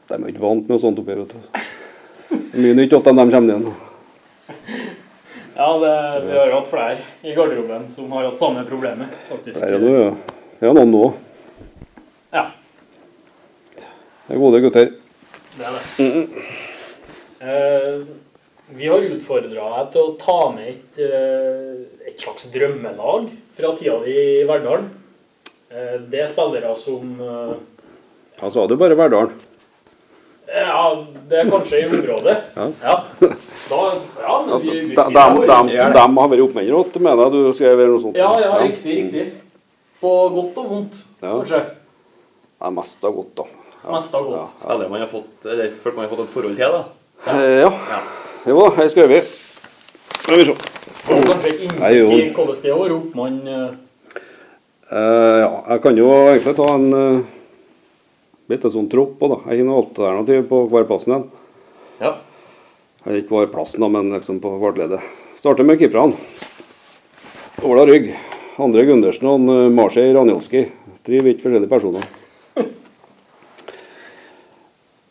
De 0.08 0.16
er 0.16 0.32
ikke 0.32 0.40
vant 0.40 0.70
med 0.70 0.80
sånt 0.80 1.02
oppi 1.02 1.12
her. 1.12 1.26
er 1.28 2.56
Mye 2.56 2.78
nytt 2.78 2.96
at 2.96 3.04
de 3.04 3.12
kommer 3.12 3.36
igjen. 3.36 3.68
Ja, 5.60 5.68
det, 5.76 6.22
vi 6.24 6.38
har 6.38 6.54
hatt 6.54 6.68
flere 6.70 7.02
i 7.20 7.34
garderoben 7.36 7.82
som 7.92 8.08
har 8.16 8.30
hatt 8.30 8.38
samme 8.40 8.62
problemet, 8.64 9.12
faktisk. 9.28 9.58
Flere 9.60 9.76
nå, 9.82 9.90
noe, 9.92 10.38
ja. 10.60 10.68
er 10.68 10.74
noen 10.76 10.90
nå. 10.92 11.04
Ja, 12.34 12.46
Det 14.26 14.36
er 14.36 14.38
gode 14.38 14.60
gutter. 14.62 14.90
det 15.56 15.66
er 15.66 15.76
det. 15.76 16.26
Eh, 17.40 18.02
vi 18.76 18.86
har 18.86 19.02
utfordra 19.02 19.68
deg 19.72 19.86
til 19.94 20.02
å 20.04 20.16
ta 20.20 20.38
med 20.52 20.68
et, 20.68 20.98
uh, 21.00 21.80
et 22.06 22.20
slags 22.20 22.50
drømmelag 22.52 23.30
fra 23.56 23.72
tida 23.78 23.96
di 24.04 24.12
i 24.12 24.44
Verdalen. 24.46 24.90
Uh, 25.72 25.96
det 26.12 26.20
er 26.20 26.28
spillere 26.30 26.74
som 26.78 27.16
Da 28.38 28.50
sa 28.52 28.66
du 28.68 28.76
bare 28.76 28.94
Verdalen. 28.98 29.32
Ja, 30.50 30.84
det 31.30 31.40
er 31.40 31.50
kanskje 31.50 31.80
i 31.80 31.88
området. 31.88 32.36
Ja. 32.54 32.68
Da, 33.70 33.80
ja 34.20 34.38
men 34.44 34.54
De, 34.54 34.70
vi 34.70 34.78
de, 34.78 34.86
utvider 34.92 35.12
de, 35.14 35.26
vår- 35.40 35.46
de, 35.94 36.06
har 36.20 36.30
vært 36.32 36.44
oppmennere 36.44 36.80
åt, 36.80 36.96
mener 37.08 37.30
du 37.34 37.40
skrev 37.54 37.82
noe 37.86 38.00
sånt. 38.02 38.18
Ja, 38.18 38.32
ja, 38.42 38.56
riktig, 38.62 38.96
riktig. 39.00 39.26
På 40.00 40.10
godt 40.32 40.56
og 40.62 40.68
vondt, 40.70 41.02
Ja. 41.22 41.34
kanskje. 41.36 41.60
Ja, 42.60 42.70
mest 42.70 43.04
av 43.04 43.14
godt, 43.16 43.34
da. 43.36 43.44
Ja. 43.84 43.92
Mest 43.94 44.14
av 44.14 44.24
godt. 44.28 44.54
Spillere 44.60 44.88
man 44.90 45.00
har 45.00 45.08
fått, 45.08 45.44
eller 45.46 45.70
folk 45.82 45.96
man 45.96 46.04
har 46.08 46.10
fått 46.16 46.24
et 46.26 46.32
forhold 46.34 46.56
til, 46.56 46.72
da. 46.72 46.84
Ja. 47.26 47.68
ja. 47.68 48.00
Jo 48.46 48.60
da, 48.64 48.82
jeg 48.82 48.90
skal 48.94 49.08
vi. 49.08 49.20
Skal 49.20 50.36
vi 50.40 50.44
se. 50.44 50.54
Kanskje 51.10 51.52
et 51.52 51.78
Nei, 51.80 51.92
jo. 51.98 52.06
innblikk 52.08 52.30
i 52.30 52.34
hvordan 52.36 52.62
det 52.62 52.70
er 52.70 52.74
å 52.76 52.82
være 52.84 52.98
oppmann. 53.00 53.40
eh, 53.48 53.70
Eh, 54.90 55.38
ja, 55.38 55.50
jeg 55.70 55.82
kan 55.84 55.94
jo 55.96 56.06
egentlig 56.10 56.56
ta 56.58 56.64
en 56.74 56.86
uh, 56.92 57.20
bitte 58.50 58.66
sånn 58.74 58.88
tropp 58.90 59.12
på, 59.20 59.28
da. 59.30 59.36
Jeg 59.52 59.60
har 59.60 59.68
noe 59.68 59.84
alternativ 59.84 60.48
på 60.50 60.64
hver 60.68 60.82
plassen 60.88 61.12
igjen. 61.12 61.26
Ja. 62.00 62.10
Eller 63.06 63.20
ikke 63.22 63.36
hver 63.36 63.52
plassen, 63.52 63.78
da, 63.84 63.86
men 63.88 64.10
liksom 64.10 64.40
på 64.42 64.50
hvert 64.58 64.80
leddet. 64.82 65.00
Starter 65.38 65.62
med 65.62 65.78
keeperne. 65.78 66.18
Ola 67.62 67.84
Rygg, 67.86 68.10
Andre 68.58 68.82
Gundersen 68.88 69.28
og 69.30 69.46
eh, 69.52 69.68
Maciej 69.70 70.10
Ranjolski. 70.14 70.64
Tre 71.06 71.20
vidt 71.22 71.42
forskjellige 71.42 71.70
personer. 71.70 72.06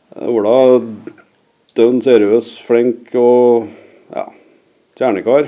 Eh, 0.09 0.27
Ola 0.27 0.81
dønn 1.77 2.01
seriøs, 2.03 2.49
flink 2.65 3.13
og 3.15 3.69
ja, 4.11 4.25
kjernekar. 4.99 5.47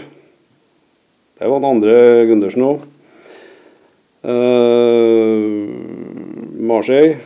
Det 1.41 1.49
var 1.49 1.59
den 1.59 1.71
andre 1.71 1.95
Gundersen 2.29 2.67
òg. 2.69 2.87
Uh, 4.21 5.41
Marsej. 6.61 7.17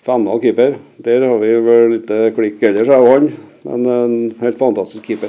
fenomenal 0.00 0.40
keeper. 0.40 0.78
Der 0.96 1.28
har 1.28 1.38
vi 1.38 1.52
vel 1.60 1.90
litt 1.92 2.08
klikk 2.34 2.62
ellers, 2.64 2.88
jeg 2.88 2.96
og 2.96 3.12
han. 3.12 3.28
Men 3.68 3.84
en 3.84 4.14
helt 4.40 4.58
fantastisk 4.58 5.04
keeper. 5.04 5.28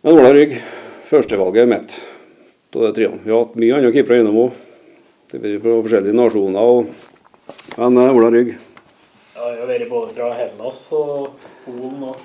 Men 0.00 0.16
Ola 0.16 0.32
Rygg, 0.32 0.56
førstevalget 1.12 1.68
mitt 1.68 2.09
av 2.76 2.82
de 2.86 2.92
treene. 2.96 3.20
Vi 3.24 3.32
har 3.32 3.44
hatt 3.44 3.56
mye 3.58 3.78
andre 3.78 3.92
keepere 3.94 4.20
innom 4.22 4.38
òg. 4.44 4.58
Det 5.30 5.38
har 5.38 5.46
vært 5.46 5.64
fra 5.64 5.78
forskjellige 5.86 6.18
nasjoner. 6.18 6.60
Og... 6.60 6.92
Men 7.76 7.98
eh, 8.02 8.16
Ola 8.18 8.30
Rygg, 8.34 8.52
Ja, 9.34 9.48
jeg 9.48 9.58
har 9.62 9.68
vært 9.70 9.90
både 9.90 10.14
fra 10.14 10.28
Hellas 10.36 10.80
og 10.94 11.42
Polen 11.64 12.02
og 12.10 12.16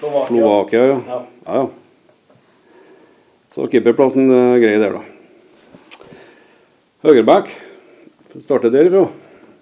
Slovakia. 0.00 0.28
Slovakia, 0.28 0.84
ja. 0.90 0.98
Ja. 1.08 1.18
Ja, 1.46 1.62
ja. 1.62 1.66
Så 3.54 3.68
keeperplassen 3.70 4.32
er 4.34 4.58
grei 4.58 4.74
der, 4.82 4.96
da. 4.98 5.02
Høyreback. 7.06 7.52
Starter 8.42 8.72
derifra. 8.74 9.04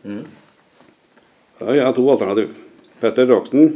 Mm. 0.08 0.22
Ja, 1.60 1.74
jeg 1.76 1.84
har 1.84 1.92
to 1.94 2.06
alternativ. 2.08 2.54
Petter 3.02 3.28
Raksten. 3.28 3.74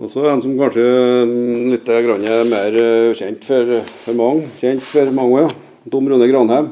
Og 0.00 0.08
så 0.08 0.22
en 0.30 0.40
som 0.40 0.56
kanskje 0.56 0.80
er 0.80 1.30
litt 1.74 1.88
grann 2.06 2.22
mer 2.48 2.76
eh, 2.80 3.10
kjent 3.18 3.42
for, 3.44 3.72
for 3.84 4.16
mange. 4.16 4.46
Kjent 4.56 4.84
for 4.86 5.10
mange, 5.12 5.42
ja. 5.42 5.50
Tom 5.92 6.06
Rune 6.08 6.28
Granheim. 6.30 6.70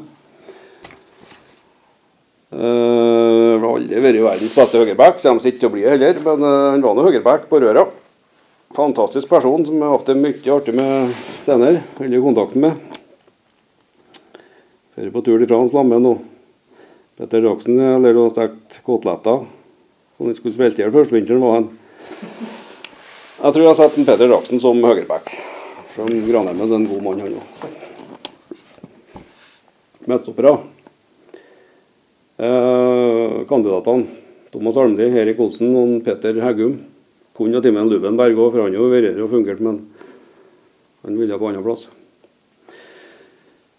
Uh, 2.49 3.61
har 3.61 3.67
aldri 3.69 4.01
vært 4.01 4.23
verdens 4.25 4.55
beste 4.57 4.81
høyreback, 4.81 5.19
kommer 5.21 5.45
ikke 5.45 5.61
til 5.61 5.69
å 5.69 5.73
bli 5.75 5.83
det 5.85 5.91
heller. 5.93 6.21
Men 6.25 6.47
uh, 6.47 6.71
han 6.73 6.85
var 6.87 6.97
nå 6.97 7.05
høyreback 7.05 7.45
på 7.51 7.61
Røra. 7.61 7.85
Fantastisk 8.77 9.29
person 9.29 9.67
som 9.67 9.77
jeg 9.77 9.85
har 9.85 9.93
hatt 9.99 10.09
det 10.09 10.17
mye 10.17 10.55
artig 10.55 10.77
med 10.79 11.19
senere. 11.45 11.83
I 12.01 12.23
kontakten 12.25 12.65
med. 12.65 12.81
Drar 14.97 15.13
på 15.13 15.25
tur 15.27 15.37
til 15.37 15.51
Frans 15.51 15.77
lamme 15.77 16.01
nå. 16.01 16.15
Petter 17.21 17.45
Raksen 17.45 17.77
lærte 17.77 18.25
å 18.25 18.33
steke 18.33 18.81
koteletter. 18.89 19.45
som 20.17 20.27
han 20.31 20.39
skulle 20.39 20.57
svelte 20.57 20.81
i 20.81 20.87
hjel 20.87 20.97
første 20.97 21.19
vinteren, 21.19 21.45
var 21.45 21.61
han. 21.61 22.57
Jeg 23.39 23.55
tror 23.55 23.63
jeg 23.63 23.71
har 23.71 23.77
sett 23.79 23.99
en 24.01 24.07
Petter 24.09 24.27
Raksen 24.33 24.59
som 24.59 24.81
høyreback. 24.83 25.29
Som 25.95 26.09
Granheim 26.27 26.59
er 26.65 26.73
en 26.75 26.89
god 26.91 27.05
mann, 27.05 27.21
han 27.23 27.37
òg. 27.39 27.77
Medstoppere. 30.11 30.57
Eh, 32.43 33.37
kandidatene 33.47 34.11
Thomas 34.51 34.81
Almli, 34.83 35.07
Erik 35.23 35.39
Olsen 35.39 35.71
og 35.79 35.95
Peter 36.03 36.43
Heggum. 36.43 36.81
Kunne 37.39 37.61
ha 37.61 37.63
Timen 37.63 37.87
med 37.87 38.19
Berg 38.19 38.35
òg, 38.35 38.51
for 38.51 38.65
han 38.65 38.75
har 38.75 38.91
vært 38.91 39.23
og 39.23 39.31
fungert, 39.31 39.63
men 39.63 39.85
han 41.07 41.23
ville 41.23 41.39
på 41.39 41.47
annen 41.53 41.63
plass. 41.63 41.87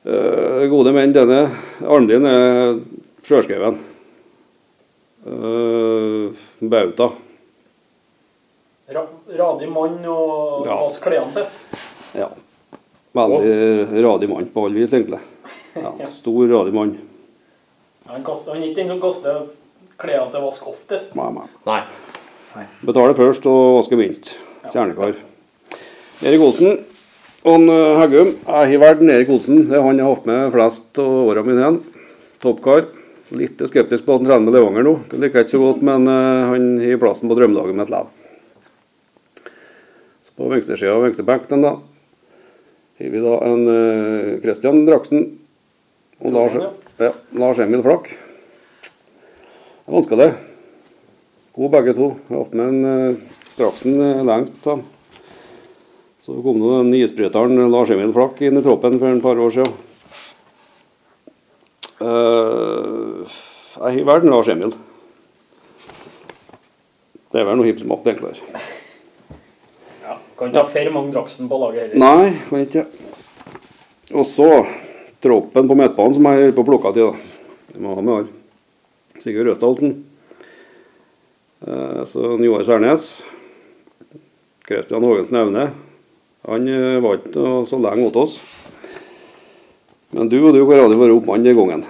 Eh, 0.07 0.67
gode 0.71 0.95
menn, 0.95 1.11
denne 1.11 1.49
Almlien 1.83 2.23
er 2.23 2.77
sjølskreven. 3.27 3.75
Eh, 5.27 6.45
Bauta. 6.63 7.11
Ra 8.89 9.03
radig 9.37 9.69
mann 9.69 9.99
og 10.09 10.65
Ja. 10.65 10.75
vask 10.81 11.03
klærne 11.05 11.33
til. 11.33 11.45
Ja. 12.17 12.27
Veldig 13.13 14.03
radig 14.05 14.29
mann 14.29 14.47
på 14.53 14.65
alle 14.65 14.79
vis, 14.81 14.93
egentlig. 14.93 15.19
Ja, 15.75 15.91
stor, 16.09 16.47
radig 16.49 16.73
mann. 16.73 16.95
Han, 18.09 18.23
kaster, 18.25 18.53
han 18.55 18.63
er 18.63 18.69
ikke 18.71 18.81
den 18.81 18.87
som 18.95 19.01
kaster 19.03 19.41
klærne 20.01 20.31
til 20.33 20.41
vask 20.41 20.67
oftest. 20.71 21.15
Nei, 21.15 21.29
nei. 21.35 21.47
Nei. 21.69 22.65
Betaler 22.81 23.13
først 23.17 23.45
og 23.49 23.77
vasker 23.77 23.99
minst. 23.99 24.31
Kjernekar. 24.69 25.13
Erik 26.25 26.41
Olsen 26.43 26.79
og 27.47 27.69
eh, 27.69 27.99
Heggum. 28.01 28.31
Jeg 28.41 28.73
har 28.73 28.81
valgt 28.81 29.05
Erik 29.05 29.29
Olsen. 29.29 29.61
Det 29.69 29.77
er 29.77 29.85
han 29.85 29.97
jeg 30.01 30.05
har 30.07 30.15
hatt 30.17 30.25
med 30.27 30.49
flest 30.55 30.97
av 30.99 31.19
årene 31.29 31.45
mine 31.47 31.61
igjen. 31.63 31.77
Toppkar. 32.43 32.87
Litt 33.37 33.61
skeptisk 33.69 34.07
på 34.07 34.15
at 34.17 34.23
han 34.23 34.27
trener 34.31 34.47
med 34.49 34.57
Levanger 34.57 34.87
nå. 34.89 34.95
Det 35.11 35.19
liker 35.21 35.39
jeg 35.43 35.45
ikke 35.47 35.53
så 35.59 35.61
godt, 35.61 35.83
men 35.85 36.09
eh, 36.09 36.47
han 36.49 36.65
har 36.81 36.97
plassen 37.05 37.29
på 37.29 37.37
drømmedagen 37.37 37.77
med 37.77 37.85
et 37.85 37.93
ledd. 37.93 38.09
Så 38.09 38.18
på 40.39 40.47
venstresida 40.47 40.95
av 40.95 41.03
venstrebenken 41.03 41.65
da 41.65 41.75
har 42.99 43.09
vi 43.09 43.19
da 43.23 43.35
en 43.47 43.67
uh, 43.67 44.39
Christian 44.43 44.85
Draksen 44.87 45.25
og 46.19 46.33
Lars, 46.35 46.55
Ja. 46.99 47.13
Lars 47.31 47.59
Emil 47.63 47.79
Flakk. 47.83 48.09
Det 48.11 49.87
er 49.87 49.93
vanskelig. 49.95 50.33
Gode 51.55 51.69
begge 51.77 51.93
to. 51.95 52.09
Jeg 52.27 52.35
har 52.35 52.43
hatt 52.43 52.57
med 52.59 52.73
en 52.73 52.81
uh, 52.83 53.37
Draksen 53.55 53.95
uh, 54.03 54.23
lengst. 54.27 54.57
Da. 54.65 54.75
Så 56.19 56.35
kom 56.43 56.59
nå 56.59 56.73
den 56.81 56.97
isbryteren 56.99 57.71
Lars 57.71 57.93
Emil 57.95 58.11
Flakk 58.15 58.41
inn 58.43 58.59
i 58.59 58.63
troppen 58.65 58.99
for 58.99 59.15
et 59.15 59.23
par 59.23 59.39
år 59.39 59.55
siden. 59.55 59.71
Uh, 62.03 63.23
jeg 63.79 64.01
har 64.01 64.09
valgt 64.11 64.27
Lars 64.27 64.51
Emil. 64.51 64.75
Det 67.31 67.39
er 67.39 67.47
vel 67.47 67.61
noe 67.61 67.69
hipp 67.69 67.79
som 67.79 67.95
opp, 67.95 68.03
egentlig. 68.11 68.35
Kan 70.39 70.53
ikke 70.53 70.61
ha 70.63 70.71
for 70.71 70.93
mange 70.95 71.11
Draksen 71.11 71.49
på 71.51 71.57
laget 71.59 71.89
heller. 71.89 71.99
Nei, 71.99 72.29
kan 72.47 72.61
ikke. 72.63 72.85
Og 74.15 74.23
så 74.23 74.47
troppen 75.19 75.67
på 75.67 75.75
midtbanen 75.75 76.15
som 76.15 76.29
jeg 76.29 76.45
holder 76.45 76.55
på 76.55 76.63
å 76.63 76.69
plukke 76.69 76.91
til. 76.95 77.09
da. 77.09 77.73
Det 77.73 77.81
må 77.83 77.95
ha 77.97 78.03
med 78.05 78.13
alle. 78.15 78.37
Sigurd 79.19 79.49
Røsdalsen. 79.49 79.97
Eh, 81.67 81.99
så 82.07 82.37
Joar 82.39 82.63
Skjærnes. 82.63 83.09
Kristian 84.63 85.03
Hågensen 85.03 85.41
Aune. 85.41 85.65
Han 86.47 86.71
eh, 86.71 87.01
var 87.03 87.19
ikke 87.19 87.51
så 87.67 87.81
lenge 87.83 88.07
hos 88.07 88.21
oss. 88.23 88.37
Men 90.15 90.31
du 90.31 90.39
og 90.39 90.55
du 90.55 90.63
hvor 90.63 90.79
aldri 90.79 91.01
vært 91.03 91.17
oppmann 91.17 91.43
den 91.43 91.59
gangen. 91.59 91.83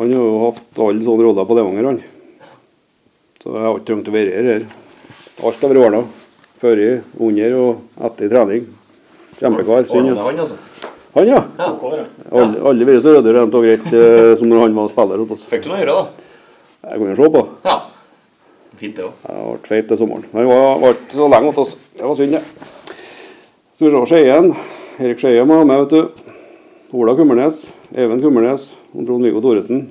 Han 0.00 0.16
har 0.16 0.24
jo 0.30 0.40
hatt 0.46 0.80
alle 0.80 1.04
sånne 1.04 1.28
roller 1.28 1.44
på 1.44 1.60
Levanger, 1.60 1.90
han. 1.92 2.00
Så 3.42 3.52
jeg 3.52 3.68
har 3.68 3.76
ikke 3.76 3.90
trengt 3.92 4.08
å 4.08 4.16
være 4.16 4.42
her. 4.48 4.68
Alt 5.44 5.60
har 5.60 5.74
vært 5.74 5.84
ordna. 5.84 6.21
Før, 6.62 6.78
under 7.18 7.54
og 7.58 8.04
etter 8.06 8.28
trening. 8.30 8.66
Kjempekar. 9.40 9.86
Synd. 9.90 10.12
Han, 10.14 10.36
altså. 10.38 10.58
Han, 11.16 11.26
ja. 11.26 11.40
Ja. 11.58 11.70
Aldri, 12.30 12.86
vært 12.86 13.02
så 13.02 13.16
ryddig 13.16 13.32
rent 13.34 13.56
og 13.58 13.66
greit 13.66 13.88
eh, 13.90 14.28
som 14.38 14.46
når 14.46 14.68
han 14.68 14.76
var 14.76 14.92
spiller. 14.92 15.24
Fikk 15.50 15.64
du 15.64 15.72
noe 15.72 15.80
å 15.80 15.82
gjøre, 15.82 15.96
da? 15.96 16.28
Jeg 16.86 17.00
kan 17.00 17.10
jo 17.10 17.16
se 17.18 17.30
på. 17.34 17.42
Ja. 17.66 17.74
Fint, 18.78 18.94
det 19.00 19.08
òg. 19.08 19.26
Jeg 19.26 19.42
ble 19.48 19.72
feit 19.72 19.90
til 19.90 20.00
sommeren. 20.04 20.28
Men 20.30 20.46
han 20.46 20.78
var, 20.84 20.96
ikke 20.96 21.18
så 21.18 21.28
lenge 21.34 21.50
hos 21.50 21.60
oss. 21.64 21.74
Det 21.98 22.06
var 22.06 22.16
synd, 22.20 22.38
det. 22.38 22.94
Skal 23.72 23.88
vi 23.88 23.92
se 23.96 24.06
Skeien. 24.12 24.50
Erik 25.02 25.22
Skeie 25.22 25.44
må 25.48 25.58
ha 25.58 25.66
med, 25.66 25.82
vet 25.82 25.98
du. 25.98 26.32
Ola 26.94 27.18
Kummernes. 27.18 27.64
Even 27.90 28.22
Kummernes. 28.22 28.70
Og 28.94 29.02
Trond-Viggo 29.08 29.42
Thoresen. 29.42 29.88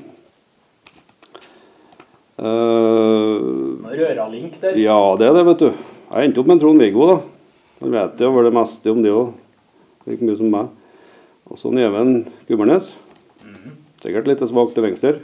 Uh, 2.41 3.75
Røralink 3.85 3.99
Røra-link 3.99 4.61
der. 4.63 4.77
ja, 4.79 5.01
det 5.19 5.27
er 5.27 5.35
det, 5.35 5.49
vet 5.51 5.65
du. 5.67 5.90
Jeg 6.11 6.27
endte 6.27 6.41
opp 6.41 6.49
med 6.51 6.59
Trond-Viggo, 6.59 7.05
da. 7.07 7.19
Han 7.79 7.93
vet 7.95 8.19
jo 8.19 8.31
vel 8.35 8.49
det 8.49 8.55
meste 8.57 8.91
om 8.91 8.97
det 8.99 9.13
òg. 9.15 9.29
Like 10.09 10.25
mye 10.27 10.35
som 10.35 10.49
meg. 10.51 10.73
Og 11.47 11.59
så 11.59 11.71
Neven 11.71 12.25
Gummernes. 12.49 12.89
Sikkert 14.01 14.27
litt 14.27 14.43
svak 14.49 14.73
til 14.75 14.83
venstre. 14.83 15.21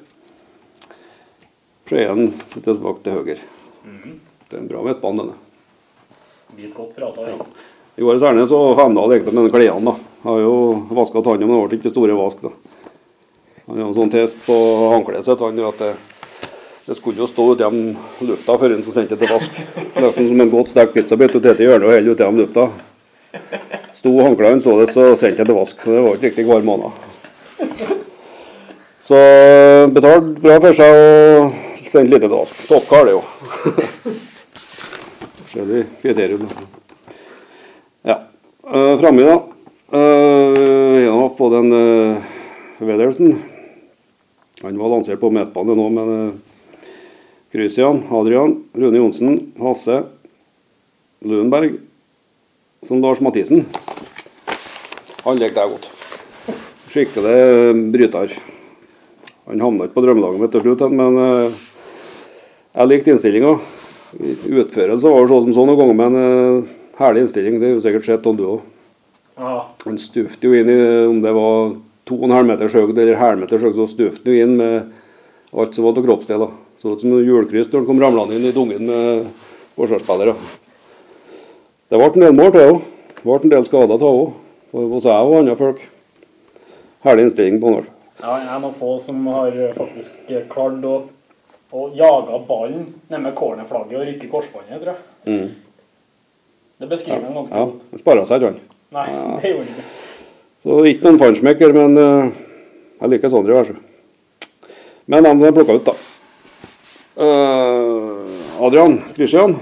Skien 1.90 2.30
litt 2.30 2.70
svak 2.72 3.04
til 3.04 3.18
høyre. 3.18 3.36
Det 4.48 4.56
er 4.56 4.62
en 4.62 4.70
bra 4.72 4.86
midtbane, 4.86 5.26
denne. 5.26 5.36
Bit 6.56 6.72
godt 6.78 6.96
fra 6.96 7.12
seg. 7.12 7.34
Ja. 7.36 7.48
I 7.98 8.06
går 8.06 8.22
det 8.22 8.48
så 8.48 8.60
Femdal 8.78 9.12
egentlig 9.12 9.34
med 9.34 9.42
denne 9.42 9.52
klærne. 9.58 9.96
har 10.24 10.40
jo 10.40 10.54
vaska 10.96 11.22
tanna, 11.22 11.46
men 11.46 11.56
det 11.58 11.64
ble 11.68 11.80
ikke 11.82 11.92
store 11.92 12.16
vask. 12.16 12.48
da. 12.48 12.52
Han 13.68 13.82
har 13.82 13.90
en 13.90 13.98
sånn 13.98 14.14
test 14.14 14.40
på 14.46 14.56
håndkleet 14.94 15.28
sitt. 15.28 15.44
Han 15.44 15.60
at 15.68 15.84
det, 15.84 15.96
det 16.88 16.96
skulle 16.96 17.20
jo 17.20 17.28
stå 17.28 17.46
gjennom 17.60 17.98
lufta 18.24 18.54
før 18.56 18.72
en 18.72 18.80
skulle 18.80 18.96
sendt 18.96 19.10
det 19.12 19.18
til 19.20 19.32
vask. 19.34 19.58
Nesten 20.00 20.30
som 20.30 20.40
en 20.40 20.52
godt 20.54 20.70
stekt 20.72 20.94
pizzabit. 20.96 21.34
Du 21.36 21.44
tar 21.44 21.60
i 21.60 21.68
hjørnet 21.68 21.84
og 21.84 22.14
ute 22.14 22.24
gjennom 22.24 22.40
lufta. 22.40 22.70
Sto 23.92 24.14
håndklærne 24.16 24.64
det, 24.64 24.88
så 24.94 25.10
sendte 25.20 25.44
jeg 25.44 25.50
til 25.50 25.58
vask. 25.58 25.84
Det 25.84 26.06
var 26.06 26.16
ikke 26.16 26.30
riktig 26.30 26.46
hver 26.48 26.64
måned. 26.64 26.96
Så 29.04 29.20
betalt 30.00 30.40
bra 30.40 30.58
for 30.64 30.80
seg 30.80 30.96
og 31.02 31.60
sendt 31.92 32.14
lite 32.14 32.24
til 32.24 32.38
vask. 32.38 32.64
Toppkar, 32.72 33.04
det 33.04 33.18
jo. 33.18 33.22
Forskjellig 35.44 35.86
kriterium. 36.06 36.48
Ja. 38.08 38.22
Uh, 38.64 38.96
Framme, 39.04 39.28
da. 39.28 39.38
Uh, 39.92 41.04
jeg 41.04 41.12
har 41.12 41.36
både 41.36 41.64
en 41.66 41.76
uh, 41.76 42.36
Wedersen, 42.80 43.40
Han 44.64 44.80
var 44.80 44.96
lansert 44.96 45.20
på 45.20 45.36
midtbane 45.36 45.76
nå, 45.76 45.94
men 45.94 46.38
Christian, 47.58 48.04
Adrian, 48.12 48.52
Rune 48.78 48.98
Johnsen, 48.98 49.52
Hasse, 49.58 50.04
Luenberg 51.26 51.80
som 52.86 53.02
Lars 53.02 53.18
Mathisen. 53.18 53.64
Han 55.24 55.40
likte 55.40 55.64
jeg 55.64 55.72
godt. 55.72 55.88
Skikkelig 56.94 57.40
bryter. 57.96 58.36
Han 59.48 59.64
havna 59.66 59.88
ikke 59.88 59.98
på 59.98 60.04
drømmelaget 60.06 60.44
mitt 60.44 60.54
til 60.54 60.64
slutt, 60.68 60.84
men 61.00 61.18
eh, 61.24 61.58
jeg 62.78 62.92
likte 62.92 63.12
innstillinga. 63.16 63.56
Utførelsen 64.14 65.10
var 65.10 65.26
jo 65.26 65.32
sånn 65.34 65.48
som 65.48 65.58
så 65.58 65.66
noen 65.66 65.82
ganger, 65.82 65.98
men 66.04 66.20
eh, 66.22 66.78
herlig 67.02 67.26
innstilling. 67.26 67.58
Det 67.58 67.72
er 67.72 67.76
jo 67.80 67.82
sikkert 67.88 68.12
sett 68.12 68.30
om 68.30 68.38
du 68.38 68.46
òg. 68.52 68.62
Han 69.88 69.98
stufte 69.98 70.46
jo 70.46 70.54
inn 70.62 70.70
i 70.70 70.78
om 71.10 71.26
det 71.26 71.34
var 71.34 71.74
2,5 72.06 72.54
meters 72.54 72.78
høyde 72.78 73.02
eller 73.02 73.18
halvmeters 73.18 73.66
høyde, 73.66 73.80
så 73.82 73.90
stufte 73.98 74.30
han 74.30 74.46
inn 74.46 74.56
med 74.62 75.58
alt 75.58 75.74
som 75.74 75.90
var 75.90 75.98
av 75.98 76.06
kroppsdeler. 76.06 76.56
Så 76.78 76.94
ut 76.94 77.02
som 77.02 77.12
en 77.14 77.26
julekryss 77.26 77.72
når 77.72 77.82
han 77.82 77.90
kom 77.90 78.02
ramlende 78.02 78.38
inn 78.38 78.46
i 78.46 78.54
dungen 78.54 78.86
med 78.86 79.28
forsvarsspillere. 79.78 80.36
Det 81.90 81.98
ble 81.98 82.10
en 82.12 82.26
del 82.26 82.36
mål 82.38 82.52
til 82.54 82.72
òg. 82.72 82.82
Ble 83.24 83.38
en 83.42 83.54
del 83.54 83.66
skader 83.66 84.02
til 84.02 84.10
òg. 84.24 84.34
Hos 84.78 85.08
jeg 85.08 85.30
og 85.30 85.38
andre 85.40 85.56
folk. 85.58 85.84
Herlig 87.06 87.28
innstilling 87.28 87.62
på 87.62 87.72
Norge. 87.74 87.94
Ja, 88.18 88.34
jeg 88.42 88.50
er 88.50 88.62
noen 88.62 88.76
få 88.78 88.96
som 89.02 89.22
har 89.30 89.54
faktisk 89.78 90.30
klart 90.52 90.86
å, 90.86 90.96
å 91.74 91.86
jage 91.98 92.40
ballen 92.48 92.88
ned 93.10 93.24
med 93.24 93.36
cornerflagget 93.38 94.00
og 94.00 94.08
rykke 94.10 94.30
korsbåndet, 94.32 94.82
tror 94.82 94.94
jeg. 94.94 95.02
Mm. 95.30 95.48
Det 96.78 96.90
beskriver 96.90 97.24
han 97.26 97.38
ganske 97.38 97.56
Ja, 97.56 97.66
godt. 97.70 97.86
han 97.92 98.02
spara 98.02 98.26
seg 98.26 98.42
ikke, 98.42 98.52
han. 98.54 98.60
Nei, 98.98 99.08
det 99.42 99.54
gjorde 99.54 99.66
han 99.66 99.74
ikke. 99.74 99.88
Så 100.66 100.78
ikke 100.90 101.06
noen 101.08 101.22
feinschmecker, 101.22 101.74
men 101.78 102.02
uh, 102.02 102.30
jeg 103.02 103.14
liker 103.14 103.34
Sondre, 103.34 103.58
vær 103.58 103.70
så 103.70 103.78
god. 103.78 104.74
Men 105.08 105.30
de 105.30 105.54
plukka 105.56 105.78
ut, 105.78 105.86
da. 105.88 105.96
Eh, 107.18 108.62
Adrian 108.62 109.00
Christian. 109.16 109.56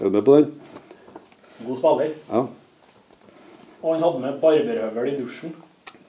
Er 0.00 0.04
du 0.04 0.10
med 0.10 0.24
på 0.24 0.36
den? 0.36 0.46
God 1.66 1.76
spiller. 1.76 2.14
Ja. 2.30 2.40
Og 3.82 3.94
han 3.94 4.02
hadde 4.02 4.20
med 4.20 4.38
barberhøvel 4.40 5.12
i 5.12 5.16
dusjen. 5.20 5.52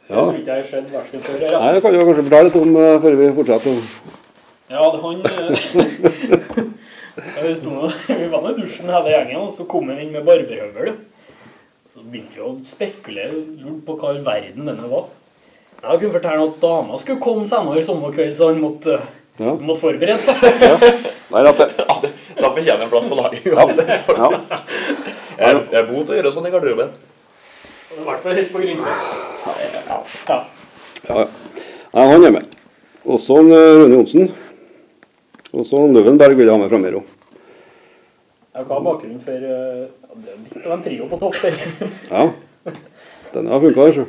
Det 0.08 0.16
Ja. 0.16 0.16
tror 0.16 0.32
ikke 0.34 0.46
jeg 0.46 0.56
har 0.56 0.64
skjedd 0.64 0.92
verken 0.92 1.20
før 1.20 1.36
eller 1.36 1.60
Nei, 1.60 1.74
Det 1.74 1.82
kan 1.82 1.94
du 1.94 2.00
kanskje 2.00 2.24
fortelle 2.24 2.44
litt 2.44 2.56
om 2.56 2.76
eh, 2.76 3.00
før 3.02 3.16
vi 3.16 3.36
fortsetter. 3.36 3.76
Ja, 4.70 4.92
det 4.92 5.02
han 5.02 5.22
eh, 5.26 5.32
vi, 8.18 8.28
var 8.32 8.42
nå 8.42 8.50
i 8.50 8.62
dusjen 8.62 8.88
hele 8.88 9.10
gjengen, 9.12 9.38
og 9.42 9.52
så 9.52 9.68
kom 9.68 9.90
han 9.90 10.00
inn 10.00 10.12
med 10.16 10.24
barberhøvel. 10.24 10.96
Så 11.88 12.00
begynte 12.00 12.36
vi 12.36 12.42
å 12.48 12.56
spekulere 12.64 13.76
på 13.86 13.98
hva 14.00 14.16
i 14.16 14.24
verden 14.24 14.68
denne 14.72 14.88
var. 14.88 15.10
Jeg 15.84 16.00
kunne 16.02 16.14
fortelle 16.14 16.48
at 16.48 16.62
dama 16.62 16.98
skulle 16.98 17.22
komme 17.22 17.48
senere 17.48 17.84
samme 17.86 18.10
kveld, 18.16 18.34
så 18.38 18.50
han 18.52 18.62
måtte, 18.62 18.98
Ja. 19.38 19.54
måtte 19.54 19.82
forberede 19.82 20.18
seg. 20.18 20.42
Det. 21.28 21.68
Da 22.38 22.50
fortjener 22.54 22.84
en 22.86 22.90
plass 22.90 23.08
på 23.10 23.18
laget 23.18 23.46
uansett. 23.52 24.10
Ja. 24.10 24.30
Jeg, 25.38 25.60
jeg 25.72 25.80
er 25.82 25.88
god 25.90 26.06
til 26.06 26.14
å 26.14 26.18
gjøre 26.18 26.32
sånn 26.34 26.48
i 26.48 26.52
garderoben. 26.54 26.92
I 27.98 28.06
hvert 28.06 28.24
fall 28.24 28.36
helt 28.38 28.52
på 28.54 28.62
grensa. 28.62 28.94
Ja. 29.48 29.98
ja. 30.30 30.40
Ja, 31.08 31.20
ja. 31.22 31.28
Nei, 31.94 32.06
han 32.12 32.26
er 32.28 32.34
med. 32.36 32.58
Og 33.08 33.20
så 33.24 33.38
eh, 33.40 33.78
Rune 33.82 33.96
Johnsen. 33.96 34.28
Og 35.54 35.66
så 35.66 35.80
en 35.86 35.96
Løvenberg 35.96 36.36
vil 36.38 36.50
jeg 36.50 36.54
ha 36.54 36.60
med 36.62 36.70
fra 36.74 36.82
òg. 37.00 37.14
Jeg 38.58 38.66
har 38.70 38.84
bakgrunnen 38.86 39.22
for 39.24 39.48
eh, 39.50 39.88
Det 40.18 40.34
er 40.34 40.40
litt 40.44 40.66
av 40.66 40.76
en 40.76 40.86
trio 40.86 41.08
på 41.10 41.20
topp 41.22 41.38
der. 41.46 41.60
Ja. 42.10 42.26
Den 43.34 43.50
har 43.54 43.62
funka, 43.64 43.92
sjø. 43.96 44.08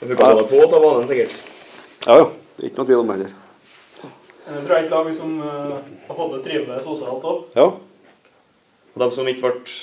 Du 0.00 0.14
kan 0.16 0.24
ta 0.24 0.34
deg 0.38 0.46
på 0.48 0.56
ta 0.70 0.78
den 0.80 1.08
sikkert. 1.10 1.32
Ja, 2.06 2.14
ja. 2.22 2.26
Ikke 2.58 2.80
noe 2.80 2.88
tvil 2.88 3.00
om 3.02 3.10
det 3.10 3.16
heller. 3.18 3.32
Jeg 4.48 4.62
tror 4.64 4.72
jeg 4.72 4.80
er 4.80 4.86
et 4.86 4.92
lag 4.94 5.08
som 5.14 5.30
eh, 5.44 5.74
har 6.08 6.16
fått 6.16 6.32
det 6.34 6.40
trivelig 6.46 6.80
sosialt 6.82 7.26
òg. 7.28 7.38
Ja. 7.58 7.66
Og 8.94 9.02
de 9.02 9.08
som 9.14 9.28
ikke 9.28 9.44
ble 9.44 9.74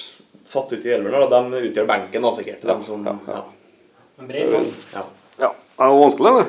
satt 0.46 0.74
ut 0.74 0.86
i 0.88 0.94
elveren, 0.96 1.30
de 1.52 1.62
utgjør 1.70 1.88
benken, 1.90 2.26
da, 2.26 2.32
sikkert. 2.34 2.66
De 2.66 2.76
som, 2.88 3.06
Ja, 3.06 3.14
ja. 3.30 3.36
ja. 3.38 3.44
En 4.24 4.30
bred 4.32 4.50
sånn. 4.56 4.68
Ja. 4.96 5.04
ja. 5.44 5.52
Det 5.54 5.84
var 5.86 6.00
vanskelig, 6.02 6.34
det. 6.40 6.48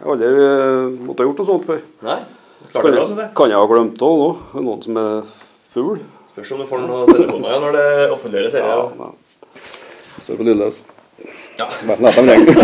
Jeg 0.00 0.06
har 0.06 0.12
aldri 0.14 0.28
eh, 0.46 0.84
måttet 1.08 1.20
ha 1.20 1.26
gjort 1.28 1.40
noe 1.42 1.50
sånt 1.50 1.66
før. 1.68 1.80
Nei, 2.06 2.18
klarte 2.70 2.72
Kan 2.72 2.86
det 2.86 2.92
bra, 2.94 3.00
det. 3.00 3.08
synes 3.10 3.22
jeg. 3.24 3.30
kan 3.40 3.52
jeg 3.52 3.60
ha 3.60 3.66
glemt 3.74 3.96
det 4.00 4.06
òg 4.06 4.16
nå? 4.22 4.30
Noen 4.68 4.84
som 4.86 5.00
er 5.02 5.10
fugl? 5.74 5.98
Spørs 6.30 6.54
om 6.54 6.62
du 6.62 6.66
får 6.70 6.84
noen 6.86 7.10
telefoner 7.10 7.64
når 7.66 7.76
det 7.80 7.88
offentliggjøres. 8.14 8.56
Ja, 8.62 8.78
Ja. 9.00 9.10
Står 10.20 10.36
på 10.40 10.46
lydløs. 10.48 10.82
Ja. 11.58 11.66
La 12.00 12.10
dem 12.16 12.28
ringe. 12.30 12.54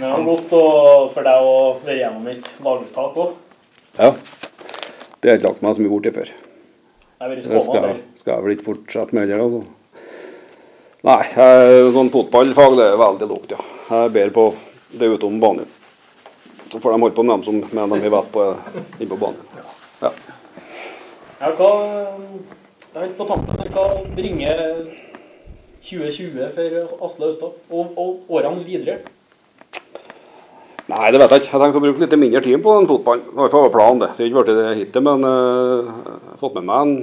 Men 0.00 0.06
det 0.06 0.10
var 0.12 0.22
godt 0.24 0.52
å- 0.56 1.10
for 1.12 1.26
deg 1.26 1.48
å 1.50 1.56
være 1.84 1.98
gjennom 1.98 2.28
et 2.32 2.46
laguttak 2.64 3.18
òg. 3.24 3.34
Ja. 3.98 4.12
Det 5.20 5.28
har 5.28 5.34
jeg 5.36 5.40
ikke 5.40 5.48
lagt 5.50 5.62
meg 5.66 5.74
så 5.76 5.82
mye 5.84 5.92
borti 5.92 6.12
før. 6.14 6.30
Det 7.20 7.42
skal, 7.44 7.60
skal 8.16 8.32
jeg 8.34 8.44
vel 8.46 8.54
ikke 8.54 8.64
fortsette 8.70 9.12
med 9.12 9.28
heller, 9.28 9.42
altså. 9.44 9.60
Nei, 11.04 11.18
jeg, 11.34 11.92
sånn 11.96 12.08
fotballfag 12.12 12.76
det 12.78 12.86
er 12.86 12.96
veldig 13.00 13.28
lågt, 13.28 13.52
ja. 13.56 13.60
Jeg 13.90 14.06
er 14.08 14.14
bedre 14.14 14.32
på 14.36 14.46
det 15.00 15.10
utom 15.18 15.36
banen. 15.42 15.68
Så 16.70 16.78
får 16.80 16.94
de 16.94 17.00
holde 17.02 17.16
på 17.16 17.24
med 17.26 17.34
dem 17.34 17.44
som 17.44 17.60
mener 17.76 17.96
de 18.00 18.04
vi 18.06 18.12
vet 18.14 18.32
på 18.32 18.46
inne 19.00 19.10
på 19.10 19.20
banen. 19.20 19.44
Ja. 20.00 20.10
Ja, 21.40 21.52
hva 21.56 21.70
Jeg 22.90 23.02
er 23.02 23.06
ikke 23.06 23.20
på 23.20 23.28
tampen. 23.28 23.56
men 23.60 23.72
Hva 23.74 23.84
bringer 24.16 24.56
2020 25.82 26.50
for 26.56 27.06
Asle 27.06 27.30
Austad? 27.30 27.56
Og, 27.70 27.96
og 27.96 28.36
årene 28.36 28.64
videre? 28.66 29.00
Nei, 30.90 31.10
det 31.12 31.20
vet 31.22 31.32
jeg 31.32 31.44
ikke. 31.44 31.52
Jeg 31.52 31.62
tenkte 31.62 31.78
å 31.78 31.84
bruke 31.84 32.02
litt 32.02 32.14
mindre 32.18 32.42
tid 32.42 32.62
på 32.64 32.72
den 32.74 32.88
fotballen. 32.90 33.26
Det 33.28 33.38
var 33.38 33.52
fall 33.52 33.72
planen, 33.74 34.00
det. 34.02 34.08
Det 34.16 34.24
har 34.24 34.30
ikke 34.30 34.42
blitt 34.42 34.58
det 34.58 34.78
hittil, 34.80 35.04
men 35.06 35.26
eh, 35.28 35.90
jeg 35.90 36.30
har 36.32 36.40
fått 36.40 36.56
med 36.58 36.66
meg 36.66 36.80
en 36.80 36.94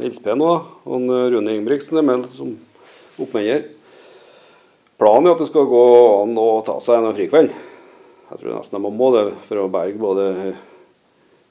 Nils 0.00 0.22
P 0.24 0.32
nå, 0.36 0.52
og 0.86 0.94
en 0.96 1.12
eh, 1.12 1.26
Rune 1.34 1.56
Ingebrigtsen 1.56 2.00
er 2.00 2.24
som 2.32 2.54
oppmenner. 3.20 3.66
Planen 4.96 5.28
er 5.28 5.36
at 5.36 5.42
det 5.44 5.50
skal 5.50 5.68
gå 5.68 5.84
an 6.22 6.40
å 6.40 6.48
ta 6.64 6.78
seg 6.80 7.02
en 7.02 7.16
frikveld. 7.18 7.52
Jeg 8.30 8.40
tror 8.40 8.56
nesten 8.56 8.80
de 8.80 8.96
må 8.96 9.12
det 9.12 9.26
for 9.44 9.60
å 9.60 9.68
berge 9.72 10.00
både 10.00 10.26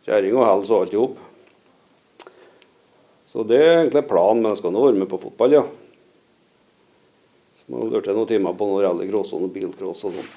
kjerring 0.08 0.40
og 0.40 0.48
helse 0.50 0.74
og 0.74 0.82
alt 0.82 0.96
i 0.96 1.02
hop. 1.04 1.22
Så 3.26 3.46
det 3.46 3.62
er 3.62 3.74
egentlig 3.84 4.08
planen, 4.10 4.42
men 4.42 4.56
jeg 4.56 4.64
skal 4.64 4.74
nå 4.74 4.88
være 4.88 5.04
med 5.04 5.12
på 5.12 5.22
fotball, 5.22 5.60
ja. 5.60 5.66
Må 7.72 7.88
jeg 7.90 8.14
noen 8.14 8.30
timer 8.30 8.54
på 8.58 8.68
noe 8.70 8.84
rallycross 8.86 9.34
og 9.34 9.42
noe 9.46 9.54
bilcross 9.54 10.04
og 10.06 10.14
sånn. 10.14 10.28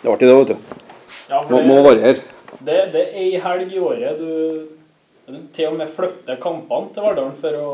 Det 0.00 0.08
er 0.08 0.12
artig 0.14 0.28
det, 0.28 0.36
vet 0.38 0.52
du. 0.52 0.82
Ja, 1.28 1.40
Må, 1.42 1.48
for 1.50 1.66
må 1.66 1.76
det, 1.76 1.84
variere. 1.86 2.22
det, 2.68 2.76
det 2.94 3.02
er 3.02 3.16
ei 3.20 3.40
helg 3.42 3.72
i 3.74 3.80
året 3.82 4.20
du, 4.20 4.30
du 5.26 5.40
til 5.56 5.72
og 5.72 5.80
med 5.80 5.90
flytter 5.90 6.38
kampene 6.40 6.92
til 6.94 7.04
Verdalen 7.04 7.34
for 7.40 7.58
å 7.60 7.72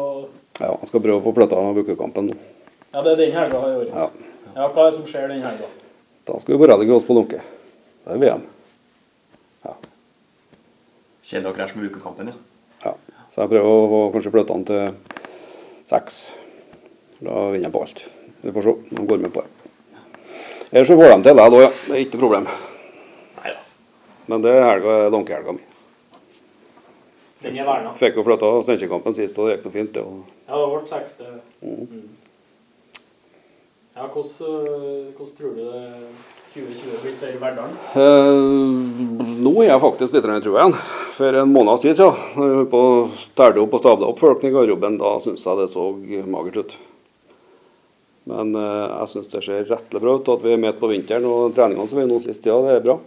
Ja, 0.58 0.70
jeg 0.72 0.88
skal 0.88 1.04
prøve 1.04 1.20
å 1.20 1.24
få 1.26 1.34
flytta 1.36 1.60
Bukekampen 1.76 2.30
nå. 2.32 2.38
Ja, 2.92 3.02
det 3.04 3.12
er 3.12 3.20
den 3.20 3.36
helga 3.36 3.60
i 3.68 3.76
året. 3.82 3.92
Ja. 3.92 4.08
Ja, 4.52 4.66
hva 4.66 4.86
er 4.86 4.90
det 4.90 4.96
som 4.96 5.06
skjer 5.08 5.30
den 5.30 5.44
helga? 5.44 5.68
Da 6.28 6.40
skal 6.40 6.54
vi 6.56 6.62
på 6.62 6.70
rallycross 6.72 7.06
på 7.06 7.16
Lunke. 7.18 7.44
Det 8.02 8.16
er 8.16 8.24
VM. 8.24 8.48
Kjedelig 11.22 11.52
å 11.52 11.54
krasje 11.54 11.78
med 11.78 11.92
ukekampen, 11.92 12.32
ja. 12.32 12.34
Ja. 12.82 12.92
Så 13.30 13.44
jeg 13.44 13.52
prøver 13.52 13.68
å 13.70 13.84
få 13.92 14.00
kanskje 14.16 14.32
flytta 14.34 14.56
den 14.58 14.64
til 14.66 15.86
seks. 15.88 16.16
Da 17.22 17.44
vinner 17.52 17.68
jeg 17.68 17.74
på 17.76 17.82
alt. 17.86 18.02
Vi 18.42 18.52
får 18.52 18.62
se 18.62 18.68
om 18.74 18.84
de 18.90 19.06
går 19.06 19.18
med 19.22 19.32
på 19.34 19.42
det. 19.42 19.48
Ellers 20.72 20.88
så 20.88 20.96
får 20.96 21.10
de 21.12 21.22
til 21.22 21.36
det 21.36 21.50
da, 21.50 21.60
ja. 21.62 21.68
Det 21.68 21.94
er 21.96 22.00
ikke 22.06 22.16
noe 22.18 22.24
problem. 22.24 22.46
Neida. 23.42 23.58
Men 24.32 24.42
det 24.46 24.54
er 24.56 24.64
helga, 24.70 24.96
Lunkehelga 25.12 25.52
mi. 25.58 25.64
Den 27.42 27.56
er 27.58 27.66
verna. 27.66 27.92
Fikk 27.98 28.16
jo 28.16 28.22
flytta 28.26 28.50
Steinkjerkampen 28.62 29.16
sist, 29.18 29.38
og 29.38 29.48
det 29.48 29.56
gikk 29.58 29.64
noe 29.66 29.74
fint. 29.76 29.92
det. 29.92 30.02
og- 30.02 30.24
Ja, 30.48 30.58
det 30.58 30.68
ble 30.72 30.88
seks 30.88 31.14
det. 31.18 31.32
mm. 31.62 32.08
Ja, 33.96 34.06
hvordan, 34.08 34.48
øh, 34.48 35.12
hvordan 35.12 35.36
tror 35.36 35.50
du 35.52 35.60
det 35.60 35.94
2020 36.54 37.02
blir 37.02 37.14
for 37.20 37.38
Verdalen? 37.42 37.74
Eh, 37.94 39.42
nå 39.44 39.52
er 39.62 39.68
jeg 39.68 39.80
faktisk 39.82 40.14
litt 40.14 40.24
trua 40.42 40.60
igjen. 40.62 40.76
For 41.18 41.36
en 41.42 41.52
måneds 41.52 41.82
tid 41.82 41.96
siden, 41.96 42.14
når 42.36 42.64
vi 42.64 42.70
å 42.70 43.10
opp 43.62 43.74
og 43.74 43.80
stabla 43.82 44.06
opp 44.08 44.18
folk 44.18 44.44
i 44.44 44.50
garderoben, 44.54 44.96
da 44.98 45.18
syns 45.20 45.44
jeg 45.44 45.56
det 45.60 45.68
så 45.74 45.92
magert 46.26 46.56
ut. 46.56 46.72
Men 48.30 48.54
eh, 48.54 48.84
jeg 48.92 49.10
syns 49.12 49.30
det 49.32 49.42
ser 49.46 49.66
rettelig 49.70 50.02
bra 50.02 50.16
ut. 50.18 50.30
At 50.34 50.44
vi 50.44 50.54
er 50.54 50.62
med 50.62 50.78
på 50.78 50.90
vinteren 50.90 51.26
og 51.28 51.54
treningene 51.56 51.88
som 51.90 52.00
vi 52.00 52.08
nå 52.10 52.20
sist, 52.22 52.46
ja, 52.46 52.58
det 52.64 52.76
er 52.76 52.84
bra. 52.86 52.98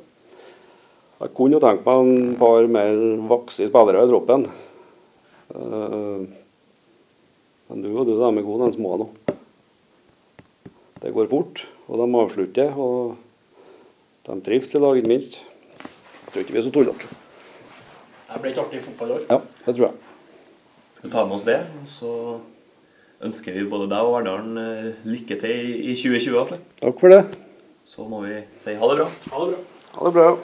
Jeg 1.21 1.31
kunne 1.37 1.55
jo 1.55 1.63
tenkt 1.63 1.85
meg 1.87 2.01
en 2.01 2.33
par 2.39 2.65
mer 2.67 2.97
voksne 3.29 3.69
spillere 3.69 4.03
i 4.03 4.09
troppen. 4.11 4.47
Eh, 5.55 6.25
men 7.65 7.81
du 7.81 7.91
og 7.93 8.05
du, 8.05 8.17
de 8.19 8.27
er 8.27 8.45
gode, 8.45 8.67
de 8.67 8.77
små 8.77 8.97
nå. 9.01 9.11
Det 11.01 11.13
går 11.13 11.29
fort, 11.29 11.63
og 11.87 12.01
de 12.01 12.09
avslutter. 12.21 12.73
og 12.75 13.15
de 14.25 14.41
trives 14.41 14.73
i 14.73 14.81
lag, 14.81 14.97
ikke 14.97 15.09
minst. 15.11 15.37
Jeg 15.77 16.31
tror 16.31 16.41
ikke 16.41 16.53
vi 16.55 16.59
er 16.59 16.65
så 16.65 16.73
tullete. 16.73 17.09
Det 18.25 18.41
blir 18.41 18.51
ikke 18.51 18.63
artig 18.65 18.81
år. 19.05 19.19
Ja, 19.29 19.37
det 19.65 19.75
tror 19.75 19.85
jeg. 19.85 19.93
Skal 20.95 21.09
vi 21.09 21.13
ta 21.13 21.25
med 21.25 21.35
oss 21.35 21.45
det, 21.45 21.59
og 21.61 21.89
så 21.91 22.11
ønsker 23.23 23.53
vi 23.53 23.63
både 23.69 23.89
deg 23.89 23.99
og 24.03 24.13
Verdalen 24.17 24.57
eh, 24.57 24.91
lykke 25.05 25.39
til 25.39 25.49
i- 25.55 25.91
i 25.91 25.95
2020. 25.95 26.39
Asle. 26.41 26.57
Takk 26.81 26.99
for 26.99 27.09
det. 27.09 27.23
Så 27.85 28.07
må 28.09 28.21
vi 28.25 28.41
si 28.57 28.73
ha 28.73 28.87
det 28.91 28.97
bra. 28.97 29.05
Ha 29.31 29.45
det 29.45 29.55
bra. 29.55 29.63
Ha 29.95 30.05
det 30.05 30.13
bra. 30.13 30.37